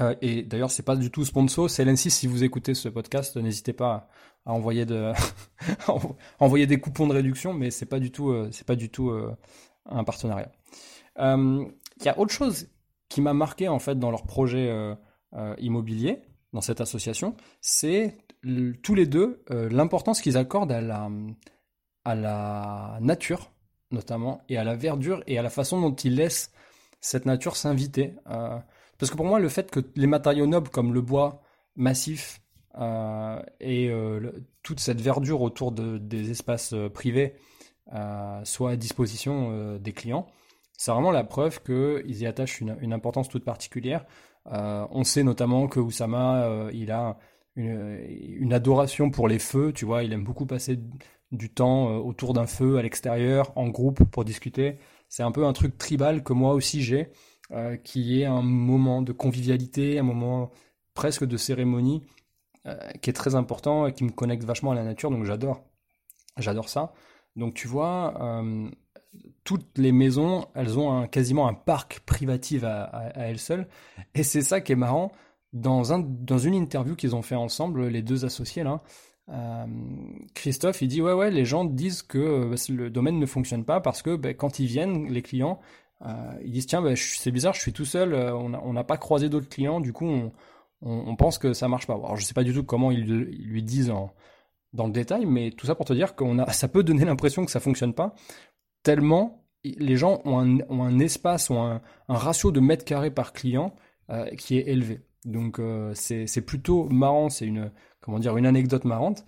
Euh, 0.00 0.14
et 0.22 0.42
d'ailleurs, 0.42 0.70
c'est 0.70 0.82
pas 0.82 0.96
du 0.96 1.10
tout 1.10 1.24
sponsor. 1.24 1.68
C'est 1.68 1.96
si 1.96 2.26
vous 2.26 2.44
écoutez 2.44 2.74
ce 2.74 2.88
podcast, 2.88 3.36
n'hésitez 3.36 3.72
pas 3.72 4.08
à 4.46 4.52
envoyer 4.52 4.86
de 4.86 5.12
envoyer 6.40 6.66
des 6.66 6.80
coupons 6.80 7.06
de 7.06 7.12
réduction, 7.12 7.52
mais 7.52 7.70
c'est 7.70 7.86
pas 7.86 8.00
du 8.00 8.10
tout 8.10 8.30
euh, 8.30 8.50
pas 8.66 8.76
du 8.76 8.90
tout 8.90 9.10
euh, 9.10 9.36
un 9.86 10.04
partenariat. 10.04 10.50
Il 11.18 12.04
y 12.04 12.08
a 12.08 12.18
autre 12.18 12.32
chose 12.32 12.68
qui 13.08 13.20
m'a 13.20 13.34
marqué 13.34 13.68
en 13.68 13.78
fait 13.78 13.98
dans 13.98 14.10
leur 14.10 14.24
projet 14.24 14.72
immobilier 15.58 16.22
dans 16.54 16.62
cette 16.62 16.80
association, 16.80 17.36
c'est 17.60 18.16
tous 18.82 18.94
les 18.94 19.06
deux 19.06 19.44
l'importance 19.50 20.22
qu'ils 20.22 20.38
accordent 20.38 20.72
à 20.72 20.80
la 20.80 21.10
à 22.04 22.14
la 22.14 22.98
nature 23.02 23.52
notamment 23.90 24.40
et 24.48 24.56
à 24.56 24.64
la 24.64 24.74
verdure 24.74 25.22
et 25.26 25.38
à 25.38 25.42
la 25.42 25.50
façon 25.50 25.82
dont 25.82 25.94
ils 25.94 26.16
laissent 26.16 26.50
cette 27.02 27.26
nature 27.26 27.56
s'inviter. 27.56 28.14
Parce 29.02 29.10
que 29.10 29.16
pour 29.16 29.26
moi, 29.26 29.40
le 29.40 29.48
fait 29.48 29.68
que 29.68 29.80
les 29.96 30.06
matériaux 30.06 30.46
nobles 30.46 30.68
comme 30.68 30.94
le 30.94 31.00
bois 31.00 31.42
massif 31.74 32.40
euh, 32.78 33.42
et 33.58 33.90
euh, 33.90 34.30
toute 34.62 34.78
cette 34.78 35.00
verdure 35.00 35.42
autour 35.42 35.72
de, 35.72 35.98
des 35.98 36.30
espaces 36.30 36.72
euh, 36.72 36.88
privés 36.88 37.34
soient 38.44 38.70
à 38.70 38.76
disposition 38.76 39.76
des 39.78 39.92
clients, 39.92 40.28
c'est 40.78 40.92
vraiment 40.92 41.10
la 41.10 41.24
preuve 41.24 41.60
qu'ils 41.64 42.22
y 42.22 42.26
attachent 42.26 42.60
une, 42.60 42.92
importance 42.92 43.28
toute 43.28 43.44
particulière. 43.44 44.06
on 44.46 45.02
sait 45.02 45.24
notamment 45.24 45.66
que 45.66 45.80
Oussama, 45.80 46.68
il 46.72 46.92
a 46.92 47.18
une, 47.56 47.98
une, 48.38 48.52
adoration 48.52 49.10
pour 49.10 49.26
les 49.26 49.40
feux, 49.40 49.72
tu 49.72 49.84
vois, 49.84 50.04
il 50.04 50.12
aime 50.12 50.22
beaucoup 50.22 50.46
passer 50.46 50.78
du 51.32 51.50
temps 51.50 51.96
autour 51.96 52.34
d'un 52.34 52.46
feu 52.46 52.78
à 52.78 52.82
l'extérieur, 52.82 53.52
en 53.56 53.68
groupe, 53.68 54.04
pour 54.04 54.24
discuter. 54.24 54.78
C'est 55.08 55.24
un 55.24 55.32
peu 55.32 55.44
un 55.44 55.52
truc 55.52 55.76
tribal 55.76 56.22
que 56.22 56.32
moi 56.32 56.54
aussi 56.54 56.82
j'ai. 56.82 57.10
Euh, 57.52 57.76
qui 57.76 58.22
est 58.22 58.24
un 58.24 58.40
moment 58.40 59.02
de 59.02 59.12
convivialité, 59.12 59.98
un 59.98 60.04
moment 60.04 60.50
presque 60.94 61.26
de 61.26 61.36
cérémonie, 61.36 62.02
euh, 62.66 62.74
qui 63.02 63.10
est 63.10 63.12
très 63.12 63.34
important 63.34 63.86
et 63.86 63.92
qui 63.92 64.04
me 64.04 64.10
connecte 64.10 64.44
vachement 64.44 64.70
à 64.70 64.74
la 64.74 64.84
nature, 64.84 65.10
donc 65.10 65.24
j'adore. 65.24 65.62
J'adore 66.38 66.70
ça. 66.70 66.94
Donc 67.36 67.52
tu 67.52 67.68
vois, 67.68 68.14
euh, 68.22 68.70
toutes 69.44 69.76
les 69.76 69.92
maisons, 69.92 70.46
elles 70.54 70.78
ont 70.78 71.06
quasiment 71.08 71.46
un 71.46 71.52
parc 71.52 72.00
privatif 72.06 72.64
à, 72.64 73.12
elles 73.16 73.38
seules. 73.38 73.68
Et 74.14 74.22
c'est 74.22 74.42
ça 74.42 74.62
qui 74.62 74.72
est 74.72 74.76
marrant. 74.76 75.12
Dans, 75.52 75.92
un, 75.92 75.98
dans 75.98 76.38
une 76.38 76.54
interview 76.54 76.96
qu'ils 76.96 77.14
ont 77.14 77.20
fait 77.20 77.34
ensemble, 77.34 77.88
les 77.88 78.00
deux 78.00 78.24
associés 78.24 78.62
là, 78.62 78.80
Christophe, 80.34 80.80
il 80.80 80.88
dit 80.88 81.02
ouais 81.02 81.12
ouais, 81.12 81.30
les 81.30 81.44
gens 81.44 81.66
disent 81.66 82.00
que 82.00 82.54
le 82.70 82.90
domaine 82.90 83.18
ne 83.18 83.26
fonctionne 83.26 83.64
pas 83.64 83.80
parce 83.80 84.00
que 84.00 84.16
ben, 84.16 84.34
quand 84.34 84.58
ils 84.58 84.66
viennent, 84.66 85.08
les 85.08 85.20
clients, 85.20 85.60
ils 86.44 86.52
disent 86.52 86.66
tiens, 86.66 86.82
bah, 86.82 86.94
c'est 86.96 87.30
bizarre, 87.30 87.54
je 87.54 87.60
suis 87.60 87.72
tout 87.72 87.84
seul, 87.84 88.14
euh, 88.14 88.34
on 88.34 88.72
n'a 88.72 88.84
pas 88.84 88.96
croisé 88.96 89.28
d'autres 89.28 89.48
clients, 89.48 89.80
du 89.80 89.92
coup 89.92 90.30
on, 90.84 91.16
pense 91.16 91.38
que 91.38 91.52
ça 91.52 91.68
marche 91.68 91.86
pas. 91.86 91.94
Alors 91.94 92.16
je 92.16 92.24
sais 92.24 92.34
pas 92.34 92.42
du 92.42 92.52
tout 92.52 92.64
comment 92.64 92.90
ils, 92.90 93.04
lui 93.04 93.62
disent 93.62 93.92
dans 94.72 94.86
le 94.86 94.92
détail, 94.92 95.26
mais 95.26 95.50
tout 95.52 95.66
ça 95.66 95.74
pour 95.74 95.86
te 95.86 95.92
dire 95.92 96.16
que 96.16 96.24
ça 96.52 96.68
peut 96.68 96.82
donner 96.82 97.04
l'impression 97.04 97.44
que 97.44 97.50
ça 97.50 97.60
fonctionne 97.60 97.94
pas, 97.94 98.14
tellement 98.82 99.44
les 99.64 99.96
gens 99.96 100.20
ont 100.24 100.40
un, 100.40 100.98
espace, 100.98 101.48
ont 101.50 101.62
un, 101.62 101.80
ratio 102.08 102.50
de 102.50 102.58
mètres 102.58 102.84
carrés 102.84 103.12
par 103.12 103.32
client 103.32 103.76
euh, 104.10 104.26
qui 104.30 104.58
est 104.58 104.66
élevé. 104.66 105.02
Donc 105.24 105.60
c'est 105.94 106.44
plutôt 106.44 106.88
marrant, 106.88 107.28
c'est 107.28 107.46
une 107.46 107.70
comment 108.00 108.18
dire 108.18 108.36
une 108.36 108.46
anecdote 108.46 108.84
marrante. 108.84 109.24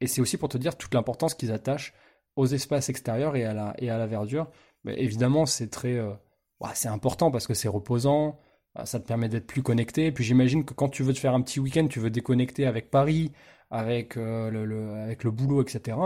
et 0.00 0.06
c'est 0.06 0.20
aussi 0.20 0.36
pour 0.36 0.48
te 0.48 0.56
dire 0.56 0.76
toute 0.76 0.94
l'importance 0.94 1.34
qu'ils 1.34 1.50
attachent 1.50 1.94
aux 2.36 2.46
espaces 2.46 2.90
extérieurs 2.90 3.34
et 3.34 3.44
à 3.44 3.54
la, 3.54 3.74
et 3.78 3.90
à 3.90 3.98
la 3.98 4.06
verdure 4.06 4.46
évidemment, 4.86 5.46
c'est 5.46 5.68
très, 5.68 5.94
euh, 5.94 6.12
c'est 6.74 6.88
important 6.88 7.30
parce 7.30 7.46
que 7.46 7.54
c'est 7.54 7.68
reposant, 7.68 8.38
euh, 8.78 8.84
ça 8.84 9.00
te 9.00 9.06
permet 9.06 9.28
d'être 9.28 9.46
plus 9.46 9.62
connecté. 9.62 10.06
Et 10.06 10.12
puis 10.12 10.24
j'imagine 10.24 10.64
que 10.64 10.74
quand 10.74 10.88
tu 10.88 11.02
veux 11.02 11.12
te 11.12 11.18
faire 11.18 11.34
un 11.34 11.42
petit 11.42 11.60
week-end, 11.60 11.86
tu 11.88 12.00
veux 12.00 12.10
déconnecter 12.10 12.66
avec 12.66 12.90
Paris, 12.90 13.32
avec, 13.70 14.16
euh, 14.16 14.50
le, 14.50 15.30
boulot, 15.30 15.62
etc. 15.62 15.96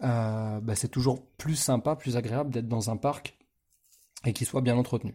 Bah, 0.00 0.74
c'est 0.74 0.90
toujours 0.90 1.24
plus 1.38 1.56
sympa, 1.56 1.96
plus 1.96 2.16
agréable 2.16 2.50
d'être 2.50 2.68
dans 2.68 2.90
un 2.90 2.96
parc 2.96 3.36
et 4.26 4.32
qu'il 4.32 4.46
soit 4.46 4.60
bien 4.60 4.76
entretenu. 4.76 5.14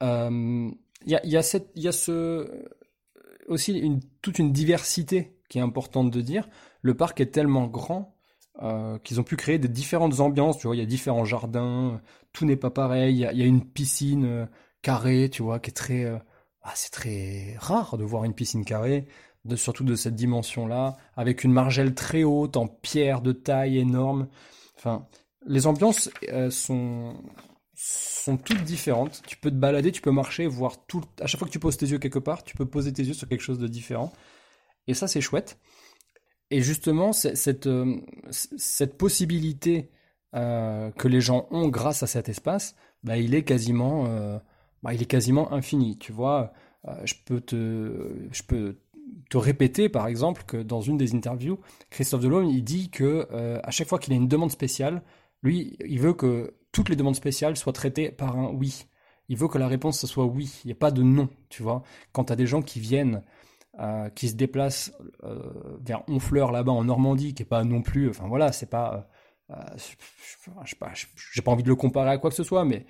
il 0.00 0.74
y 1.06 1.14
a, 1.14 1.26
y 1.26 1.36
a 1.36 1.60
y 1.74 1.88
a 1.88 1.92
ce 1.92 2.68
aussi 3.48 4.00
toute 4.22 4.38
une 4.38 4.52
diversité 4.52 5.38
qui 5.48 5.58
est 5.58 5.62
importante 5.62 6.10
de 6.10 6.20
dire. 6.20 6.48
Le 6.82 6.94
parc 6.94 7.20
est 7.20 7.32
tellement 7.32 7.66
grand 7.66 8.17
euh, 8.62 8.98
qu'ils 8.98 9.20
ont 9.20 9.24
pu 9.24 9.36
créer 9.36 9.58
des 9.58 9.68
différentes 9.68 10.20
ambiances. 10.20 10.58
Tu 10.58 10.66
vois, 10.66 10.76
il 10.76 10.80
y 10.80 10.82
a 10.82 10.86
différents 10.86 11.24
jardins, 11.24 12.00
tout 12.32 12.44
n'est 12.44 12.56
pas 12.56 12.70
pareil. 12.70 13.14
Il 13.14 13.38
y 13.38 13.42
a, 13.42 13.46
une 13.46 13.64
piscine 13.64 14.24
euh, 14.24 14.46
carrée, 14.82 15.28
tu 15.30 15.42
vois, 15.42 15.60
qui 15.60 15.70
est 15.70 15.74
très, 15.74 16.04
euh, 16.04 16.18
ah, 16.62 16.72
c'est 16.74 16.90
très 16.90 17.56
rare 17.58 17.96
de 17.98 18.04
voir 18.04 18.24
une 18.24 18.34
piscine 18.34 18.64
carrée, 18.64 19.06
de, 19.44 19.56
surtout 19.56 19.84
de 19.84 19.94
cette 19.94 20.16
dimension-là, 20.16 20.96
avec 21.16 21.44
une 21.44 21.52
margelle 21.52 21.94
très 21.94 22.24
haute 22.24 22.56
en 22.56 22.66
pierre 22.66 23.20
de 23.22 23.32
taille 23.32 23.78
énorme. 23.78 24.28
Enfin, 24.76 25.06
les 25.46 25.66
ambiances 25.66 26.10
sont 26.50 27.14
sont 27.80 28.36
toutes 28.36 28.64
différentes. 28.64 29.22
Tu 29.26 29.36
peux 29.36 29.50
te 29.50 29.56
balader, 29.56 29.92
tu 29.92 30.02
peux 30.02 30.10
marcher, 30.10 30.46
voir 30.48 30.84
tout. 30.86 31.02
À 31.20 31.26
chaque 31.26 31.38
fois 31.38 31.46
que 31.46 31.52
tu 31.52 31.60
poses 31.60 31.76
tes 31.76 31.86
yeux 31.86 31.98
quelque 31.98 32.18
part, 32.18 32.42
tu 32.42 32.56
peux 32.56 32.66
poser 32.66 32.92
tes 32.92 33.04
yeux 33.04 33.14
sur 33.14 33.28
quelque 33.28 33.40
chose 33.40 33.58
de 33.60 33.68
différent. 33.68 34.12
Et 34.88 34.94
ça, 34.94 35.06
c'est 35.06 35.20
chouette. 35.20 35.58
Et 36.50 36.62
justement, 36.62 37.12
cette, 37.12 37.66
euh, 37.66 37.96
cette 38.30 38.96
possibilité 38.96 39.90
euh, 40.34 40.90
que 40.92 41.08
les 41.08 41.20
gens 41.20 41.46
ont 41.50 41.68
grâce 41.68 42.02
à 42.02 42.06
cet 42.06 42.28
espace, 42.28 42.74
bah, 43.02 43.18
il 43.18 43.34
est 43.34 43.44
quasiment, 43.44 44.06
euh, 44.06 44.38
bah, 44.82 44.94
il 44.94 45.02
est 45.02 45.06
quasiment 45.06 45.52
infini. 45.52 45.98
Tu 45.98 46.12
vois, 46.12 46.52
je 47.04 47.14
peux 47.26 47.40
te, 47.40 48.28
je 48.32 48.42
peux 48.42 48.78
te 49.28 49.36
répéter, 49.36 49.88
par 49.90 50.06
exemple, 50.06 50.44
que 50.46 50.56
dans 50.56 50.80
une 50.80 50.96
des 50.96 51.14
interviews, 51.14 51.58
Christophe 51.90 52.22
Delhomme, 52.22 52.46
il 52.46 52.64
dit 52.64 52.88
que 52.90 53.28
à 53.62 53.70
chaque 53.70 53.88
fois 53.88 53.98
qu'il 53.98 54.12
a 54.14 54.16
une 54.16 54.28
demande 54.28 54.50
spéciale, 54.50 55.02
lui, 55.42 55.76
il 55.84 56.00
veut 56.00 56.14
que 56.14 56.54
toutes 56.72 56.88
les 56.88 56.96
demandes 56.96 57.16
spéciales 57.16 57.56
soient 57.56 57.72
traitées 57.72 58.10
par 58.10 58.38
un 58.38 58.50
oui. 58.50 58.86
Il 59.28 59.36
veut 59.36 59.48
que 59.48 59.58
la 59.58 59.68
réponse 59.68 60.04
soit 60.06 60.24
oui. 60.24 60.60
Il 60.64 60.68
n'y 60.68 60.72
a 60.72 60.76
pas 60.76 60.90
de 60.90 61.02
non, 61.02 61.28
tu 61.50 61.62
vois. 61.62 61.82
Quand 62.12 62.24
tu 62.24 62.32
as 62.32 62.36
des 62.36 62.46
gens 62.46 62.62
qui 62.62 62.80
viennent, 62.80 63.22
euh, 63.80 64.08
qui 64.10 64.28
se 64.28 64.34
déplacent 64.34 64.92
euh, 65.22 65.78
vers 65.80 66.02
Honfleur 66.08 66.50
là-bas 66.50 66.72
en 66.72 66.84
Normandie, 66.84 67.34
qui 67.34 67.42
est 67.42 67.46
pas 67.46 67.62
non 67.62 67.80
plus, 67.80 68.08
enfin 68.08 68.26
voilà, 68.26 68.50
c'est 68.50 68.68
pas, 68.68 69.08
euh, 69.50 69.54
je 70.64 70.74
pas, 70.74 70.92
j'ai 71.32 71.42
pas 71.42 71.52
envie 71.52 71.62
de 71.62 71.68
le 71.68 71.76
comparer 71.76 72.10
à 72.10 72.18
quoi 72.18 72.30
que 72.30 72.36
ce 72.36 72.42
soit, 72.42 72.64
mais 72.64 72.86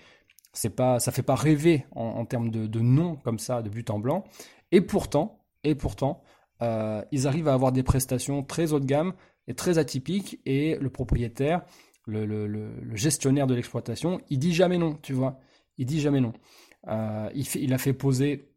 c'est 0.53 0.75
pas, 0.75 0.99
ça 0.99 1.13
fait 1.13 1.23
pas 1.23 1.35
rêver 1.35 1.85
en, 1.93 2.25
termes 2.25 2.51
de, 2.51 2.67
de 2.67 2.81
nom 2.81 3.17
comme 3.17 3.39
ça, 3.39 3.61
de 3.61 3.69
but 3.69 3.91
en 3.91 3.99
blanc. 3.99 4.25
Et 4.73 4.81
pourtant, 4.81 5.45
et 5.63 5.75
pourtant, 5.75 6.23
ils 6.61 7.27
arrivent 7.27 7.49
à 7.49 7.55
avoir 7.55 7.71
des 7.71 7.83
prestations 7.83 8.43
très 8.43 8.73
haut 8.73 8.81
de 8.81 8.87
gamme 8.87 9.13
et 9.47 9.55
très 9.55 9.77
atypiques, 9.79 10.41
et 10.47 10.77
le 10.81 10.89
propriétaire 10.91 11.63
le, 12.07 12.97
gestionnaire 12.97 13.47
de 13.47 13.55
l'exploitation, 13.55 14.21
il 14.31 14.39
dit 14.39 14.55
jamais 14.55 14.79
non, 14.79 14.99
tu 15.03 15.13
vois. 15.13 15.39
Il 15.77 15.87
dit 15.87 16.01
jamais 16.01 16.21
non. 16.21 16.33
Il, 17.35 17.47
il, 17.57 17.75
a 17.75 17.79
fait 17.79 17.93
poser, 17.93 18.48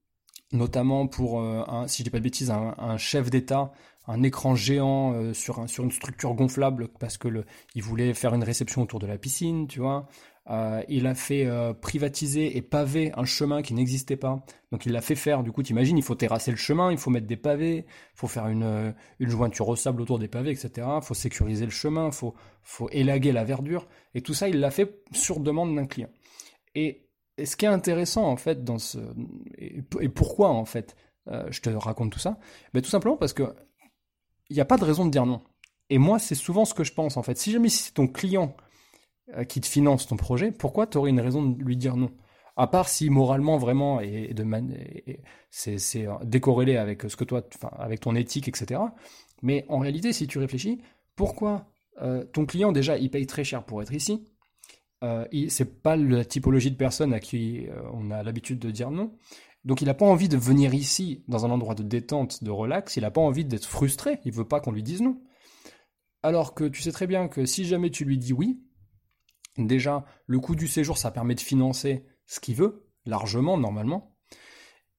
notamment 0.51 1.07
pour, 1.07 1.41
euh, 1.41 1.63
un, 1.67 1.87
si 1.87 1.99
je 1.99 2.03
dis 2.05 2.09
pas 2.09 2.19
de 2.19 2.23
bêtises, 2.23 2.51
un, 2.51 2.97
chef 2.97 3.29
d'État, 3.29 3.71
un 4.07 4.23
écran 4.23 4.55
géant 4.55 5.13
euh, 5.13 5.33
sur, 5.33 5.69
sur 5.69 5.83
une 5.83 5.91
structure 5.91 6.33
gonflable 6.33 6.89
parce 6.99 7.17
que 7.17 7.27
le, 7.27 7.45
il 7.75 7.83
voulait 7.83 8.13
faire 8.13 8.33
une 8.33 8.43
réception 8.43 8.81
autour 8.81 8.99
de 8.99 9.07
la 9.07 9.17
piscine, 9.17 9.67
tu 9.67 9.79
vois. 9.79 10.07
Euh, 10.49 10.81
il 10.89 11.05
a 11.05 11.13
fait 11.13 11.45
euh, 11.45 11.73
privatiser 11.73 12.57
et 12.57 12.61
paver 12.61 13.11
un 13.15 13.25
chemin 13.25 13.61
qui 13.61 13.73
n'existait 13.73 14.17
pas. 14.17 14.43
Donc 14.71 14.85
il 14.85 14.91
l'a 14.91 15.01
fait 15.01 15.15
faire. 15.15 15.43
Du 15.43 15.51
coup, 15.51 15.61
t'imagines, 15.61 15.97
il 15.97 16.03
faut 16.03 16.15
terrasser 16.15 16.51
le 16.51 16.57
chemin, 16.57 16.91
il 16.91 16.97
faut 16.97 17.11
mettre 17.11 17.27
des 17.27 17.37
pavés, 17.37 17.85
il 17.85 18.15
faut 18.15 18.27
faire 18.27 18.47
une, 18.47 18.63
euh, 18.63 18.91
une 19.19 19.29
jointure 19.29 19.67
au 19.67 19.75
sable 19.75 20.01
autour 20.01 20.17
des 20.17 20.27
pavés, 20.27 20.51
etc. 20.51 20.87
Il 21.01 21.05
faut 21.05 21.13
sécuriser 21.13 21.65
le 21.65 21.71
chemin, 21.71 22.07
il 22.07 22.13
faut, 22.13 22.33
faut 22.63 22.89
élaguer 22.89 23.31
la 23.31 23.43
verdure. 23.43 23.87
Et 24.15 24.21
tout 24.21 24.33
ça, 24.33 24.49
il 24.49 24.59
l'a 24.59 24.71
fait 24.71 25.03
sur 25.13 25.39
demande 25.39 25.75
d'un 25.75 25.85
client. 25.85 26.09
Et, 26.75 27.07
ce 27.43 27.55
qui 27.55 27.65
est 27.65 27.69
intéressant, 27.69 28.25
en 28.25 28.37
fait, 28.37 28.63
dans 28.63 28.77
ce... 28.77 28.99
Et, 29.57 30.09
pourquoi, 30.09 30.49
en 30.49 30.65
fait, 30.65 30.95
je 31.27 31.61
te 31.61 31.69
raconte 31.69 32.11
tout 32.11 32.19
ça 32.19 32.39
ben, 32.73 32.81
Tout 32.81 32.89
simplement 32.89 33.17
parce 33.17 33.33
que 33.33 33.55
il 34.51 34.55
n'y 34.55 34.61
a 34.61 34.65
pas 34.65 34.77
de 34.77 34.83
raison 34.83 35.05
de 35.05 35.11
dire 35.11 35.25
non. 35.25 35.41
Et 35.89 35.97
moi, 35.97 36.19
c'est 36.19 36.35
souvent 36.35 36.65
ce 36.65 36.73
que 36.73 36.83
je 36.83 36.93
pense, 36.93 37.15
en 37.15 37.23
fait. 37.23 37.37
Si 37.37 37.51
jamais 37.51 37.69
c'est 37.69 37.93
ton 37.93 38.07
client 38.07 38.55
euh, 39.37 39.45
qui 39.45 39.61
te 39.61 39.65
finance 39.65 40.07
ton 40.07 40.17
projet, 40.17 40.51
pourquoi 40.51 40.87
tu 40.87 40.97
aurais 40.97 41.09
une 41.09 41.21
raison 41.21 41.41
de 41.41 41.63
lui 41.63 41.77
dire 41.77 41.95
non? 41.95 42.11
À 42.57 42.67
part 42.67 42.89
si 42.89 43.09
moralement 43.09 43.57
vraiment 43.57 44.01
et, 44.01 44.33
de 44.33 44.45
c'est 45.49 46.05
euh, 46.05 46.13
décorrélé 46.23 46.75
avec 46.75 47.03
ce 47.03 47.15
que 47.15 47.23
toi, 47.23 47.43
avec 47.77 48.01
ton 48.01 48.13
éthique, 48.15 48.49
etc. 48.49 48.81
Mais 49.41 49.65
en 49.69 49.79
réalité, 49.79 50.11
si 50.11 50.27
tu 50.27 50.37
réfléchis, 50.37 50.81
pourquoi 51.15 51.67
euh, 52.01 52.25
ton 52.25 52.45
client 52.45 52.73
déjà 52.73 52.97
il 52.97 53.09
paye 53.09 53.25
très 53.25 53.45
cher 53.45 53.63
pour 53.63 53.81
être 53.81 53.93
ici 53.93 54.25
euh, 55.03 55.25
C'est 55.49 55.81
pas 55.81 55.95
la 55.95 56.25
typologie 56.25 56.71
de 56.71 56.77
personne 56.77 57.13
à 57.13 57.19
qui 57.19 57.67
on 57.93 58.11
a 58.11 58.23
l'habitude 58.23 58.59
de 58.59 58.71
dire 58.71 58.91
non. 58.91 59.13
Donc 59.63 59.81
il 59.81 59.85
n'a 59.85 59.93
pas 59.93 60.05
envie 60.05 60.29
de 60.29 60.37
venir 60.37 60.73
ici 60.73 61.23
dans 61.27 61.45
un 61.45 61.51
endroit 61.51 61.75
de 61.75 61.83
détente, 61.83 62.43
de 62.43 62.51
relax. 62.51 62.95
Il 62.97 63.01
n'a 63.01 63.11
pas 63.11 63.21
envie 63.21 63.45
d'être 63.45 63.65
frustré. 63.65 64.19
Il 64.25 64.31
veut 64.31 64.47
pas 64.47 64.59
qu'on 64.59 64.71
lui 64.71 64.83
dise 64.83 65.01
non. 65.01 65.21
Alors 66.23 66.53
que 66.53 66.65
tu 66.65 66.81
sais 66.81 66.91
très 66.91 67.07
bien 67.07 67.27
que 67.27 67.45
si 67.45 67.65
jamais 67.65 67.89
tu 67.89 68.05
lui 68.05 68.17
dis 68.17 68.33
oui, 68.33 68.61
Déjà, 69.57 70.05
le 70.27 70.39
coût 70.39 70.55
du 70.55 70.67
séjour, 70.67 70.97
ça 70.97 71.11
permet 71.11 71.35
de 71.35 71.41
financer 71.41 72.05
ce 72.25 72.39
qu'il 72.39 72.55
veut, 72.55 72.87
largement, 73.05 73.57
normalement. 73.57 74.15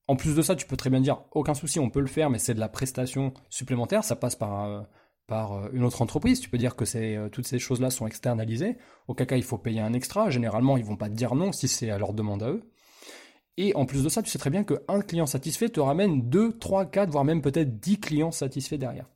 En 0.09 0.17
plus 0.17 0.35
de 0.35 0.43
ça, 0.43 0.57
tu 0.57 0.67
peux 0.67 0.77
très 0.77 0.91
bien 0.91 1.01
dire, 1.01 1.25
aucun 1.33 1.55
souci, 1.55 1.81
on 1.81 1.89
peut 1.89 2.01
le 2.01 2.07
faire, 2.07 2.29
mais 2.29 2.39
c'est 2.39 2.55
de 2.55 2.61
la 2.61 2.69
prestation 2.69 3.33
supplémentaire, 3.49 4.05
ça 4.05 4.17
passe 4.17 4.37
par, 4.37 4.65
euh, 4.65 4.83
par 5.27 5.53
euh, 5.53 5.69
une 5.73 5.85
autre 5.85 6.03
entreprise. 6.03 6.41
Tu 6.41 6.49
peux 6.49 6.59
dire 6.59 6.77
que 6.77 6.85
euh, 6.97 7.29
toutes 7.29 7.47
ces 7.47 7.59
choses-là 7.59 7.91
sont 7.91 8.07
externalisées. 8.07 8.77
Au 9.09 9.15
cas, 9.15 9.37
il 9.37 9.43
faut 9.43 9.59
payer 9.59 9.81
un 9.81 9.93
extra. 9.93 10.31
Généralement, 10.31 10.77
ils 10.77 10.85
vont 10.85 10.97
pas 10.97 11.09
te 11.09 11.15
dire 11.15 11.35
non 11.35 11.53
si 11.53 11.69
c'est 11.69 11.91
à 11.91 11.99
leur 11.99 12.13
demande 12.13 12.43
à 12.43 12.51
eux. 12.51 12.63
Et 13.57 13.75
en 13.75 13.85
plus 13.85 14.03
de 14.03 14.09
ça, 14.09 14.23
tu 14.23 14.31
sais 14.31 14.39
très 14.39 14.51
bien 14.51 14.65
qu'un 14.65 15.03
client 15.03 15.27
satisfait 15.27 15.69
te 15.69 15.81
ramène 15.81 16.29
2, 16.29 16.59
3, 16.59 16.87
4, 16.87 17.11
voire 17.11 17.25
même 17.25 17.43
peut-être 17.43 17.79
10 17.81 18.01
clients 18.01 18.31
satisfaits 18.31 18.77
derrière. 18.77 19.11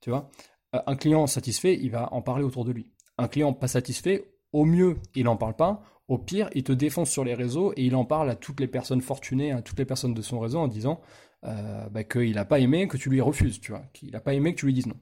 Tu 0.00 0.10
vois? 0.10 0.28
Un 0.72 0.96
client 0.96 1.26
satisfait, 1.26 1.78
il 1.80 1.90
va 1.90 2.12
en 2.12 2.22
parler 2.22 2.44
autour 2.44 2.64
de 2.64 2.72
lui. 2.72 2.92
Un 3.18 3.28
client 3.28 3.52
pas 3.52 3.68
satisfait, 3.68 4.32
au 4.52 4.64
mieux, 4.64 4.96
il 5.14 5.24
n'en 5.24 5.36
parle 5.36 5.54
pas. 5.54 5.82
Au 6.08 6.18
pire, 6.18 6.50
il 6.54 6.64
te 6.64 6.72
défonce 6.72 7.10
sur 7.10 7.22
les 7.22 7.34
réseaux 7.34 7.72
et 7.76 7.84
il 7.84 7.94
en 7.94 8.04
parle 8.04 8.30
à 8.30 8.34
toutes 8.34 8.58
les 8.58 8.66
personnes 8.66 9.00
fortunées, 9.00 9.52
à 9.52 9.62
toutes 9.62 9.78
les 9.78 9.84
personnes 9.84 10.14
de 10.14 10.22
son 10.22 10.40
réseau 10.40 10.58
en 10.58 10.66
disant 10.66 11.00
euh, 11.44 11.88
bah, 11.88 12.02
qu'il 12.02 12.34
n'a 12.34 12.44
pas 12.44 12.58
aimé 12.58 12.88
que 12.88 12.96
tu 12.96 13.10
lui 13.10 13.20
refuses, 13.20 13.60
tu 13.60 13.70
vois, 13.70 13.82
qu'il 13.92 14.10
n'a 14.10 14.20
pas 14.20 14.34
aimé 14.34 14.52
que 14.52 14.58
tu 14.58 14.66
lui 14.66 14.74
dises 14.74 14.86
non. 14.86 14.96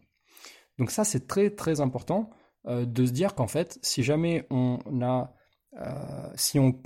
Donc 0.79 0.91
ça, 0.91 1.05
c'est 1.05 1.27
très 1.27 1.51
très 1.51 1.81
important 1.81 2.31
euh, 2.67 2.85
de 2.85 3.07
se 3.07 3.12
dire 3.12 3.35
qu'en 3.35 3.47
fait, 3.47 3.79
si 3.83 4.03
jamais 4.03 4.47
on 4.51 4.79
a, 5.03 5.35
euh, 5.81 6.31
si 6.35 6.59
on, 6.59 6.81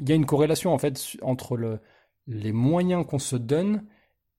il 0.00 0.08
y 0.08 0.12
a 0.12 0.14
une 0.14 0.26
corrélation 0.26 0.72
en 0.72 0.78
fait 0.78 1.16
entre 1.22 1.56
le, 1.56 1.80
les 2.26 2.52
moyens 2.52 3.06
qu'on 3.06 3.18
se 3.18 3.36
donne 3.36 3.84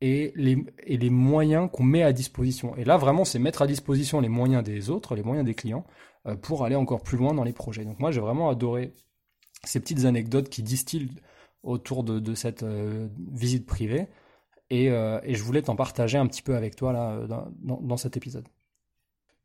et 0.01 0.31
les, 0.35 0.63
et 0.83 0.97
les 0.97 1.09
moyens 1.09 1.69
qu'on 1.71 1.83
met 1.83 2.03
à 2.03 2.13
disposition. 2.13 2.75
Et 2.77 2.85
là, 2.85 2.97
vraiment, 2.97 3.25
c'est 3.25 3.39
mettre 3.39 3.61
à 3.61 3.67
disposition 3.67 4.21
les 4.21 4.29
moyens 4.29 4.63
des 4.63 4.89
autres, 4.89 5.15
les 5.15 5.23
moyens 5.23 5.45
des 5.45 5.55
clients, 5.55 5.85
euh, 6.27 6.35
pour 6.35 6.63
aller 6.65 6.75
encore 6.75 7.03
plus 7.03 7.17
loin 7.17 7.33
dans 7.33 7.43
les 7.43 7.53
projets. 7.53 7.85
Donc 7.85 7.99
moi, 7.99 8.11
j'ai 8.11 8.21
vraiment 8.21 8.49
adoré 8.49 8.93
ces 9.65 9.79
petites 9.79 10.05
anecdotes 10.05 10.49
qui 10.49 10.63
distillent 10.63 11.09
autour 11.63 12.05
de, 12.05 12.33
cette 12.33 12.63
visite 12.63 13.65
privée. 13.65 14.07
Euh, 14.71 15.19
et, 15.23 15.35
je 15.35 15.43
voulais 15.43 15.61
t'en 15.61 15.75
partager 15.75 16.17
un 16.17 16.27
petit 16.27 16.41
peu 16.41 16.55
avec 16.55 16.75
toi 16.75 16.93
là, 16.93 17.27
dans, 17.61 17.97
cet 17.97 18.17
épisode. 18.17 18.47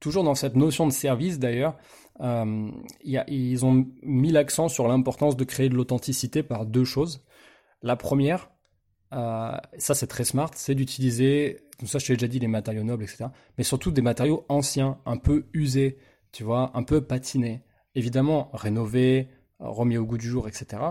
Toujours 0.05 0.23
dans 0.23 0.35
cette 0.35 0.55
notion 0.55 0.87
de 0.87 0.93
service 0.93 1.39
d'ailleurs, 1.39 1.79
ils 2.21 3.65
ont 3.65 3.87
mis 4.03 4.33
l'accent 4.33 4.69
sur 4.69 4.87
l'importance 4.87 5.35
de 5.35 5.45
créer 5.45 5.71
de 5.71 5.75
l'authenticité 5.75 6.43
par 6.43 6.67
deux 6.67 6.85
choses. 6.85 7.25
La 7.81 7.97
première, 7.97 8.51
ça 9.11 9.63
c'est 9.79 10.07
très 10.07 10.25
smart, 10.25 10.51
c'est 10.57 10.75
d'utiliser, 10.75 11.57
comme 11.79 11.89
ça 11.89 11.99
je 11.99 12.07
t'ai 12.07 12.17
déjà 12.17 12.29
dit, 12.29 12.39
les 12.39 12.49
matériaux 12.49 12.83
nobles, 12.83 13.05
etc. 13.05 13.29
Mais 13.57 13.65
surtout 13.65 13.93
des 13.93 14.03
matériaux 14.03 14.45
anciens, 14.51 14.99
un 15.07 15.17
peu 15.17 15.47
usés, 15.55 15.97
tu 16.33 16.45
vois, 16.45 16.71
un 16.75 16.83
peu 16.83 17.01
patiné. 17.01 17.63
Évidemment, 17.95 18.51
rénové, 18.53 19.31
remis 19.59 19.97
au 19.97 20.05
goût 20.05 20.19
du 20.19 20.29
jour, 20.29 20.49
etc. 20.49 20.83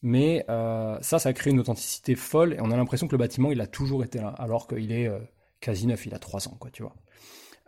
Mais 0.00 0.46
euh, 0.48 0.96
ça, 1.02 1.18
ça 1.18 1.34
crée 1.34 1.50
une 1.50 1.60
authenticité 1.60 2.14
folle 2.14 2.54
et 2.54 2.60
on 2.62 2.70
a 2.70 2.76
l'impression 2.78 3.06
que 3.06 3.12
le 3.12 3.18
bâtiment, 3.18 3.52
il 3.52 3.60
a 3.60 3.66
toujours 3.66 4.02
été 4.02 4.18
là, 4.18 4.28
alors 4.28 4.66
qu'il 4.66 4.92
est 4.92 5.08
euh, 5.08 5.18
quasi 5.60 5.86
neuf, 5.86 6.06
il 6.06 6.14
a 6.14 6.18
trois 6.18 6.48
ans, 6.48 6.56
quoi, 6.58 6.70
tu 6.70 6.82
vois. 6.82 6.94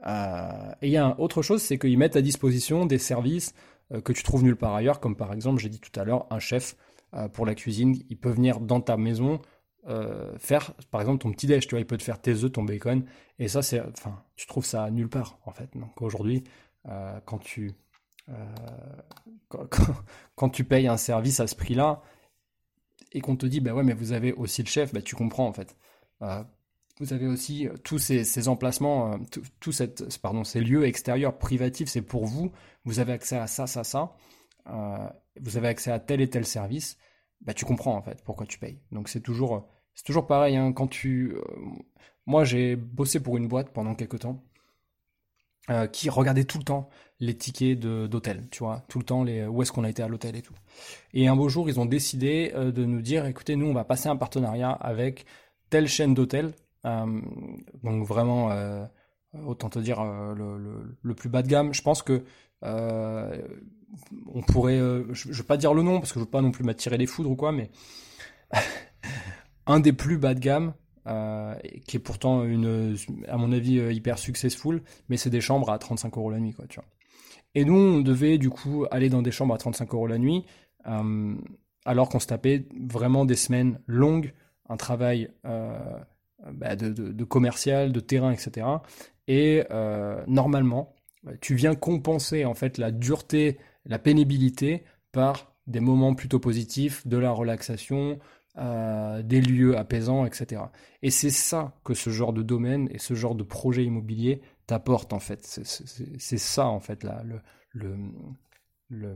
Euh, 0.06 0.72
et 0.82 0.88
il 0.88 0.92
y 0.92 0.96
a 0.96 1.18
autre 1.18 1.42
chose, 1.42 1.62
c'est 1.62 1.78
qu'ils 1.78 1.98
mettent 1.98 2.16
à 2.16 2.22
disposition 2.22 2.86
des 2.86 2.98
services 2.98 3.54
que 4.02 4.12
tu 4.12 4.22
trouves 4.22 4.42
nulle 4.42 4.56
part 4.56 4.74
ailleurs, 4.74 4.98
comme 4.98 5.14
par 5.14 5.32
exemple, 5.32 5.60
j'ai 5.60 5.68
dit 5.68 5.78
tout 5.78 5.98
à 6.00 6.04
l'heure, 6.04 6.26
un 6.30 6.38
chef 6.38 6.74
pour 7.34 7.44
la 7.44 7.54
cuisine, 7.54 7.94
il 8.08 8.16
peut 8.16 8.30
venir 8.30 8.58
dans 8.58 8.80
ta 8.80 8.96
maison 8.96 9.40
faire, 10.38 10.72
par 10.90 11.02
exemple, 11.02 11.18
ton 11.18 11.30
petit 11.30 11.46
déj, 11.46 11.66
tu 11.66 11.74
vois, 11.74 11.80
il 11.80 11.86
peut 11.86 11.98
te 11.98 12.02
faire 12.02 12.18
tes 12.20 12.32
œufs, 12.44 12.50
ton 12.50 12.64
bacon, 12.64 13.04
et 13.38 13.46
ça, 13.46 13.60
c'est, 13.60 13.80
enfin, 13.80 14.22
tu 14.36 14.46
trouves 14.46 14.64
ça 14.64 14.90
nulle 14.90 15.10
part, 15.10 15.38
en 15.44 15.52
fait. 15.52 15.68
Donc 15.74 16.00
aujourd'hui, 16.00 16.44
euh, 16.88 17.18
quand 17.24 17.38
tu 17.38 17.72
euh, 18.28 18.34
quand, 20.36 20.48
tu 20.50 20.64
payes 20.64 20.86
un 20.86 20.96
service 20.96 21.40
à 21.40 21.46
ce 21.46 21.54
prix-là 21.54 22.02
et 23.12 23.20
qu'on 23.20 23.36
te 23.36 23.46
dit 23.46 23.60
bah 23.60 23.74
ouais 23.74 23.82
mais 23.82 23.94
vous 23.94 24.12
avez 24.12 24.32
aussi 24.32 24.62
le 24.62 24.68
chef, 24.68 24.92
bah 24.92 25.02
tu 25.02 25.14
comprends 25.14 25.46
en 25.46 25.52
fait. 25.52 25.76
Euh, 27.00 27.04
vous 27.04 27.12
avez 27.12 27.26
aussi 27.26 27.68
tous 27.82 27.98
ces, 27.98 28.48
emplacements, 28.48 29.18
tous 29.60 29.72
cette, 29.72 30.18
pardon, 30.18 30.44
ces 30.44 30.60
lieux 30.60 30.84
extérieurs 30.84 31.38
privatifs, 31.38 31.88
c'est 31.88 32.02
pour 32.02 32.26
vous. 32.26 32.52
Vous 32.84 32.98
avez 32.98 33.12
accès 33.12 33.36
à 33.36 33.46
ça, 33.46 33.66
ça, 33.66 33.84
ça. 33.84 34.16
vous 35.40 35.56
avez 35.56 35.68
accès 35.68 35.90
à 35.90 35.98
tel 35.98 36.20
et 36.20 36.30
tel 36.30 36.44
service. 36.44 36.96
bah 37.40 37.54
tu 37.54 37.64
comprends 37.64 37.96
en 37.96 38.02
fait 38.02 38.22
pourquoi 38.24 38.46
tu 38.46 38.58
payes. 38.58 38.78
Donc 38.92 39.08
c'est 39.08 39.20
toujours, 39.20 39.68
c'est 39.94 40.04
toujours 40.04 40.26
pareil. 40.26 40.56
Hein, 40.56 40.72
quand 40.72 40.88
tu, 40.88 41.34
moi 42.26 42.44
j'ai 42.44 42.76
bossé 42.76 43.20
pour 43.20 43.36
une 43.36 43.48
boîte 43.48 43.70
pendant 43.72 43.94
quelques 43.94 44.20
temps 44.20 44.42
qui 45.92 46.10
regardait 46.10 46.44
tout 46.44 46.58
le 46.58 46.64
temps 46.64 46.90
les 47.20 47.34
tickets 47.34 47.78
d'hôtel, 47.80 48.48
tu 48.50 48.58
vois, 48.58 48.84
tout 48.88 48.98
le 48.98 49.04
temps 49.04 49.24
les, 49.24 49.46
où 49.46 49.62
est-ce 49.62 49.72
qu'on 49.72 49.84
a 49.84 49.88
été 49.88 50.02
à 50.02 50.08
l'hôtel 50.08 50.36
et 50.36 50.42
tout. 50.42 50.52
Et 51.14 51.26
un 51.26 51.34
beau 51.34 51.48
jour, 51.48 51.70
ils 51.70 51.80
ont 51.80 51.86
décidé 51.86 52.52
de 52.54 52.84
nous 52.84 53.00
dire, 53.00 53.24
écoutez, 53.24 53.56
nous 53.56 53.66
on 53.66 53.72
va 53.72 53.84
passer 53.84 54.10
un 54.10 54.16
partenariat 54.16 54.72
avec 54.72 55.24
telle 55.70 55.88
chaîne 55.88 56.12
d'hôtels, 56.12 56.52
donc 56.84 58.04
vraiment 58.04 58.50
autant 59.46 59.68
te 59.68 59.78
dire 59.78 60.00
euh, 60.00 60.34
le, 61.02 61.14
plus 61.14 61.28
bas 61.28 61.42
de 61.42 61.48
gamme. 61.48 61.74
Je 61.74 61.82
pense 61.82 62.02
que 62.02 62.24
euh, 62.64 63.42
on 64.32 64.42
pourrait, 64.42 64.78
euh, 64.78 65.12
je, 65.12 65.28
ne 65.28 65.34
vais 65.34 65.42
pas 65.42 65.56
dire 65.56 65.74
le 65.74 65.82
nom 65.82 65.98
parce 65.98 66.12
que 66.12 66.20
je 66.20 66.24
veux 66.24 66.30
pas 66.30 66.42
non 66.42 66.50
plus 66.50 66.64
m'attirer 66.64 66.96
les 66.96 67.06
foudres 67.06 67.30
ou 67.30 67.36
quoi, 67.36 67.52
mais 67.52 67.70
un 69.66 69.80
des 69.80 69.92
plus 69.92 70.18
bas 70.18 70.34
de 70.34 70.40
gamme, 70.40 70.74
qui 71.86 71.98
est 71.98 72.00
pourtant 72.00 72.44
une, 72.44 72.96
à 73.28 73.36
mon 73.36 73.52
avis, 73.52 73.74
hyper 73.94 74.18
successful, 74.18 74.82
mais 75.08 75.16
c'est 75.16 75.30
des 75.30 75.42
chambres 75.42 75.70
à 75.70 75.78
35 75.78 76.16
euros 76.16 76.30
la 76.30 76.40
nuit, 76.40 76.54
quoi, 76.54 76.66
tu 76.66 76.76
vois. 76.76 76.88
Et 77.54 77.64
nous, 77.64 77.76
on 77.76 78.00
devait 78.00 78.38
du 78.38 78.50
coup 78.50 78.86
aller 78.90 79.10
dans 79.10 79.22
des 79.22 79.30
chambres 79.30 79.54
à 79.54 79.58
35 79.58 79.92
euros 79.92 80.06
la 80.06 80.18
nuit, 80.18 80.44
alors 81.84 82.08
qu'on 82.08 82.20
se 82.20 82.26
tapait 82.26 82.66
vraiment 82.80 83.26
des 83.26 83.36
semaines 83.36 83.80
longues, 83.86 84.32
un 84.68 84.78
travail 84.78 85.30
bah, 86.52 86.76
de, 86.76 86.90
de, 86.90 87.24
commercial, 87.24 87.92
de 87.92 88.00
terrain, 88.00 88.32
etc. 88.32 88.66
Et 89.28 89.64
euh, 89.70 90.22
normalement, 90.26 90.94
tu 91.40 91.54
viens 91.54 91.74
compenser 91.74 92.44
en 92.44 92.54
fait 92.54 92.78
la 92.78 92.90
dureté, 92.90 93.58
la 93.86 93.98
pénibilité 93.98 94.84
par 95.12 95.54
des 95.66 95.80
moments 95.80 96.14
plutôt 96.14 96.38
positifs, 96.38 97.06
de 97.06 97.16
la 97.16 97.30
relaxation, 97.30 98.18
euh, 98.58 99.22
des 99.22 99.40
lieux 99.40 99.76
apaisants, 99.76 100.26
etc. 100.26 100.62
Et 101.02 101.10
c'est 101.10 101.30
ça 101.30 101.74
que 101.84 101.94
ce 101.94 102.10
genre 102.10 102.32
de 102.32 102.42
domaine 102.42 102.88
et 102.92 102.98
ce 102.98 103.14
genre 103.14 103.34
de 103.34 103.42
projet 103.42 103.84
immobilier 103.84 104.42
t'apporte 104.66 105.12
en 105.12 105.20
fait. 105.20 105.44
C'est 105.44 106.38
ça 106.38 106.66
en 106.66 106.80
fait 106.80 107.02
là, 107.04 107.22
le, 107.24 107.40
le, 107.72 107.96
le 108.88 109.14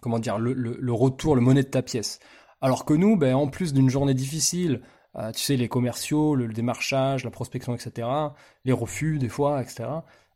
comment 0.00 0.18
dire, 0.18 0.38
le, 0.38 0.52
le, 0.52 0.92
retour, 0.92 1.36
le 1.36 1.40
monnaie 1.40 1.62
de 1.62 1.68
ta 1.68 1.80
pièce. 1.80 2.18
Alors 2.60 2.84
que 2.84 2.92
nous, 2.92 3.16
ben, 3.16 3.34
en 3.34 3.48
plus 3.48 3.72
d'une 3.72 3.88
journée 3.88 4.14
difficile, 4.14 4.82
tu 5.34 5.42
sais, 5.42 5.56
les 5.56 5.68
commerciaux, 5.68 6.34
le, 6.34 6.48
démarchage, 6.48 7.24
la 7.24 7.30
prospection, 7.30 7.74
etc., 7.74 8.08
les 8.64 8.72
refus 8.72 9.18
des 9.18 9.28
fois, 9.28 9.62
etc. 9.62 9.84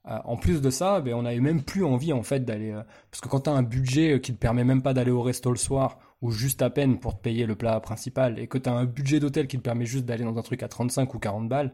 Euh, 0.09 0.19
en 0.25 0.37
plus 0.37 0.61
de 0.61 0.71
ça, 0.71 1.01
ben, 1.01 1.15
on 1.15 1.23
n'avait 1.23 1.41
même 1.41 1.63
plus 1.63 1.85
envie 1.85 2.13
en 2.13 2.23
fait 2.23 2.45
d'aller... 2.45 2.71
Euh, 2.71 2.83
parce 3.11 3.21
que 3.21 3.29
quand 3.29 3.41
tu 3.41 3.51
as 3.51 3.53
un 3.53 3.63
budget 3.63 4.21
qui 4.21 4.33
te 4.33 4.39
permet 4.39 4.65
même 4.65 4.83
pas 4.83 4.95
d'aller 4.95 5.11
au 5.11 5.23
resto 5.23 5.51
le 5.51 5.57
soir, 5.57 5.99
ou 6.23 6.31
juste 6.31 6.63
à 6.63 6.71
peine 6.71 6.99
pour 6.99 7.17
te 7.17 7.23
payer 7.23 7.45
le 7.45 7.57
plat 7.57 7.79
principal, 7.81 8.39
et 8.39 8.47
que 8.47 8.59
tu 8.59 8.69
as 8.69 8.73
un 8.73 8.85
budget 8.85 9.19
d'hôtel 9.19 9.49
qui 9.49 9.57
te 9.59 9.63
permet 9.63 9.85
juste 9.85 10.05
d'aller 10.05 10.25
dans 10.25 10.39
un 10.39 10.43
truc 10.43 10.63
à 10.63 10.69
35 10.69 11.13
ou 11.15 11.19
40 11.19 11.49
balles, 11.49 11.73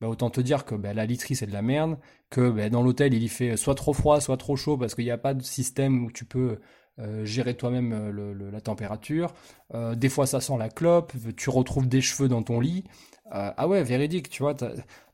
ben, 0.00 0.08
autant 0.08 0.30
te 0.30 0.40
dire 0.40 0.64
que 0.64 0.74
ben, 0.74 0.94
la 0.96 1.04
literie 1.04 1.36
c'est 1.36 1.46
de 1.46 1.52
la 1.52 1.62
merde, 1.62 1.98
que 2.30 2.50
ben, 2.50 2.70
dans 2.70 2.82
l'hôtel 2.82 3.12
il 3.12 3.22
y 3.22 3.28
fait 3.28 3.56
soit 3.56 3.74
trop 3.74 3.92
froid, 3.92 4.20
soit 4.20 4.38
trop 4.38 4.56
chaud, 4.56 4.78
parce 4.78 4.94
qu'il 4.94 5.04
n'y 5.04 5.10
a 5.10 5.18
pas 5.18 5.34
de 5.34 5.42
système 5.42 6.04
où 6.04 6.10
tu 6.10 6.24
peux 6.24 6.60
euh, 7.00 7.24
gérer 7.24 7.56
toi-même 7.56 7.92
euh, 7.92 8.50
la 8.50 8.60
température. 8.60 9.34
Euh, 9.74 9.94
des 9.94 10.08
fois, 10.08 10.26
ça 10.26 10.40
sent 10.40 10.56
la 10.58 10.68
clope. 10.68 11.12
Tu 11.36 11.50
retrouves 11.50 11.88
des 11.88 12.00
cheveux 12.00 12.28
dans 12.28 12.42
ton 12.42 12.60
lit. 12.60 12.84
ah 13.30 13.66
ouais, 13.68 13.82
véridique, 13.82 14.28
tu 14.28 14.42
vois. 14.42 14.54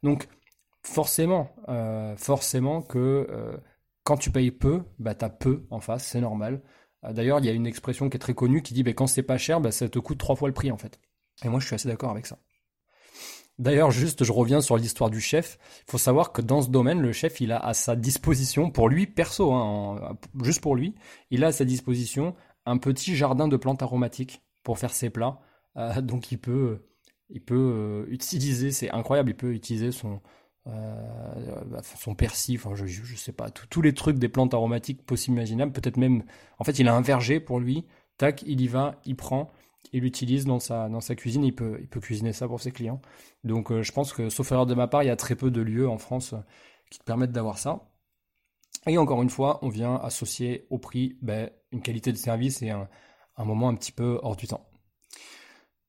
Donc, 0.02 0.28
forcément, 0.82 1.54
forcément 2.16 2.82
que 2.82 3.26
quand 4.04 4.16
tu 4.16 4.30
payes 4.30 4.50
peu, 4.50 4.82
bah, 4.98 5.14
tu 5.14 5.24
as 5.24 5.30
peu 5.30 5.64
en 5.70 5.80
face, 5.80 6.06
c'est 6.06 6.20
normal. 6.20 6.60
D'ailleurs, 7.02 7.38
il 7.38 7.46
y 7.46 7.48
a 7.48 7.52
une 7.52 7.66
expression 7.66 8.10
qui 8.10 8.16
est 8.16 8.20
très 8.20 8.34
connue 8.34 8.62
qui 8.62 8.74
dit 8.74 8.82
bah, 8.82 8.92
quand 8.92 9.06
c'est 9.06 9.22
pas 9.22 9.38
cher, 9.38 9.60
bah, 9.60 9.72
ça 9.72 9.88
te 9.88 9.98
coûte 9.98 10.18
trois 10.18 10.36
fois 10.36 10.48
le 10.48 10.54
prix 10.54 10.70
en 10.72 10.76
fait. 10.76 11.00
Et 11.44 11.48
moi, 11.48 11.60
je 11.60 11.66
suis 11.66 11.74
assez 11.74 11.88
d'accord 11.88 12.10
avec 12.10 12.26
ça. 12.26 12.38
D'ailleurs, 13.60 13.90
juste, 13.90 14.24
je 14.24 14.32
reviens 14.32 14.62
sur 14.62 14.78
l'histoire 14.78 15.10
du 15.10 15.20
chef. 15.20 15.58
Il 15.86 15.90
faut 15.90 15.98
savoir 15.98 16.32
que 16.32 16.40
dans 16.40 16.62
ce 16.62 16.70
domaine, 16.70 17.02
le 17.02 17.12
chef, 17.12 17.42
il 17.42 17.52
a 17.52 17.58
à 17.58 17.74
sa 17.74 17.94
disposition, 17.94 18.70
pour 18.70 18.88
lui, 18.88 19.06
perso, 19.06 19.52
hein, 19.52 20.16
juste 20.42 20.62
pour 20.62 20.74
lui, 20.74 20.94
il 21.30 21.44
a 21.44 21.48
à 21.48 21.52
sa 21.52 21.66
disposition 21.66 22.34
un 22.64 22.78
petit 22.78 23.14
jardin 23.14 23.48
de 23.48 23.58
plantes 23.58 23.82
aromatiques 23.82 24.40
pour 24.62 24.78
faire 24.78 24.94
ses 24.94 25.10
plats. 25.10 25.40
Euh, 25.76 26.00
donc, 26.00 26.32
il 26.32 26.38
peut, 26.38 26.86
il 27.28 27.42
peut 27.42 27.54
euh, 27.54 28.06
utiliser, 28.08 28.70
c'est 28.70 28.90
incroyable, 28.92 29.28
il 29.28 29.36
peut 29.36 29.52
utiliser 29.52 29.92
son, 29.92 30.22
euh, 30.66 31.62
bah, 31.66 31.82
son 31.82 32.14
persil, 32.14 32.56
enfin, 32.56 32.74
je, 32.74 32.86
je 32.86 33.14
sais 33.14 33.32
pas, 33.32 33.50
tous 33.50 33.82
les 33.82 33.92
trucs 33.92 34.18
des 34.18 34.30
plantes 34.30 34.54
aromatiques 34.54 35.04
possibles, 35.04 35.36
imaginables. 35.36 35.72
Peut-être 35.72 35.98
même, 35.98 36.24
en 36.58 36.64
fait, 36.64 36.78
il 36.78 36.88
a 36.88 36.94
un 36.94 37.02
verger 37.02 37.40
pour 37.40 37.60
lui. 37.60 37.84
Tac, 38.16 38.42
il 38.46 38.62
y 38.62 38.68
va, 38.68 38.98
il 39.04 39.16
prend 39.16 39.50
il 39.92 40.02
l'utilise 40.02 40.44
dans 40.44 40.60
sa, 40.60 40.88
cuisine, 41.16 41.44
il 41.44 41.54
peut, 41.54 41.78
il 41.80 41.88
peut 41.88 42.00
cuisiner 42.00 42.32
ça 42.32 42.46
pour 42.46 42.60
ses 42.60 42.70
clients. 42.70 43.00
Donc 43.44 43.72
euh, 43.72 43.82
je 43.82 43.92
pense 43.92 44.12
que, 44.12 44.30
sauf 44.30 44.50
erreur 44.52 44.66
de 44.66 44.74
ma 44.74 44.86
part, 44.86 45.02
il 45.02 45.06
y 45.06 45.10
a 45.10 45.16
très 45.16 45.34
peu 45.34 45.50
de 45.50 45.60
lieux 45.60 45.88
en 45.88 45.98
France 45.98 46.32
euh, 46.34 46.38
qui 46.90 46.98
te 46.98 47.04
permettent 47.04 47.32
d'avoir 47.32 47.58
ça. 47.58 47.88
Et 48.86 48.98
encore 48.98 49.22
une 49.22 49.30
fois, 49.30 49.58
on 49.62 49.68
vient 49.68 49.96
associer 49.96 50.66
au 50.70 50.78
prix 50.78 51.18
ben, 51.22 51.50
une 51.72 51.82
qualité 51.82 52.12
de 52.12 52.16
service 52.16 52.62
et 52.62 52.70
un, 52.70 52.88
moment 53.38 53.68
un 53.68 53.74
petit 53.74 53.92
peu 53.92 54.18
hors 54.22 54.36
du 54.36 54.46
temps. 54.46 54.66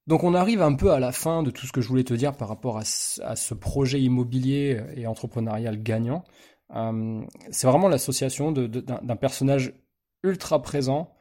Donc 0.07 0.23
on 0.23 0.33
arrive 0.33 0.61
un 0.61 0.73
peu 0.73 0.91
à 0.91 0.99
la 0.99 1.11
fin 1.11 1.43
de 1.43 1.51
tout 1.51 1.67
ce 1.67 1.71
que 1.71 1.81
je 1.81 1.87
voulais 1.87 2.03
te 2.03 2.13
dire 2.13 2.35
par 2.35 2.47
rapport 2.47 2.77
à, 2.77 2.83
ce 2.83 3.53
projet 3.53 4.01
immobilier 4.01 4.81
et 4.95 5.05
entrepreneurial 5.05 5.81
gagnant. 5.81 6.23
Euh, 6.75 7.21
c'est 7.51 7.67
vraiment 7.67 7.87
l'association 7.87 8.51
d'un 8.51 9.15
personnage 9.15 9.73
ultra 10.23 10.61
présent 10.61 11.13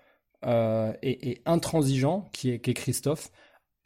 euh, 0.46 0.92
et, 1.02 1.42
intransigeant 1.44 2.30
qui 2.32 2.50
est, 2.50 2.60
Christophe, 2.74 3.30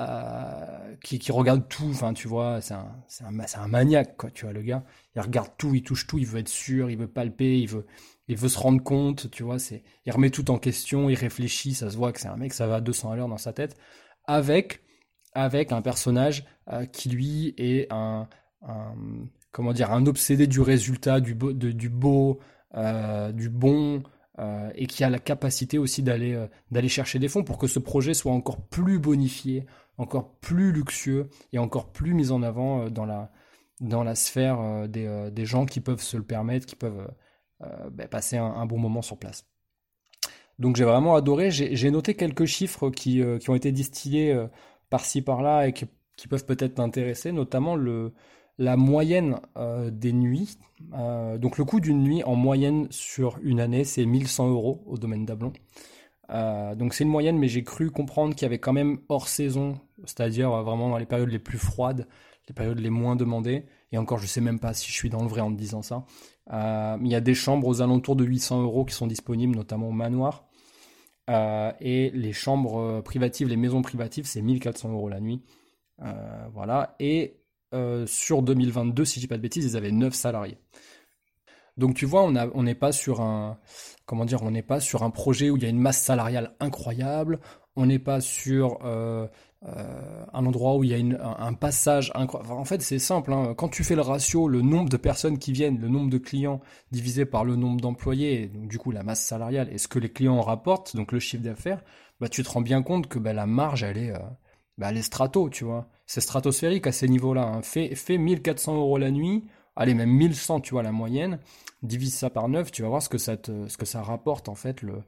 euh, 0.01 0.97
qui, 1.03 1.19
qui, 1.19 1.33
regarde 1.33 1.69
tout. 1.69 1.89
Enfin, 1.91 2.13
tu 2.15 2.29
vois, 2.29 2.61
c'est 2.61 2.75
un, 2.75 2.95
un, 3.25 3.41
un, 3.63 3.69
maniaque, 3.69 4.17
quoi. 4.17 4.31
Tu 4.31 4.45
vois, 4.45 4.53
le 4.53 4.63
gars, 4.63 4.85
il 5.17 5.21
regarde 5.21 5.51
tout, 5.59 5.75
il 5.75 5.83
touche 5.83 6.07
tout, 6.07 6.19
il 6.19 6.27
veut 6.27 6.41
être 6.41 6.49
sûr, 6.49 6.91
il 6.91 6.97
veut 6.99 7.09
palper, 7.09 7.59
il 7.59 7.69
veut, 7.69 7.87
il 8.29 8.37
veut 8.37 8.49
se 8.49 8.59
rendre 8.59 8.83
compte. 8.83 9.31
Tu 9.31 9.43
vois, 9.43 9.59
c'est, 9.59 9.83
il 10.07 10.13
remet 10.13 10.31
tout 10.31 10.51
en 10.51 10.59
question, 10.59 11.11
il 11.11 11.17
réfléchit. 11.17 11.75
Ça 11.75 11.91
se 11.91 11.97
voit 11.97 12.13
que 12.13 12.21
c'est 12.21 12.29
un 12.29 12.37
mec, 12.37 12.53
ça 12.53 12.67
va 12.67 12.77
à 12.77 12.81
200 12.81 13.11
à 13.11 13.17
l'heure 13.17 13.29
dans 13.29 13.39
sa 13.39 13.53
tête, 13.53 13.77
avec 14.27 14.81
avec 15.37 15.73
un 15.73 15.83
personnage 15.83 16.45
euh, 16.73 16.87
qui 16.87 17.09
lui 17.09 17.55
est 17.59 17.93
un, 17.93 18.29
comment 19.51 19.73
dire 19.73 19.91
un 19.93 20.07
obsédé 20.07 20.47
du 20.47 20.61
résultat, 20.61 21.21
du 21.21 21.35
beau, 21.35 21.53
du 21.53 21.89
beau, 21.89 22.41
du 23.33 23.49
bon, 23.51 24.03
euh, 24.41 24.71
et 24.75 24.89
qui 24.89 25.05
a 25.05 25.11
la 25.11 25.21
capacité 25.21 25.79
aussi 25.79 26.03
d'aller 26.03 26.35
euh, 26.35 26.49
d'aller 26.73 26.89
chercher 26.89 27.21
des 27.21 27.29
fonds 27.29 27.45
pour 27.45 27.57
que 27.57 27.69
ce 27.69 27.79
projet 27.79 28.15
soit 28.15 28.33
encore 28.33 28.61
plus 28.67 28.99
bonifié, 28.99 29.65
encore 29.97 30.35
plus 30.41 30.73
luxueux 30.73 31.31
et 31.53 31.59
encore 31.59 31.93
plus 31.93 32.15
mis 32.15 32.33
en 32.33 32.43
avant 32.43 32.83
euh, 32.83 32.91
dans 32.91 33.07
la 33.07 33.31
dans 33.81 34.03
la 34.03 34.17
sphère 34.17 34.89
des, 34.89 35.31
des, 35.33 35.45
gens 35.45 35.67
qui 35.67 35.81
peuvent 35.81 36.01
se 36.01 36.17
le 36.17 36.23
permettre, 36.23 36.65
qui 36.65 36.77
peuvent 36.77 37.09
bah, 37.91 38.07
passer 38.07 38.37
un, 38.37 38.65
bon 38.67 38.79
moment 38.79 39.03
sur 39.03 39.19
place. 39.19 39.47
Donc 40.61 40.77
j'ai 40.77 40.85
vraiment 40.85 41.17
adoré. 41.17 41.51
J'ai 41.51 41.91
noté 41.91 42.15
quelques 42.15 42.45
chiffres 42.45 42.91
qui, 42.91 43.21
qui 43.41 43.51
ont 43.51 43.55
été 43.57 43.73
distillés 43.73 44.47
par-ci 44.91 45.23
par-là 45.23 45.67
et 45.67 45.73
qui, 45.73 45.87
qui 46.17 46.29
peuvent 46.29 46.47
peut-être 46.47 46.77
t'intéresser, 46.77 47.33
notamment 47.33 47.75
le, 47.75 48.15
la 48.59 48.77
moyenne 48.77 49.41
euh, 49.57 49.91
des 49.91 50.13
nuits. 50.13 50.59
Euh, 50.95 51.39
donc 51.39 51.59
le 51.59 51.65
coût 51.65 51.81
d'une 51.81 52.03
nuit 52.03 52.23
en 52.25 52.35
moyenne 52.35 52.87
sur 52.91 53.39
une 53.43 53.61
année, 53.61 53.85
c'est 53.85 54.05
1100 54.05 54.51
euros 54.51 54.83
au 54.87 54.99
domaine 54.99 55.25
d'Ablon. 55.25 55.53
Euh, 56.31 56.75
donc 56.75 56.95
c'est 56.95 57.05
une 57.05 57.11
moyenne, 57.11 57.39
mais 57.39 57.49
j'ai 57.49 57.65
cru 57.65 57.91
comprendre 57.91 58.35
qu'il 58.35 58.43
y 58.43 58.47
avait 58.47 58.59
quand 58.59 58.73
même 58.73 58.99
hors 59.09 59.29
saison, 59.29 59.81
c'est-à-dire 60.05 60.51
vraiment 60.63 60.89
dans 60.89 60.99
les 60.99 61.07
périodes 61.07 61.31
les 61.31 61.39
plus 61.39 61.59
froides, 61.59 62.07
les 62.49 62.55
périodes 62.55 62.79
les 62.79 62.91
moins 62.91 63.17
demandées. 63.17 63.65
Et 63.93 63.99
encore, 63.99 64.19
je 64.19 64.27
sais 64.27 64.41
même 64.41 64.59
pas 64.59 64.73
si 64.73 64.89
je 64.89 64.95
suis 64.95 65.11
dans 65.11 65.23
le 65.23 65.29
vrai 65.29 65.41
en 65.41 65.51
disant 65.51 65.83
ça. 65.83 66.05
il 66.51 67.09
y 67.09 67.15
a 67.15 67.21
des 67.21 67.35
chambres 67.35 67.69
aux 67.69 67.83
alentours 67.83 68.17
de 68.17 68.25
800 68.25 68.63
euros 68.63 68.85
qui 68.85 68.95
sont 68.95 69.07
disponibles, 69.07 69.55
notamment 69.55 69.89
au 69.89 69.93
manoir. 69.93 70.49
et 71.29 72.11
les 72.15 72.33
chambres 72.33 73.03
privatives, 73.03 73.49
les 73.49 73.57
maisons 73.57 73.83
privatives, 73.83 74.27
c'est 74.27 74.43
1400 74.43 74.93
euros 74.93 75.09
la 75.09 75.21
nuit. 75.21 75.43
voilà. 76.53 76.97
Et 76.99 77.44
euh, 77.75 78.07
sur 78.07 78.43
2022, 78.43 79.05
si 79.05 79.17
je 79.17 79.25
dis 79.25 79.29
pas 79.29 79.37
de 79.37 79.43
bêtises, 79.43 79.65
ils 79.65 79.77
avaient 79.77 79.93
9 79.93 80.15
salariés. 80.15 80.59
Donc 81.77 81.95
tu 81.95 82.07
vois, 82.07 82.23
on 82.23 82.63
n'est 82.63 82.75
pas 82.75 82.93
sur 82.93 83.21
un 83.21 83.59
comment 84.07 84.25
dire, 84.25 84.43
on 84.43 84.51
n'est 84.51 84.63
pas 84.63 84.81
sur 84.81 85.03
un 85.03 85.11
projet 85.11 85.51
où 85.51 85.57
il 85.57 85.63
y 85.63 85.67
a 85.67 85.69
une 85.69 85.79
masse 85.79 86.01
salariale 86.01 86.55
incroyable. 86.61 87.41
On 87.77 87.87
n'est 87.87 87.99
pas 87.99 88.21
sur 88.21 88.79
euh, 88.85 89.27
euh, 89.65 90.25
un 90.33 90.47
endroit 90.47 90.77
où 90.77 90.85
il 90.85 90.91
y 90.91 90.95
a 90.95 91.19
un, 91.39 91.55
passage 91.55 92.13
incroyable. 92.15 92.53
en 92.53 92.65
fait, 92.65 92.83
c'est 92.83 93.01
simple. 93.01 93.33
Hein. 93.33 93.55
Quand 93.57 93.69
tu 93.69 93.83
fais 93.83 93.97
le 93.97 94.03
ratio, 94.03 94.47
le 94.47 94.63
nombre 94.63 94.89
de 94.89 94.97
personnes 94.97 95.39
qui 95.39 95.53
viennent, 95.53 95.81
le 95.81 95.89
nombre 95.89 96.11
de 96.11 96.19
clients 96.19 96.61
divisé 96.93 97.25
par 97.25 97.45
le 97.45 97.57
nombre 97.57 97.81
d'employés, 97.81 98.49
donc 98.49 98.69
du 98.69 98.79
coup 98.79 98.93
la 98.93 99.03
masse 99.03 99.25
salariale 99.25 99.69
et 99.73 99.79
ce 99.79 99.89
que 99.89 99.99
les 99.99 100.13
clients 100.13 100.41
rapportent, 100.41 100.95
donc 100.95 101.11
le 101.11 101.19
chiffre 101.19 101.43
d'affaires, 101.43 101.83
bah, 102.21 102.29
tu 102.29 102.43
te 102.45 102.51
rends 102.51 102.61
bien 102.61 102.83
compte 102.83 103.09
que 103.09 103.19
bah, 103.19 103.33
la 103.33 103.47
marge, 103.47 103.83
elle 103.83 103.99
est, 103.99 104.13
bah, 104.79 104.89
elle 104.91 104.99
est 104.99 105.03
strato, 105.03 105.49
tu 105.51 105.65
vois 105.65 105.89
c'est 106.07 106.21
stratosphérique 106.21 106.87
à 106.87 106.93
ces 106.93 107.09
niveaux-là. 107.09 107.43
Hein. 107.43 107.63
Fais, 107.63 108.19
1400 108.19 108.77
euros 108.77 108.99
la 108.99 109.11
nuit, 109.11 109.45
allez, 109.77 109.95
même 109.95 110.11
1100, 110.11 110.61
tu 110.61 110.73
vois, 110.73 110.83
la 110.83 110.93
moyenne, 110.93 111.39
divise 111.83 112.15
ça 112.15 112.31
par 112.31 112.49
9, 112.49 112.71
tu 112.71 112.83
vas 112.83 112.89
voir 112.89 113.03
ce 113.03 113.09
que 113.09 113.19
ça, 113.19 114.03
rapporte, 114.03 114.49
en 114.49 114.55
fait, 114.55 114.83
le, 114.83 115.03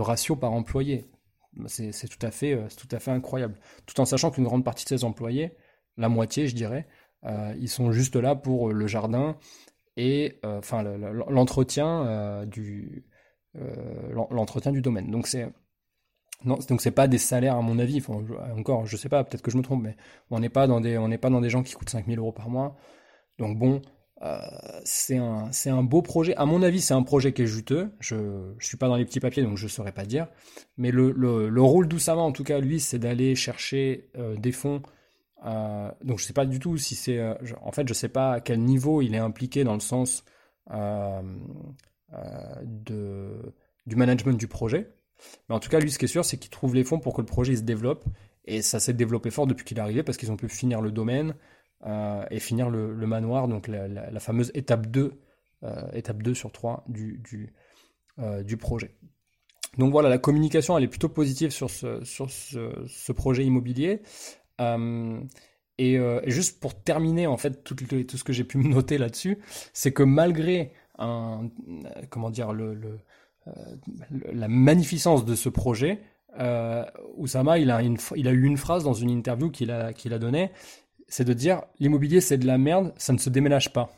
ratio 0.00 0.36
par 0.36 0.52
employé. 0.52 1.06
c'est 1.66 2.08
tout 2.08 2.26
à 2.26 2.30
fait, 2.30 2.58
c'est 2.68 2.76
tout 2.76 2.94
à 2.94 2.98
fait 2.98 3.10
incroyable. 3.10 3.58
Tout 3.86 4.00
en 4.00 4.04
sachant 4.04 4.30
qu'une 4.30 4.44
grande 4.44 4.64
partie 4.64 4.84
de 4.84 4.88
ses 4.90 5.04
employés, 5.04 5.52
la 5.96 6.08
moitié, 6.08 6.46
je 6.46 6.54
dirais, 6.54 6.86
ils 7.58 7.68
sont 7.68 7.92
juste 7.92 8.16
là 8.16 8.34
pour 8.34 8.72
le 8.72 8.86
jardin 8.86 9.36
et 9.96 10.38
enfin 10.44 10.82
l'entretien 10.82 12.46
du 12.46 13.04
l'entretien 14.30 14.72
du 14.72 14.82
domaine. 14.82 15.10
Donc 15.10 15.26
c'est 15.26 15.48
non, 16.44 16.58
donc 16.68 16.80
c'est 16.80 16.92
pas 16.92 17.08
des 17.08 17.18
salaires 17.18 17.56
à 17.56 17.62
mon 17.62 17.78
avis. 17.78 18.02
encore, 18.56 18.86
je 18.86 18.96
sais 18.96 19.08
pas, 19.08 19.24
peut-être 19.24 19.42
que 19.42 19.50
je 19.50 19.56
me 19.56 19.62
trompe, 19.62 19.82
mais 19.82 19.96
on 20.30 20.38
n'est 20.38 20.48
pas 20.48 20.66
dans 20.68 20.80
des, 20.80 20.96
on 20.96 21.08
n'est 21.08 21.18
pas 21.18 21.30
dans 21.30 21.40
des 21.40 21.50
gens 21.50 21.62
qui 21.62 21.74
coûtent 21.74 21.90
5000 21.90 22.18
euros 22.18 22.32
par 22.32 22.48
mois. 22.48 22.76
Donc 23.38 23.58
bon, 23.58 23.82
euh, 24.22 24.38
c'est 24.84 25.16
un, 25.18 25.50
c'est 25.52 25.70
un 25.70 25.82
beau 25.82 26.00
projet. 26.02 26.34
À 26.36 26.46
mon 26.46 26.62
avis, 26.62 26.80
c'est 26.80 26.94
un 26.94 27.02
projet 27.02 27.32
qui 27.32 27.42
est 27.42 27.46
juteux. 27.46 27.90
Je, 28.00 28.54
je 28.58 28.66
suis 28.66 28.76
pas 28.76 28.88
dans 28.88 28.96
les 28.96 29.04
petits 29.04 29.20
papiers, 29.20 29.42
donc 29.42 29.56
je 29.56 29.66
saurais 29.68 29.92
pas 29.92 30.04
dire. 30.06 30.28
Mais 30.76 30.90
le, 30.92 31.10
le, 31.12 31.48
le 31.48 31.62
rôle 31.62 31.88
d'Oussama, 31.88 32.22
en 32.22 32.32
tout 32.32 32.44
cas, 32.44 32.60
lui, 32.60 32.78
c'est 32.80 32.98
d'aller 33.00 33.34
chercher 33.34 34.10
euh, 34.16 34.36
des 34.36 34.52
fonds. 34.52 34.82
Euh, 35.44 35.90
donc 36.04 36.18
je 36.18 36.24
sais 36.24 36.32
pas 36.32 36.46
du 36.46 36.58
tout 36.60 36.76
si 36.78 36.94
c'est, 36.96 37.20
en 37.62 37.72
fait, 37.72 37.88
je 37.88 37.94
sais 37.94 38.08
pas 38.08 38.34
à 38.34 38.40
quel 38.40 38.60
niveau 38.60 39.02
il 39.02 39.14
est 39.14 39.18
impliqué 39.18 39.64
dans 39.64 39.74
le 39.74 39.80
sens 39.80 40.24
de, 42.64 43.54
du 43.86 43.96
management 43.96 44.38
du 44.38 44.48
projet. 44.48 44.90
Mais 45.48 45.54
en 45.54 45.60
tout 45.60 45.68
cas, 45.68 45.80
lui, 45.80 45.90
ce 45.90 45.98
qui 45.98 46.04
est 46.04 46.08
sûr, 46.08 46.24
c'est 46.24 46.36
qu'il 46.36 46.50
trouve 46.50 46.74
les 46.74 46.84
fonds 46.84 46.98
pour 46.98 47.14
que 47.14 47.20
le 47.20 47.26
projet 47.26 47.56
se 47.56 47.62
développe. 47.62 48.04
Et 48.44 48.62
ça 48.62 48.80
s'est 48.80 48.94
développé 48.94 49.30
fort 49.30 49.46
depuis 49.46 49.64
qu'il 49.64 49.76
est 49.76 49.80
arrivé 49.80 50.02
parce 50.02 50.16
qu'ils 50.16 50.32
ont 50.32 50.36
pu 50.36 50.48
finir 50.48 50.80
le 50.80 50.90
domaine 50.90 51.34
euh, 51.86 52.24
et 52.30 52.40
finir 52.40 52.70
le, 52.70 52.94
manoir, 53.06 53.46
donc 53.46 53.68
la, 53.68 54.20
fameuse 54.20 54.50
étape 54.54 54.86
2, 54.86 55.12
euh, 55.64 55.92
étape 55.92 56.22
2 56.22 56.34
sur 56.34 56.50
3 56.50 56.84
du, 56.88 57.52
euh, 58.18 58.42
du, 58.42 58.56
projet. 58.56 58.94
Donc 59.76 59.92
voilà, 59.92 60.08
la 60.08 60.18
communication, 60.18 60.78
elle 60.78 60.84
est 60.84 60.88
plutôt 60.88 61.10
positive 61.10 61.50
sur 61.50 61.68
ce, 61.68 62.02
sur 62.04 62.30
ce, 62.30 63.12
projet 63.12 63.44
immobilier. 63.44 64.00
Et, 65.78 66.00
juste 66.26 66.58
pour 66.58 66.82
terminer, 66.82 67.26
en 67.26 67.36
fait, 67.36 67.62
tout, 67.62 67.76
tout 67.76 68.16
ce 68.16 68.24
que 68.24 68.32
j'ai 68.32 68.44
pu 68.44 68.56
me 68.56 68.68
noter 68.74 68.96
là-dessus, 68.96 69.38
c'est 69.74 69.92
que 69.92 70.02
malgré 70.02 70.72
un, 70.98 71.50
comment 72.08 72.30
dire, 72.30 72.54
le 72.54 72.98
la 74.32 74.48
magnificence 74.48 75.24
de 75.24 75.34
ce 75.34 75.48
projet, 75.48 76.00
euh, 76.38 76.84
Oussama, 77.16 77.58
il 77.58 77.70
a, 77.70 77.82
il 77.82 78.26
eu 78.26 78.44
une 78.44 78.56
phrase 78.56 78.84
dans 78.84 78.94
une 78.94 79.10
interview 79.10 79.50
qu'il 79.50 79.70
a, 79.70 80.18
donnée, 80.18 80.52
c'est 81.08 81.24
de 81.24 81.32
dire 81.32 81.62
l'immobilier 81.80 82.20
c'est 82.20 82.38
de 82.38 82.46
la 82.46 82.58
merde, 82.58 82.92
ça 82.96 83.12
ne 83.12 83.18
se 83.18 83.30
déménage 83.30 83.72
pas. 83.72 83.90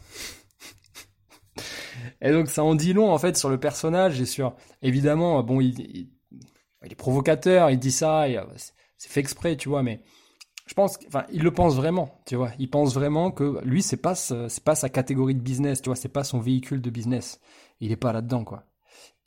et 2.20 2.30
donc 2.30 2.48
ça 2.48 2.64
en 2.64 2.74
dit 2.74 2.92
long 2.92 3.10
en 3.10 3.18
fait 3.18 3.36
sur 3.36 3.50
le 3.50 3.58
personnage 3.58 4.20
et 4.20 4.26
sur 4.26 4.54
évidemment 4.82 5.42
bon 5.42 5.60
il, 5.60 6.08
est 6.82 6.94
provocateur, 6.94 7.70
il 7.70 7.78
dit 7.78 7.92
ça, 7.92 8.24
euh, 8.24 8.44
c'est 8.96 9.10
fait 9.10 9.20
exprès 9.20 9.56
tu 9.56 9.68
vois, 9.68 9.82
mais 9.82 10.00
je 10.66 10.74
pense, 10.74 10.98
enfin 11.08 11.26
il 11.32 11.42
le 11.42 11.50
pense 11.50 11.74
vraiment, 11.74 12.22
tu 12.26 12.36
vois, 12.36 12.52
il 12.58 12.70
pense 12.70 12.94
vraiment 12.94 13.32
que 13.32 13.60
lui 13.64 13.82
c'est 13.82 13.96
pas 13.96 14.14
pas 14.64 14.74
sa 14.76 14.88
catégorie 14.88 15.34
de 15.34 15.40
business, 15.40 15.82
tu 15.82 15.88
vois, 15.88 15.96
c'est 15.96 16.08
pas 16.08 16.24
son 16.24 16.38
véhicule 16.38 16.80
de 16.80 16.90
business, 16.90 17.40
il 17.80 17.92
est 17.92 17.96
pas 17.96 18.12
là 18.12 18.22
dedans 18.22 18.44
quoi. 18.44 18.69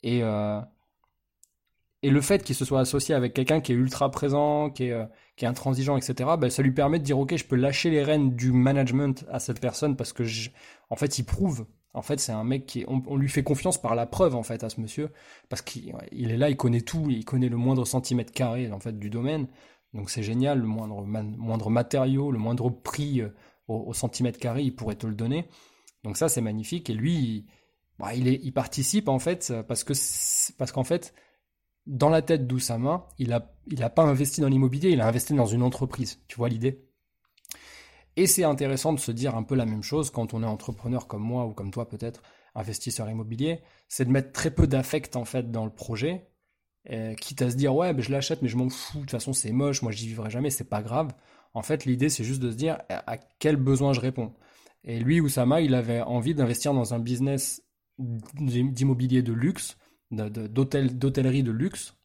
Et, 0.04 0.22
euh, 0.22 0.60
et 2.04 2.10
le 2.10 2.20
fait 2.20 2.44
qu'il 2.44 2.54
se 2.54 2.66
soit 2.66 2.80
associé 2.80 3.14
avec 3.14 3.32
quelqu'un 3.32 3.60
qui 3.62 3.72
est 3.72 3.74
ultra 3.74 4.10
présent, 4.10 4.68
qui 4.68 4.84
est, 4.84 4.92
euh, 4.92 5.06
qui 5.36 5.46
est 5.46 5.48
intransigeant, 5.48 5.96
etc., 5.96 6.30
ben, 6.38 6.50
ça 6.50 6.62
lui 6.62 6.70
permet 6.70 6.98
de 6.98 7.04
dire, 7.04 7.18
OK, 7.18 7.34
je 7.34 7.44
peux 7.44 7.56
lâcher 7.56 7.88
les 7.90 8.02
rênes 8.02 8.36
du 8.36 8.52
management 8.52 9.24
à 9.30 9.40
cette 9.40 9.58
personne 9.58 9.96
parce 9.96 10.12
que, 10.12 10.22
en 10.90 10.96
fait, 10.96 11.18
il 11.18 11.24
prouve. 11.24 11.66
En 11.94 12.02
fait, 12.02 12.20
c'est 12.20 12.32
un 12.32 12.44
mec 12.44 12.66
qui, 12.66 12.84
on, 12.86 13.16
lui 13.16 13.28
fait 13.28 13.42
confiance 13.42 13.80
par 13.80 13.94
la 13.94 14.04
preuve, 14.04 14.36
en 14.36 14.42
fait, 14.42 14.62
à 14.62 14.68
ce 14.68 14.80
monsieur, 14.80 15.10
parce 15.48 15.62
qu'il 15.62 15.94
il 16.12 16.30
est 16.30 16.36
là, 16.36 16.50
il 16.50 16.56
connaît 16.56 16.82
tout, 16.82 17.06
il 17.08 17.24
connaît 17.24 17.48
le 17.48 17.56
moindre 17.56 17.86
centimètre 17.86 18.32
carré, 18.32 18.70
en 18.70 18.80
fait, 18.80 18.98
du 18.98 19.08
domaine. 19.08 19.46
Donc 19.94 20.10
c'est 20.10 20.24
génial, 20.24 20.58
le 20.58 20.66
moindre, 20.66 21.04
moindre 21.04 21.70
matériau, 21.70 22.32
le 22.32 22.38
moindre 22.38 22.68
prix 22.68 23.22
euh, 23.22 23.28
au, 23.68 23.94
centimètre 23.94 24.38
carré, 24.38 24.62
il 24.62 24.74
pourrait 24.74 24.96
te 24.96 25.06
le 25.06 25.14
donner. 25.14 25.48
Donc 26.02 26.16
ça, 26.18 26.28
c'est 26.28 26.42
magnifique. 26.42 26.90
Et 26.90 26.94
lui, 26.94 27.46
bah, 27.98 28.14
il, 28.14 28.52
participe 28.52 29.08
en 29.08 29.18
fait 29.18 29.52
parce 29.68 29.84
que 29.84 29.92
parce 30.58 30.72
qu'en 30.72 30.84
fait 30.84 31.14
dans 31.86 32.08
la 32.08 32.22
tête 32.22 32.46
d'Oussama, 32.46 33.08
il 33.18 33.32
a 33.32 33.52
il 33.70 33.82
a 33.82 33.90
pas 33.90 34.02
investi 34.02 34.40
dans 34.40 34.48
l'immobilier, 34.48 34.90
il 34.90 35.00
a 35.00 35.06
investi 35.06 35.34
dans 35.34 35.46
une 35.46 35.62
entreprise. 35.62 36.20
Tu 36.28 36.36
vois 36.36 36.48
l'idée? 36.48 36.88
Et 38.16 38.26
c'est 38.26 38.44
intéressant 38.44 38.92
de 38.92 39.00
se 39.00 39.12
dire 39.12 39.36
un 39.36 39.42
peu 39.42 39.54
la 39.54 39.66
même 39.66 39.82
chose 39.82 40.10
quand 40.10 40.34
on 40.34 40.42
est 40.42 40.46
entrepreneur 40.46 41.06
comme 41.06 41.22
moi 41.22 41.46
ou 41.46 41.52
comme 41.52 41.70
toi 41.70 41.88
peut-être, 41.88 42.22
investisseur 42.54 43.08
immobilier, 43.10 43.62
c'est 43.88 44.04
de 44.04 44.10
mettre 44.10 44.32
très 44.32 44.52
peu 44.52 44.66
d'affect 44.66 45.16
en 45.16 45.24
fait 45.24 45.50
dans 45.50 45.64
le 45.64 45.72
projet, 45.72 46.28
euh, 46.90 47.14
quitte 47.14 47.42
à 47.42 47.50
se 47.50 47.56
dire 47.56 47.74
ouais 47.74 47.92
je 47.98 48.12
l'achète 48.12 48.40
mais 48.42 48.48
je 48.48 48.56
m'en 48.56 48.68
fous, 48.68 48.98
de 48.98 49.02
toute 49.02 49.10
façon 49.10 49.32
c'est 49.32 49.50
moche, 49.50 49.82
moi 49.82 49.90
j'y 49.90 50.06
vivrai 50.06 50.30
jamais, 50.30 50.50
c'est 50.50 50.68
pas 50.68 50.82
grave. 50.82 51.12
En 51.54 51.62
fait 51.62 51.84
l'idée 51.84 52.08
c'est 52.08 52.24
juste 52.24 52.40
de 52.40 52.50
se 52.50 52.56
dire 52.56 52.78
à 52.88 53.18
quel 53.38 53.56
besoin 53.56 53.92
je 53.92 54.00
réponds? 54.00 54.32
Et 54.84 54.98
lui, 55.00 55.20
Oussama, 55.20 55.62
il 55.62 55.74
avait 55.74 56.02
envie 56.02 56.34
d'investir 56.34 56.74
dans 56.74 56.92
un 56.92 56.98
business 56.98 57.63
d'immobilier 57.98 59.22
de 59.22 59.32
luxe, 59.32 59.76
d'hôtellerie 60.10 61.42
de 61.42 61.50
luxe, 61.52 61.96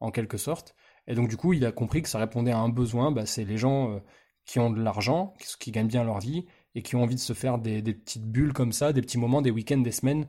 en 0.00 0.10
quelque 0.10 0.36
sorte. 0.36 0.74
Et 1.06 1.14
donc, 1.14 1.28
du 1.28 1.36
coup, 1.36 1.52
il 1.52 1.64
a 1.64 1.72
compris 1.72 2.02
que 2.02 2.08
ça 2.08 2.18
répondait 2.18 2.52
à 2.52 2.58
un 2.58 2.68
besoin. 2.68 3.12
Bah, 3.12 3.26
c'est 3.26 3.44
les 3.44 3.56
gens 3.56 3.92
euh, 3.92 3.98
qui 4.44 4.58
ont 4.58 4.70
de 4.70 4.82
l'argent, 4.82 5.34
qui, 5.58 5.70
gagnent 5.70 5.86
bien 5.88 6.04
leur 6.04 6.18
vie 6.18 6.46
et 6.74 6.82
qui 6.82 6.96
ont 6.96 7.02
envie 7.02 7.14
de 7.14 7.20
se 7.20 7.32
faire 7.32 7.58
des, 7.58 7.82
petites 7.82 8.26
bulles 8.26 8.52
comme 8.52 8.72
ça, 8.72 8.92
des 8.92 9.02
petits 9.02 9.18
moments, 9.18 9.42
des 9.42 9.50
week-ends, 9.50 9.78
des 9.78 9.92
semaines, 9.92 10.26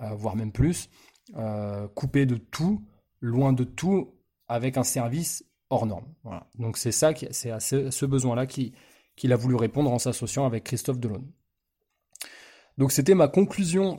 euh, 0.00 0.14
voire 0.14 0.36
même 0.36 0.52
plus, 0.52 0.90
euh, 1.36 1.88
coupés 1.88 2.26
de 2.26 2.36
tout, 2.36 2.84
loin 3.20 3.52
de 3.52 3.64
tout, 3.64 4.14
avec 4.48 4.76
un 4.76 4.84
service 4.84 5.44
hors 5.70 5.86
norme. 5.86 6.06
Donc, 6.56 6.76
c'est 6.76 6.92
ça, 6.92 7.12
c'est 7.30 7.50
à 7.50 7.60
ce, 7.60 8.06
besoin-là 8.06 8.46
qu'il 8.46 9.32
a 9.32 9.36
voulu 9.36 9.56
répondre 9.56 9.90
en 9.90 9.98
s'associant 9.98 10.46
avec 10.46 10.64
Christophe 10.64 11.00
Delaune. 11.00 11.26
Donc 12.78 12.92
c'était 12.92 13.14
ma 13.14 13.28
conclusion 13.28 13.96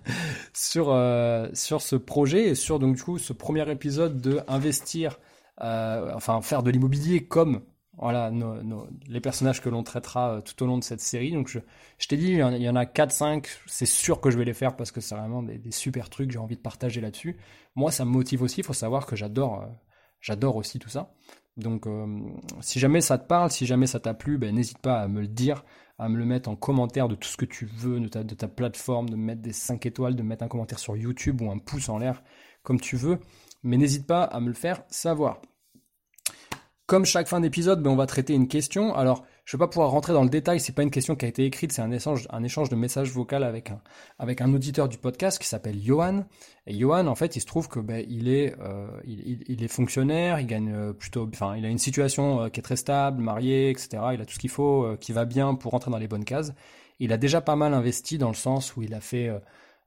euh, 0.76 1.50
sur 1.52 1.82
ce 1.82 1.96
projet 1.96 2.48
et 2.48 2.54
sur 2.54 2.78
donc 2.78 2.96
du 2.96 3.18
ce 3.18 3.32
premier 3.34 3.70
épisode 3.70 4.20
de 4.22 4.40
investir, 4.48 5.18
euh, 5.60 6.10
enfin 6.14 6.40
faire 6.40 6.62
de 6.62 6.70
l'immobilier 6.70 7.26
comme 7.26 7.62
voilà 7.98 8.32
les 9.06 9.20
personnages 9.20 9.60
que 9.60 9.68
l'on 9.68 9.82
traitera 9.82 10.36
euh, 10.36 10.40
tout 10.40 10.62
au 10.62 10.66
long 10.66 10.78
de 10.78 10.84
cette 10.84 11.02
série. 11.02 11.32
Donc 11.32 11.48
je, 11.48 11.58
je 11.98 12.08
t'ai 12.08 12.16
dit 12.16 12.28
il 12.28 12.62
y 12.62 12.68
en 12.70 12.76
a 12.76 12.84
4-5, 12.84 13.46
c'est 13.66 13.84
sûr 13.84 14.22
que 14.22 14.30
je 14.30 14.38
vais 14.38 14.46
les 14.46 14.54
faire 14.54 14.76
parce 14.76 14.92
que 14.92 15.02
c'est 15.02 15.14
vraiment 15.14 15.42
des, 15.42 15.58
des, 15.58 15.70
super 15.70 16.08
trucs, 16.08 16.30
j'ai 16.30 16.38
envie 16.38 16.56
de 16.56 16.62
partager 16.62 17.02
là-dessus. 17.02 17.36
Moi 17.74 17.90
ça 17.90 18.06
me 18.06 18.10
motive 18.10 18.42
aussi, 18.42 18.60
il 18.60 18.64
faut 18.64 18.72
savoir 18.72 19.04
que 19.04 19.14
j'adore 19.14 19.66
j'adore 20.22 20.56
aussi 20.56 20.78
tout 20.78 20.88
ça. 20.88 21.12
Donc 21.58 21.86
si 22.62 22.78
jamais 22.78 23.02
ça 23.02 23.18
te 23.18 23.26
parle, 23.26 23.50
si 23.50 23.66
jamais 23.66 23.86
ça 23.86 24.00
t'a 24.00 24.14
plu, 24.14 24.38
ben, 24.38 24.54
n'hésite 24.54 24.78
pas 24.78 25.00
à 25.00 25.08
me 25.08 25.20
le 25.20 25.28
dire 25.28 25.64
à 26.00 26.08
me 26.08 26.16
le 26.16 26.24
mettre 26.24 26.48
en 26.48 26.56
commentaire 26.56 27.08
de 27.08 27.14
tout 27.14 27.28
ce 27.28 27.36
que 27.36 27.44
tu 27.44 27.66
veux, 27.66 28.00
de 28.00 28.08
ta, 28.08 28.24
de 28.24 28.34
ta 28.34 28.48
plateforme, 28.48 29.10
de 29.10 29.16
mettre 29.16 29.42
des 29.42 29.52
5 29.52 29.84
étoiles, 29.84 30.16
de 30.16 30.22
mettre 30.22 30.42
un 30.42 30.48
commentaire 30.48 30.78
sur 30.78 30.96
YouTube 30.96 31.42
ou 31.42 31.50
un 31.50 31.58
pouce 31.58 31.90
en 31.90 31.98
l'air, 31.98 32.22
comme 32.62 32.80
tu 32.80 32.96
veux. 32.96 33.18
Mais 33.62 33.76
n'hésite 33.76 34.06
pas 34.06 34.24
à 34.24 34.40
me 34.40 34.48
le 34.48 34.54
faire 34.54 34.82
savoir. 34.88 35.42
Comme 36.86 37.04
chaque 37.04 37.28
fin 37.28 37.40
d'épisode, 37.40 37.82
ben, 37.82 37.90
on 37.90 37.96
va 37.96 38.06
traiter 38.06 38.32
une 38.32 38.48
question. 38.48 38.94
Alors, 38.94 39.26
je 39.50 39.56
vais 39.56 39.62
pas 39.62 39.66
pouvoir 39.66 39.90
rentrer 39.90 40.12
dans 40.12 40.22
le 40.22 40.30
détail, 40.30 40.60
c'est 40.60 40.76
pas 40.76 40.84
une 40.84 40.92
question 40.92 41.16
qui 41.16 41.24
a 41.24 41.28
été 41.28 41.44
écrite, 41.44 41.72
c'est 41.72 41.82
un 41.82 41.90
échange, 41.90 42.68
de 42.68 42.76
messages 42.76 43.10
vocaux 43.10 43.34
avec 43.34 43.72
un, 44.40 44.54
auditeur 44.54 44.88
du 44.88 44.96
podcast 44.96 45.40
qui 45.40 45.48
s'appelle 45.48 45.76
Johan. 45.82 46.24
Et 46.68 46.78
Johan, 46.78 47.08
en 47.08 47.16
fait, 47.16 47.34
il 47.34 47.40
se 47.40 47.46
trouve 47.46 47.66
que 47.66 47.80
ben, 47.80 48.06
il 48.08 48.28
est, 48.28 48.54
euh, 48.60 48.86
il, 49.04 49.42
il, 49.48 49.64
est 49.64 49.68
fonctionnaire, 49.68 50.38
il 50.38 50.46
gagne 50.46 50.72
euh, 50.72 50.92
plutôt, 50.92 51.28
enfin, 51.34 51.56
il 51.56 51.64
a 51.64 51.68
une 51.68 51.78
situation 51.78 52.42
euh, 52.42 52.48
qui 52.48 52.60
est 52.60 52.62
très 52.62 52.76
stable, 52.76 53.20
marié, 53.20 53.70
etc. 53.70 54.00
Il 54.12 54.20
a 54.20 54.24
tout 54.24 54.34
ce 54.34 54.38
qu'il 54.38 54.50
faut, 54.50 54.96
qui 55.00 55.12
va 55.12 55.24
bien 55.24 55.56
pour 55.56 55.72
rentrer 55.72 55.90
dans 55.90 55.98
les 55.98 56.06
bonnes 56.06 56.24
cases. 56.24 56.52
Il 57.00 57.12
a 57.12 57.16
déjà 57.16 57.40
pas 57.40 57.56
mal 57.56 57.74
investi 57.74 58.18
dans 58.18 58.28
le 58.28 58.36
sens 58.36 58.76
où 58.76 58.82
il 58.82 58.94
a 58.94 59.00
fait 59.00 59.32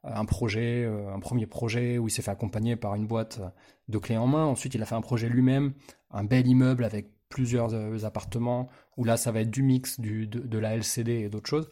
un 0.03 0.25
projet, 0.25 0.85
un 0.85 1.21
premier 1.21 1.45
projet 1.45 1.97
où 1.99 2.09
il 2.09 2.11
s'est 2.11 2.21
fait 2.21 2.31
accompagner 2.31 2.75
par 2.75 2.95
une 2.95 3.07
boîte 3.07 3.39
de 3.87 3.97
clés 3.97 4.17
en 4.17 4.27
main. 4.27 4.43
Ensuite, 4.43 4.75
il 4.75 4.83
a 4.83 4.85
fait 4.85 4.95
un 4.95 5.01
projet 5.01 5.29
lui-même, 5.29 5.71
un 6.11 6.25
bel 6.25 6.45
immeuble 6.47 6.83
avec 6.83 7.12
plusieurs 7.33 8.05
appartements 8.05 8.69
où 8.95 9.03
là 9.03 9.17
ça 9.17 9.31
va 9.31 9.41
être 9.41 9.49
du 9.49 9.63
mix 9.63 9.99
du, 9.99 10.27
de, 10.27 10.57
la 10.59 10.75
LCD 10.75 11.13
et 11.13 11.29
d'autres 11.29 11.49
choses. 11.49 11.71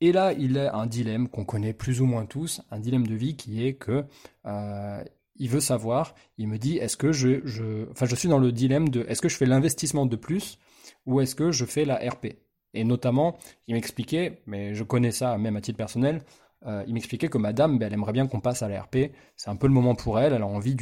Et 0.00 0.12
là, 0.12 0.32
il 0.32 0.58
a 0.58 0.76
un 0.76 0.86
dilemme 0.86 1.28
qu'on 1.28 1.44
connaît 1.44 1.72
plus 1.72 2.00
ou 2.00 2.06
moins 2.06 2.26
tous, 2.26 2.60
un 2.70 2.80
dilemme 2.80 3.06
de 3.06 3.14
vie 3.14 3.36
qui 3.36 3.64
est 3.64 3.74
que 3.74 4.04
euh, 4.46 5.04
il 5.36 5.48
veut 5.48 5.60
savoir, 5.60 6.14
il 6.36 6.48
me 6.48 6.58
dit, 6.58 6.78
est-ce 6.78 6.96
que 6.96 7.12
je, 7.12 7.40
je, 7.44 7.88
enfin, 7.90 8.06
je 8.06 8.14
suis 8.14 8.28
dans 8.28 8.38
le 8.38 8.52
dilemme 8.52 8.88
de, 8.88 9.04
est-ce 9.08 9.20
que 9.20 9.28
je 9.28 9.36
fais 9.36 9.46
l'investissement 9.46 10.06
de 10.06 10.16
plus 10.16 10.58
ou 11.06 11.20
est-ce 11.20 11.34
que 11.34 11.52
je 11.52 11.64
fais 11.64 11.84
la 11.84 11.96
RP 11.96 12.26
Et 12.74 12.84
notamment, 12.84 13.38
il 13.66 13.74
m'expliquait, 13.74 14.42
mais 14.46 14.74
je 14.74 14.84
connais 14.84 15.12
ça 15.12 15.38
même 15.38 15.56
à 15.56 15.60
titre 15.60 15.78
personnel, 15.78 16.22
euh, 16.66 16.84
il 16.86 16.94
m'expliquait 16.94 17.28
que 17.28 17.38
madame, 17.38 17.78
ben, 17.78 17.86
elle 17.86 17.94
aimerait 17.94 18.12
bien 18.12 18.26
qu'on 18.26 18.40
passe 18.40 18.62
à 18.62 18.68
la 18.68 18.82
RP. 18.82 19.12
C'est 19.36 19.50
un 19.50 19.56
peu 19.56 19.68
le 19.68 19.72
moment 19.72 19.94
pour 19.94 20.18
elle, 20.18 20.32
elle 20.32 20.42
a 20.42 20.46
envie 20.46 20.76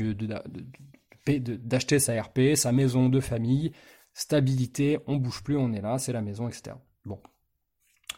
d'acheter 1.26 1.98
sa 1.98 2.20
RP, 2.20 2.54
sa 2.54 2.72
maison 2.72 3.08
de 3.08 3.20
famille, 3.20 3.72
stabilité, 4.16 4.98
on 5.06 5.16
bouge 5.16 5.42
plus, 5.42 5.58
on 5.58 5.74
est 5.74 5.82
là, 5.82 5.98
c'est 5.98 6.12
la 6.12 6.22
maison, 6.22 6.48
etc. 6.48 6.74
Bon, 7.04 7.20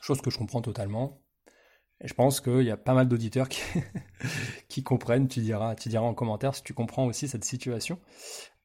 chose 0.00 0.20
que 0.20 0.30
je 0.30 0.38
comprends 0.38 0.62
totalement. 0.62 1.20
Et 2.00 2.06
je 2.06 2.14
pense 2.14 2.40
qu'il 2.40 2.62
y 2.62 2.70
a 2.70 2.76
pas 2.76 2.94
mal 2.94 3.08
d'auditeurs 3.08 3.48
qui, 3.48 4.82
comprennent. 4.84 5.26
Tu 5.26 5.40
diras, 5.40 5.74
tu 5.74 5.88
diras 5.88 6.04
en 6.04 6.14
commentaire 6.14 6.54
si 6.54 6.62
tu 6.62 6.72
comprends 6.72 7.06
aussi 7.06 7.26
cette 7.26 7.44
situation. 7.44 7.98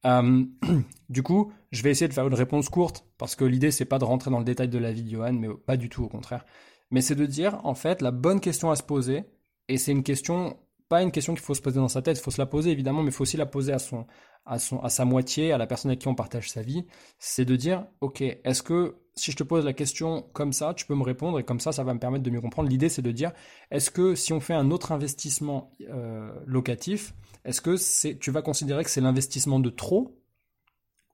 Euh, 0.06 0.46
du 1.10 1.24
coup, 1.24 1.52
je 1.72 1.82
vais 1.82 1.90
essayer 1.90 2.08
de 2.08 2.14
faire 2.14 2.28
une 2.28 2.36
réponse 2.36 2.70
courte 2.70 3.04
parce 3.18 3.36
que 3.36 3.46
l'idée 3.46 3.72
c'est 3.72 3.86
pas 3.86 3.98
de 3.98 4.06
rentrer 4.06 4.30
dans 4.30 4.38
le 4.40 4.46
détail 4.46 4.68
de 4.68 4.78
la 4.78 4.92
vie 4.92 5.02
de 5.02 5.10
Johan, 5.10 5.34
mais 5.34 5.48
pas 5.66 5.76
du 5.76 5.90
tout 5.90 6.04
au 6.04 6.10
contraire. 6.10 6.46
Mais 6.92 7.02
c'est 7.02 7.16
de 7.16 7.26
dire 7.26 7.60
en 7.66 7.74
fait 7.74 8.04
la 8.04 8.12
bonne 8.12 8.42
question 8.42 8.70
à 8.70 8.76
se 8.76 8.84
poser 8.84 9.24
et 9.70 9.80
c'est 9.80 9.92
une 9.92 10.04
question 10.04 10.60
pas 10.88 11.02
une 11.02 11.12
question 11.12 11.34
qu'il 11.34 11.42
faut 11.42 11.56
se 11.56 11.62
poser 11.62 11.80
dans 11.80 11.88
sa 11.88 12.04
tête, 12.04 12.20
il 12.20 12.22
faut 12.22 12.30
se 12.30 12.40
la 12.40 12.46
poser 12.46 12.70
évidemment, 12.70 13.02
mais 13.02 13.10
il 13.10 13.14
faut 13.14 13.24
aussi 13.24 13.38
la 13.38 13.48
poser 13.48 13.74
à 13.74 13.80
son 13.80 14.06
à 14.46 14.60
son 14.60 14.80
à 14.80 14.90
sa 14.90 15.06
moitié, 15.06 15.52
à 15.52 15.58
la 15.58 15.68
personne 15.68 15.92
avec 15.92 16.00
qui 16.00 16.08
on 16.08 16.16
partage 16.16 16.50
sa 16.50 16.62
vie. 16.62 16.86
C'est 17.20 17.46
de 17.46 17.56
dire 17.56 17.86
ok, 18.02 18.22
est-ce 18.22 18.64
que 18.64 18.98
si 19.16 19.32
je 19.32 19.38
te 19.38 19.44
pose 19.44 19.66
la 19.66 19.74
question 19.74 20.24
comme 20.34 20.54
ça, 20.54 20.74
tu 20.74 20.86
peux 20.86 20.96
me 20.96 21.04
répondre 21.04 21.40
et 21.40 21.44
comme 21.44 21.60
ça, 21.60 21.72
ça 21.72 21.84
va 21.84 21.94
me 21.94 22.00
permettre 22.00 22.24
de 22.24 22.30
mieux 22.30 22.42
comprendre. 22.42 22.70
L'idée, 22.70 22.90
c'est 22.90 23.02
de 23.02 23.12
dire, 23.12 23.32
est-ce 23.70 23.92
que 23.92 24.16
si 24.16 24.34
on 24.34 24.40
fait 24.40 24.54
un 24.56 24.72
autre 24.72 24.92
investissement 24.92 25.72
euh, 25.82 26.32
locatif, 26.46 27.14
est-ce 27.46 27.62
que 27.62 27.78
c'est, 27.78 28.18
tu 28.18 28.32
vas 28.32 28.42
considérer 28.42 28.84
que 28.84 28.90
c'est 28.90 29.02
l'investissement 29.02 29.60
de 29.60 29.70
trop 29.70 30.20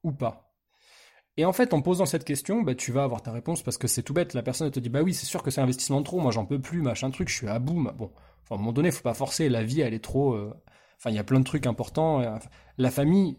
ou 0.03 0.11
pas? 0.11 0.53
Et 1.37 1.45
en 1.45 1.53
fait, 1.53 1.73
en 1.73 1.81
posant 1.81 2.05
cette 2.05 2.25
question, 2.25 2.61
bah, 2.61 2.75
tu 2.75 2.91
vas 2.91 3.03
avoir 3.03 3.21
ta 3.21 3.31
réponse 3.31 3.63
parce 3.63 3.77
que 3.77 3.87
c'est 3.87 4.03
tout 4.03 4.13
bête. 4.13 4.33
La 4.33 4.43
personne 4.43 4.69
te 4.71 4.79
dit, 4.79 4.89
bah 4.89 5.01
oui, 5.01 5.13
c'est 5.13 5.25
sûr 5.25 5.41
que 5.41 5.51
c'est 5.51 5.61
investissement 5.61 5.99
de 5.99 6.05
trop. 6.05 6.19
Moi, 6.19 6.31
j'en 6.31 6.45
peux 6.45 6.59
plus, 6.59 6.81
machin 6.81 7.09
truc. 7.11 7.29
Je 7.29 7.35
suis 7.35 7.47
à 7.47 7.59
bout. 7.59 7.81
Bon, 7.97 8.11
à 8.49 8.55
un 8.55 8.57
moment 8.57 8.73
donné, 8.73 8.89
il 8.89 8.91
faut 8.91 9.03
pas 9.03 9.13
forcer. 9.13 9.47
La 9.47 9.63
vie, 9.63 9.81
elle 9.81 9.93
est 9.93 10.03
trop. 10.03 10.33
Euh, 10.33 10.53
enfin, 10.99 11.09
il 11.09 11.15
y 11.15 11.19
a 11.19 11.23
plein 11.23 11.39
de 11.39 11.45
trucs 11.45 11.65
importants. 11.65 12.39
La 12.77 12.91
famille, 12.91 13.37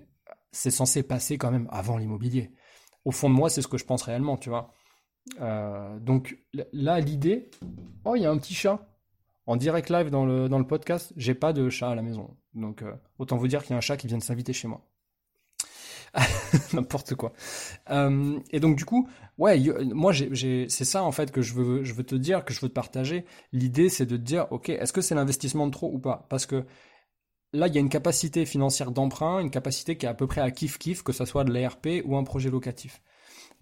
c'est 0.50 0.70
censé 0.70 1.02
passer 1.02 1.38
quand 1.38 1.50
même 1.50 1.68
avant 1.70 1.96
l'immobilier 1.96 2.52
au 3.04 3.10
fond 3.10 3.30
de 3.30 3.34
moi, 3.34 3.48
c'est 3.50 3.62
ce 3.62 3.68
que 3.68 3.78
je 3.78 3.84
pense 3.84 4.02
réellement, 4.02 4.36
tu 4.36 4.50
vois. 4.50 4.72
Euh, 5.40 5.98
donc 6.00 6.38
là, 6.72 7.00
l'idée, 7.00 7.50
oh, 8.04 8.16
il 8.16 8.22
y 8.22 8.26
a 8.26 8.30
un 8.30 8.38
petit 8.38 8.54
chat. 8.54 8.86
En 9.46 9.56
direct 9.56 9.90
live 9.90 10.10
dans 10.10 10.26
le, 10.26 10.48
dans 10.48 10.58
le 10.58 10.66
podcast, 10.66 11.12
j'ai 11.16 11.34
pas 11.34 11.52
de 11.52 11.68
chat 11.70 11.90
à 11.90 11.94
la 11.94 12.02
maison. 12.02 12.36
Donc 12.54 12.82
euh, 12.82 12.92
autant 13.18 13.36
vous 13.36 13.48
dire 13.48 13.62
qu'il 13.62 13.70
y 13.70 13.74
a 13.74 13.78
un 13.78 13.80
chat 13.80 13.96
qui 13.96 14.06
vient 14.06 14.18
de 14.18 14.22
s'inviter 14.22 14.52
chez 14.52 14.68
moi. 14.68 14.86
N'importe 16.72 17.14
quoi. 17.14 17.32
Euh, 17.90 18.38
et 18.50 18.60
donc 18.60 18.76
du 18.76 18.84
coup, 18.84 19.08
ouais, 19.38 19.60
moi 19.92 20.12
c'est 20.12 20.68
ça 20.68 21.02
en 21.02 21.10
fait 21.10 21.32
que 21.32 21.42
je 21.42 21.54
veux, 21.54 21.82
je 21.82 21.94
veux 21.94 22.04
te 22.04 22.14
dire, 22.14 22.44
que 22.44 22.52
je 22.52 22.60
veux 22.60 22.68
te 22.68 22.74
partager. 22.74 23.24
L'idée 23.52 23.88
c'est 23.88 24.06
de 24.06 24.16
te 24.16 24.22
dire, 24.22 24.46
ok, 24.50 24.68
est-ce 24.68 24.92
que 24.92 25.00
c'est 25.00 25.14
l'investissement 25.14 25.66
de 25.66 25.72
trop 25.72 25.90
ou 25.92 25.98
pas? 25.98 26.26
Parce 26.28 26.46
que 26.46 26.64
là, 27.52 27.66
il 27.68 27.74
y 27.74 27.78
a 27.78 27.80
une 27.80 27.88
capacité 27.88 28.46
financière 28.46 28.90
d'emprunt, 28.90 29.40
une 29.40 29.50
capacité 29.50 29.96
qui 29.96 30.06
est 30.06 30.08
à 30.08 30.14
peu 30.14 30.26
près 30.26 30.40
à 30.40 30.50
kiff-kiff, 30.50 31.02
que 31.02 31.12
ce 31.12 31.24
soit 31.24 31.44
de 31.44 31.52
l'ARP 31.52 31.88
ou 32.04 32.16
un 32.16 32.24
projet 32.24 32.50
locatif. 32.50 33.02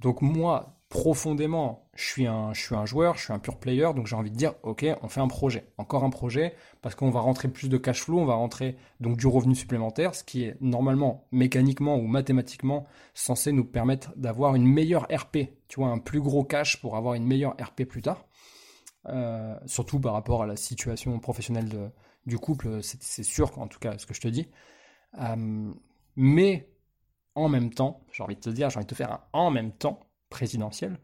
Donc 0.00 0.22
moi, 0.22 0.78
profondément, 0.88 1.88
je 1.94 2.04
suis 2.04 2.26
un, 2.26 2.52
je 2.54 2.62
suis 2.62 2.74
un 2.74 2.86
joueur, 2.86 3.16
je 3.16 3.24
suis 3.24 3.32
un 3.32 3.38
pur 3.38 3.58
player, 3.58 3.88
donc 3.94 4.06
j'ai 4.06 4.14
envie 4.14 4.30
de 4.30 4.36
dire, 4.36 4.54
ok, 4.62 4.86
on 5.02 5.08
fait 5.08 5.20
un 5.20 5.26
projet, 5.26 5.66
encore 5.76 6.04
un 6.04 6.10
projet, 6.10 6.54
parce 6.82 6.94
qu'on 6.94 7.10
va 7.10 7.20
rentrer 7.20 7.48
plus 7.48 7.68
de 7.68 7.76
cash 7.76 8.02
flow, 8.02 8.18
on 8.18 8.24
va 8.24 8.34
rentrer 8.34 8.76
donc 9.00 9.16
du 9.16 9.26
revenu 9.26 9.54
supplémentaire, 9.54 10.14
ce 10.14 10.22
qui 10.22 10.44
est 10.44 10.56
normalement, 10.60 11.26
mécaniquement 11.32 11.96
ou 11.96 12.06
mathématiquement 12.06 12.86
censé 13.14 13.50
nous 13.52 13.64
permettre 13.64 14.12
d'avoir 14.16 14.54
une 14.54 14.66
meilleure 14.66 15.08
RP, 15.12 15.38
tu 15.66 15.80
vois, 15.80 15.88
un 15.88 15.98
plus 15.98 16.20
gros 16.20 16.44
cash 16.44 16.80
pour 16.80 16.96
avoir 16.96 17.14
une 17.14 17.26
meilleure 17.26 17.56
RP 17.60 17.82
plus 17.84 18.02
tard, 18.02 18.24
euh, 19.08 19.56
surtout 19.66 19.98
par 19.98 20.12
rapport 20.12 20.44
à 20.44 20.46
la 20.46 20.56
situation 20.56 21.18
professionnelle 21.18 21.68
de, 21.68 21.90
du 22.28 22.38
couple, 22.38 22.80
c'est 22.82 23.22
sûr, 23.24 23.58
en 23.58 23.66
tout 23.66 23.80
cas, 23.80 23.98
ce 23.98 24.06
que 24.06 24.14
je 24.14 24.20
te 24.20 24.28
dis. 24.28 24.46
Euh, 25.18 25.72
mais 26.16 26.68
en 27.34 27.48
même 27.48 27.72
temps, 27.72 28.04
j'ai 28.12 28.22
envie 28.22 28.36
de 28.36 28.40
te 28.40 28.50
dire, 28.50 28.70
j'ai 28.70 28.76
envie 28.76 28.86
de 28.86 28.90
te 28.90 28.94
faire 28.94 29.12
un 29.12 29.20
en 29.32 29.50
même 29.50 29.72
temps 29.72 30.06
présidentiel. 30.28 30.98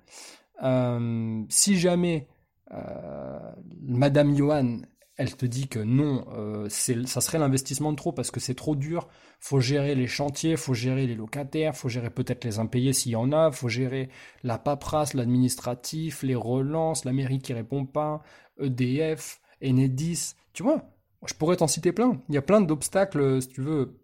Euh, 0.63 1.43
si 1.49 1.79
jamais 1.79 2.29
euh, 2.73 3.39
Madame 3.83 4.37
Johan, 4.37 4.83
elle 5.17 5.37
te 5.37 5.47
dit 5.47 5.69
que 5.69 5.79
non, 5.79 6.27
ça 6.69 7.21
serait 7.21 7.39
l'investissement 7.39 7.93
de 7.93 7.97
trop 7.97 8.11
parce 8.11 8.33
que 8.33 8.41
c'est 8.41 8.57
trop 8.57 8.75
dur. 8.75 9.07
Faut 9.39 9.61
gérer 9.61 9.95
les 9.95 10.09
chantiers, 10.09 10.57
faut 10.57 10.75
gérer 10.75 11.07
les 11.07 11.15
locataires, 11.15 11.77
faut 11.77 11.89
gérer 11.89 12.11
peut-être 12.11 12.45
les 12.45 12.59
impayés 12.59 12.93
s'il 12.93 13.13
y 13.13 13.17
en 13.17 13.31
a, 13.31 13.53
faut 13.53 13.69
gérer 13.69 14.09
la 14.43 14.59
paperasse, 14.59 15.15
l'administratif, 15.15 16.25
les 16.25 16.35
relances, 16.35 17.05
la 17.05 17.13
mairie 17.13 17.39
qui 17.39 17.53
répond 17.53 17.87
pas, 17.87 18.23
EDF, 18.59 19.41
Enedis. 19.63 20.35
Tu 20.53 20.65
vois, 20.65 20.94
je 21.27 21.35
pourrais 21.35 21.57
t'en 21.57 21.67
citer 21.67 21.93
plein. 21.93 22.21
Il 22.29 22.35
y 22.35 22.39
a 22.39 22.43
plein 22.43 22.61
d'obstacles, 22.61 23.43
si 23.43 23.49
tu 23.49 23.61
veux, 23.61 23.99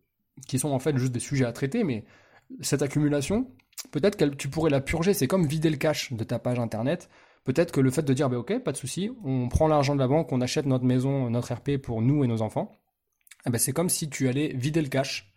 qui 0.46 0.58
sont 0.58 0.70
en 0.70 0.78
fait 0.78 0.96
juste 0.96 1.12
des 1.12 1.20
sujets 1.20 1.44
à 1.44 1.52
traiter, 1.52 1.84
mais 1.84 2.04
cette 2.60 2.82
accumulation, 2.82 3.46
peut-être 3.90 4.16
que 4.16 4.24
tu 4.24 4.48
pourrais 4.48 4.70
la 4.70 4.80
purger. 4.80 5.14
C'est 5.14 5.28
comme 5.28 5.46
vider 5.46 5.70
le 5.70 5.76
cash 5.76 6.12
de 6.12 6.24
ta 6.24 6.38
page 6.38 6.58
internet. 6.58 7.08
Peut-être 7.44 7.72
que 7.72 7.80
le 7.80 7.90
fait 7.90 8.02
de 8.02 8.12
dire, 8.12 8.28
bah, 8.28 8.38
ok, 8.38 8.58
pas 8.62 8.72
de 8.72 8.76
souci, 8.76 9.10
on 9.24 9.48
prend 9.48 9.66
l'argent 9.66 9.94
de 9.94 10.00
la 10.00 10.08
banque, 10.08 10.30
on 10.32 10.40
achète 10.40 10.66
notre 10.66 10.84
maison, 10.84 11.30
notre 11.30 11.54
RP 11.54 11.78
pour 11.78 12.02
nous 12.02 12.22
et 12.22 12.26
nos 12.26 12.42
enfants. 12.42 12.72
Eh 13.46 13.50
ben, 13.50 13.58
c'est 13.58 13.72
comme 13.72 13.88
si 13.88 14.10
tu 14.10 14.28
allais 14.28 14.52
vider 14.54 14.82
le 14.82 14.88
cash 14.88 15.32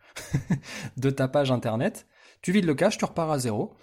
de 0.98 1.10
ta 1.10 1.28
page 1.28 1.52
internet. 1.52 2.06
Tu 2.42 2.52
vides 2.52 2.66
le 2.66 2.76
cash, 2.76 2.98
tu 2.98 3.06
repars 3.06 3.32
à 3.32 3.40
zéro 3.40 3.74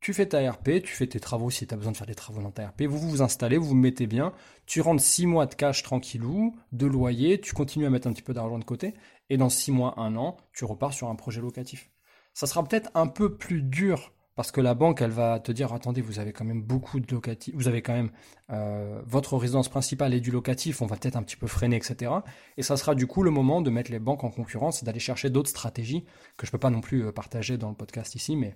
tu 0.00 0.12
fais 0.12 0.26
ta 0.26 0.50
RP, 0.50 0.82
tu 0.82 0.94
fais 0.94 1.06
tes 1.06 1.20
travaux 1.20 1.50
si 1.50 1.66
tu 1.66 1.74
as 1.74 1.76
besoin 1.76 1.92
de 1.92 1.96
faire 1.96 2.06
des 2.06 2.14
travaux 2.14 2.42
dans 2.42 2.50
ta 2.50 2.68
RP, 2.68 2.82
vous 2.82 2.98
vous 2.98 3.22
installez, 3.22 3.58
vous 3.58 3.68
vous 3.68 3.74
mettez 3.74 4.06
bien, 4.06 4.32
tu 4.66 4.80
rentres 4.80 5.02
6 5.02 5.26
mois 5.26 5.46
de 5.46 5.54
cash 5.54 5.82
tranquillou, 5.82 6.54
de 6.72 6.86
loyer, 6.86 7.40
tu 7.40 7.54
continues 7.54 7.86
à 7.86 7.90
mettre 7.90 8.06
un 8.06 8.12
petit 8.12 8.22
peu 8.22 8.34
d'argent 8.34 8.58
de 8.58 8.64
côté, 8.64 8.94
et 9.30 9.36
dans 9.36 9.48
6 9.48 9.72
mois, 9.72 9.94
1 9.98 10.16
an, 10.16 10.36
tu 10.52 10.64
repars 10.64 10.92
sur 10.92 11.08
un 11.08 11.14
projet 11.14 11.40
locatif. 11.40 11.90
Ça 12.34 12.46
sera 12.46 12.62
peut-être 12.62 12.90
un 12.94 13.06
peu 13.06 13.36
plus 13.36 13.62
dur 13.62 14.12
parce 14.36 14.52
que 14.52 14.60
la 14.60 14.74
banque, 14.74 15.00
elle 15.00 15.10
va 15.10 15.40
te 15.40 15.50
dire 15.50 15.72
attendez, 15.72 16.02
vous 16.02 16.18
avez 16.18 16.32
quand 16.34 16.44
même 16.44 16.62
beaucoup 16.62 17.00
de 17.00 17.12
locatifs, 17.12 17.54
vous 17.56 17.68
avez 17.68 17.80
quand 17.80 17.94
même 17.94 18.10
euh, 18.50 19.00
votre 19.06 19.34
résidence 19.38 19.70
principale 19.70 20.12
et 20.12 20.20
du 20.20 20.30
locatif, 20.30 20.82
on 20.82 20.86
va 20.86 20.96
peut-être 20.96 21.16
un 21.16 21.22
petit 21.22 21.36
peu 21.36 21.46
freiner, 21.46 21.76
etc. 21.76 22.12
Et 22.58 22.62
ça 22.62 22.76
sera 22.76 22.94
du 22.94 23.06
coup 23.06 23.22
le 23.22 23.30
moment 23.30 23.62
de 23.62 23.70
mettre 23.70 23.90
les 23.90 23.98
banques 23.98 24.24
en 24.24 24.30
concurrence 24.30 24.82
et 24.82 24.86
d'aller 24.86 25.00
chercher 25.00 25.30
d'autres 25.30 25.48
stratégies 25.48 26.04
que 26.36 26.46
je 26.46 26.52
peux 26.52 26.58
pas 26.58 26.68
non 26.68 26.82
plus 26.82 27.06
euh, 27.06 27.12
partager 27.12 27.56
dans 27.56 27.70
le 27.70 27.74
podcast 27.74 28.14
ici, 28.14 28.36
mais 28.36 28.54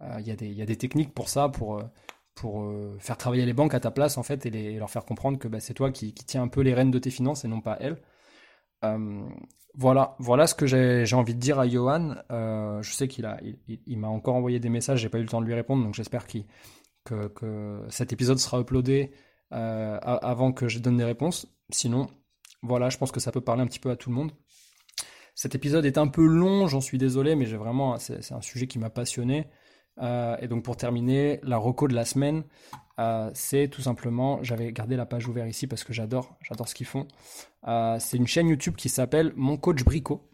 il 0.00 0.26
y, 0.26 0.62
a 0.62 0.66
des 0.66 0.76
techniques 0.76 1.14
pour 1.14 1.28
ça, 1.28 1.48
pour, 1.48 1.78
euh, 1.78 1.84
euh, 2.44 2.98
faire 2.98 3.16
travailler 3.16 3.46
les 3.46 3.52
banques 3.52 3.74
à 3.74 3.80
ta 3.80 3.90
place 3.90 4.18
en 4.18 4.22
fait 4.22 4.44
et, 4.46 4.76
leur 4.78 4.90
faire 4.90 5.04
comprendre 5.04 5.38
que 5.38 5.48
bah, 5.48 5.60
c'est 5.60 5.74
toi 5.74 5.90
qui, 5.90 6.12
tiens 6.12 6.42
un 6.42 6.48
peu 6.48 6.60
les 6.60 6.74
rênes 6.74 6.90
de 6.90 6.98
tes 6.98 7.10
finances 7.10 7.44
et 7.44 7.48
non 7.48 7.60
pas 7.60 7.78
elles. 7.80 8.00
voilà, 9.74 10.16
voilà 10.18 10.46
ce 10.46 10.54
que 10.54 10.66
j'ai 10.66 11.16
envie 11.16 11.34
de 11.34 11.40
dire 11.40 11.58
à 11.58 11.68
Johan. 11.68 12.16
je 12.30 12.92
sais 12.92 13.08
qu'il 13.08 13.24
a, 13.26 13.40
il, 13.66 13.98
m'a 13.98 14.08
encore 14.08 14.34
envoyé 14.34 14.60
des 14.60 14.68
messages, 14.68 15.00
j'ai 15.00 15.08
pas 15.08 15.18
eu 15.18 15.22
le 15.22 15.28
temps 15.28 15.40
de 15.40 15.46
lui 15.46 15.54
répondre, 15.54 15.84
donc 15.84 15.94
j'espère 15.94 16.26
que, 16.26 17.28
que, 17.28 17.84
cet 17.88 18.12
épisode 18.12 18.38
sera 18.38 18.60
uploadé 18.60 19.12
avant 19.50 20.52
que 20.52 20.68
je 20.68 20.80
donne 20.80 20.96
des 20.96 21.04
réponses. 21.04 21.46
Sinon, 21.70 22.08
voilà, 22.62 22.90
je 22.90 22.98
pense 22.98 23.12
que 23.12 23.20
ça 23.20 23.32
peut 23.32 23.40
parler 23.40 23.62
un 23.62 23.66
petit 23.66 23.80
peu 23.80 23.90
à 23.90 23.96
tout 23.96 24.10
le 24.10 24.16
monde. 24.16 24.32
Cet 25.34 25.54
épisode 25.54 25.84
est 25.84 25.98
un 25.98 26.06
peu 26.06 26.24
long, 26.24 26.68
j'en 26.68 26.80
suis 26.80 26.96
désolé, 26.96 27.34
mais 27.34 27.44
j'ai 27.44 27.56
vraiment, 27.56 27.98
c'est 27.98 28.32
un 28.32 28.40
sujet 28.40 28.66
qui 28.66 28.78
m'a 28.78 28.90
passionné. 28.90 29.48
Euh, 30.00 30.36
et 30.40 30.48
donc 30.48 30.64
pour 30.64 30.76
terminer, 30.76 31.40
la 31.42 31.56
reco 31.56 31.88
de 31.88 31.94
la 31.94 32.04
semaine, 32.04 32.44
euh, 32.98 33.30
c'est 33.34 33.68
tout 33.68 33.82
simplement, 33.82 34.42
j'avais 34.42 34.72
gardé 34.72 34.96
la 34.96 35.06
page 35.06 35.26
ouverte 35.28 35.48
ici 35.48 35.66
parce 35.66 35.84
que 35.84 35.92
j'adore, 35.92 36.36
j'adore 36.42 36.68
ce 36.68 36.74
qu'ils 36.74 36.86
font. 36.86 37.06
Euh, 37.66 37.98
c'est 38.00 38.16
une 38.16 38.26
chaîne 38.26 38.48
YouTube 38.48 38.76
qui 38.76 38.88
s'appelle 38.88 39.32
Mon 39.36 39.56
Coach 39.56 39.84
Brico. 39.84 40.28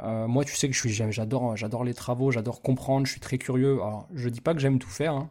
moi, 0.00 0.44
tu 0.44 0.54
sais 0.54 0.68
que 0.68 0.74
je 0.74 0.80
suis, 0.80 0.90
j'adore, 0.90 1.56
j'adore 1.56 1.84
les 1.84 1.94
travaux, 1.94 2.30
j'adore 2.30 2.62
comprendre, 2.62 3.06
je 3.06 3.12
suis 3.12 3.20
très 3.20 3.38
curieux. 3.38 3.74
Alors, 3.74 4.08
je 4.12 4.28
dis 4.28 4.40
pas 4.40 4.54
que 4.54 4.60
j'aime 4.60 4.78
tout 4.78 4.90
faire. 4.90 5.14
Hein. 5.14 5.30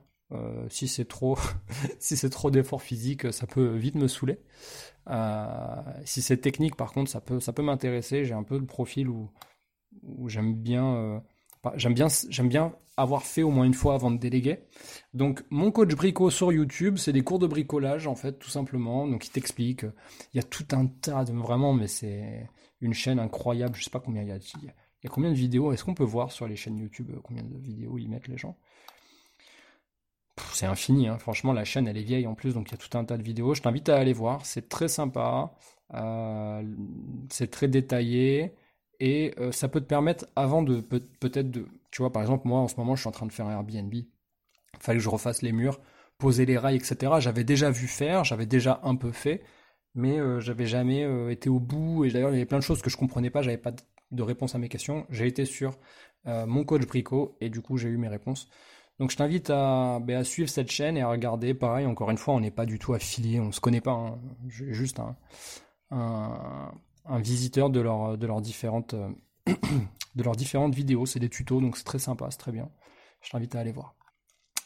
si 0.70 0.88
c'est 0.88 1.06
trop, 1.06 1.38
si 2.00 2.18
c'est 2.18 2.30
trop 2.30 2.52
d'efforts 2.52 2.82
physiques, 2.82 3.32
ça 3.34 3.48
peut 3.48 3.76
vite 3.76 3.96
me 3.96 4.08
saouler. 4.08 4.40
si 6.06 6.22
c'est 6.22 6.38
technique, 6.38 6.76
par 6.76 6.92
contre, 6.94 7.10
ça 7.12 7.22
peut, 7.22 7.40
ça 7.40 7.54
peut 7.54 7.64
m'intéresser. 7.64 8.26
J'ai 8.26 8.34
un 8.34 8.44
peu 8.44 8.58
le 8.58 8.66
profil 8.66 9.10
où, 9.10 9.30
où 10.04 10.30
j'aime 10.30 10.54
bien 10.56 11.22
J'aime 11.76 11.94
bien, 11.94 12.08
j'aime 12.30 12.50
bien 12.50 12.74
avoir 12.98 13.24
fait 13.24 13.42
au 13.42 13.50
moins 13.50 13.66
une 13.66 13.74
fois 13.74 13.96
avant 13.96 14.12
de 14.12 14.18
déléguer. 14.18 14.60
Donc, 15.14 15.44
mon 15.50 15.72
coach 15.72 15.96
brico 15.96 16.30
sur 16.30 16.52
YouTube, 16.52 16.98
c'est 16.98 17.14
des 17.14 17.22
cours 17.22 17.40
de 17.40 17.48
bricolage, 17.48 18.06
en 18.06 18.16
fait, 18.16 18.34
tout 18.34 18.50
simplement. 18.50 19.08
Donc, 19.08 19.26
il 19.28 19.32
t'explique. 19.32 19.84
Il 20.34 20.38
y 20.38 20.40
a 20.40 20.44
tout 20.44 20.66
un 20.72 20.88
tas 20.88 21.24
de, 21.24 21.32
vraiment, 21.32 21.74
mais 21.74 21.88
c'est 21.88 22.50
une 22.82 22.94
chaîne 22.94 23.20
incroyable. 23.20 23.76
Je 23.76 23.84
sais 23.84 23.90
pas 23.90 24.02
combien 24.02 24.24
il 24.24 24.28
y 24.28 24.32
a. 24.32 24.38
Il 24.38 25.08
y 25.08 25.08
a 25.08 25.10
combien 25.10 25.32
de 25.32 25.36
vidéos 25.36 25.74
Est-ce 25.74 25.84
qu'on 25.84 25.94
peut 25.94 26.04
voir 26.04 26.32
sur 26.32 26.48
les 26.48 26.56
chaînes 26.56 26.78
YouTube 26.78 27.10
euh, 27.14 27.20
combien 27.22 27.44
de 27.44 27.58
vidéos 27.58 27.98
ils 27.98 28.08
mettent 28.10 28.30
les 28.30 28.38
gens? 28.38 28.56
C'est 30.54 30.66
infini, 30.66 31.08
hein. 31.08 31.18
franchement, 31.18 31.54
la 31.54 31.64
chaîne, 31.64 31.88
elle 31.88 31.98
est 31.98 32.04
vieille 32.04 32.26
en 32.26 32.34
plus, 32.34 32.54
donc 32.54 32.70
il 32.70 32.72
y 32.72 32.76
a 32.76 32.78
tout 32.78 32.98
un 32.98 33.06
tas 33.06 33.18
de 33.18 33.24
vidéos. 33.24 33.54
Je 33.54 33.62
t'invite 33.62 33.90
à 33.90 33.98
aller 33.98 34.14
voir, 34.14 34.46
c'est 34.46 34.70
très 34.70 34.88
sympa. 34.88 35.54
Euh, 35.94 36.64
c'est 37.30 37.52
très 37.52 37.68
détaillé. 37.68 38.54
Et 39.00 39.34
euh, 39.40 39.52
ça 39.52 39.68
peut 39.68 39.82
te 39.82 39.86
permettre, 39.86 40.28
avant 40.36 40.64
de 40.64 40.82
peut-être 40.82 41.52
de. 41.52 41.68
Tu 41.92 42.02
vois, 42.02 42.12
par 42.12 42.22
exemple, 42.22 42.48
moi 42.48 42.60
en 42.60 42.68
ce 42.68 42.76
moment, 42.78 42.96
je 42.96 43.02
suis 43.02 43.10
en 43.10 43.12
train 43.12 43.26
de 43.26 43.32
faire 43.32 43.46
un 43.48 43.52
Airbnb. 43.52 43.94
Fallait 44.80 44.98
que 44.98 45.04
je 45.04 45.10
refasse 45.10 45.42
les 45.42 45.52
murs, 45.52 45.80
poser 46.18 46.46
les 46.46 46.58
rails, 46.58 46.76
etc. 46.76 47.14
J'avais 47.20 47.44
déjà 47.44 47.70
vu 47.72 47.88
faire, 47.88 48.24
j'avais 48.24 48.46
déjà 48.46 48.80
un 48.84 48.96
peu 48.96 49.12
fait, 49.12 49.44
mais 49.96 50.20
euh, 50.20 50.40
j'avais 50.40 50.66
jamais 50.66 51.04
euh, 51.04 51.30
été 51.30 51.50
au 51.50 51.60
bout. 51.60 52.06
Et 52.06 52.12
d'ailleurs, 52.12 52.32
il 52.32 52.34
y 52.34 52.38
avait 52.38 52.46
plein 52.46 52.60
de 52.60 52.64
choses 52.64 52.82
que 52.82 52.90
je 52.90 52.98
comprenais 52.98 53.30
pas, 53.30 53.42
j'avais 53.42 53.58
pas 53.58 53.72
de 54.12 54.24
réponse 54.24 54.56
à 54.56 54.58
mes 54.58 54.70
questions. 54.70 55.06
J'ai 55.10 55.28
été 55.28 55.46
sur 55.46 55.78
mon 56.26 56.64
coach 56.64 56.86
Brico 56.88 57.36
et 57.42 57.50
du 57.50 57.60
coup, 57.60 57.78
j'ai 57.78 57.90
eu 57.90 57.98
mes 57.98 58.08
réponses. 58.08 58.48
Donc 59.00 59.12
je 59.12 59.18
t'invite 59.18 59.50
à, 59.50 60.00
ben, 60.02 60.18
à, 60.20 60.24
suivre 60.24 60.50
cette 60.50 60.72
chaîne 60.72 60.98
et 60.98 61.02
à 61.02 61.10
regarder. 61.10 61.54
Pareil, 61.54 61.86
encore 61.86 62.12
une 62.12 62.18
fois, 62.18 62.36
on 62.36 62.40
n'est 62.40 62.52
pas 62.52 62.66
du 62.66 62.80
tout 62.80 62.94
affilié, 62.94 63.40
on 63.40 63.52
se 63.52 63.60
connaît 63.60 63.82
pas. 63.82 63.92
Hein. 63.92 64.20
Juste 64.48 65.00
un, 65.00 65.16
un, 67.06 67.20
visiteur 67.20 67.70
différentes, 68.42 68.96
de 69.46 70.24
leurs 70.24 70.36
différentes 70.36 70.76
vidéos. 70.76 71.06
C'est 71.06 71.20
des 71.20 71.30
tutos, 71.30 71.62
donc 71.62 71.78
c'est 71.78 71.84
très 71.84 72.00
sympa, 72.00 72.28
c'est 72.32 72.38
très 72.38 72.52
bien. 72.52 72.70
Je 73.22 73.30
t'invite 73.30 73.56
à 73.56 73.60
aller 73.60 73.72
voir. 73.72 73.96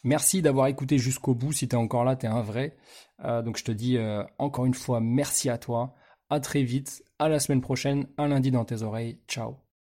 Merci 0.03 0.41
d'avoir 0.41 0.67
écouté 0.67 0.97
jusqu'au 0.97 1.35
bout. 1.35 1.51
Si 1.51 1.67
tu 1.67 1.75
es 1.75 1.79
encore 1.79 2.03
là, 2.03 2.15
tu 2.15 2.25
es 2.25 2.29
un 2.29 2.41
vrai. 2.41 2.77
Euh, 3.25 3.41
donc 3.41 3.57
je 3.57 3.63
te 3.63 3.71
dis 3.71 3.97
euh, 3.97 4.23
encore 4.37 4.65
une 4.65 4.73
fois 4.73 4.99
merci 4.99 5.49
à 5.49 5.57
toi. 5.57 5.95
À 6.29 6.39
très 6.39 6.63
vite. 6.63 7.03
À 7.19 7.29
la 7.29 7.39
semaine 7.39 7.61
prochaine. 7.61 8.07
Un 8.17 8.27
lundi 8.27 8.51
dans 8.51 8.65
tes 8.65 8.83
oreilles. 8.83 9.19
Ciao. 9.27 9.66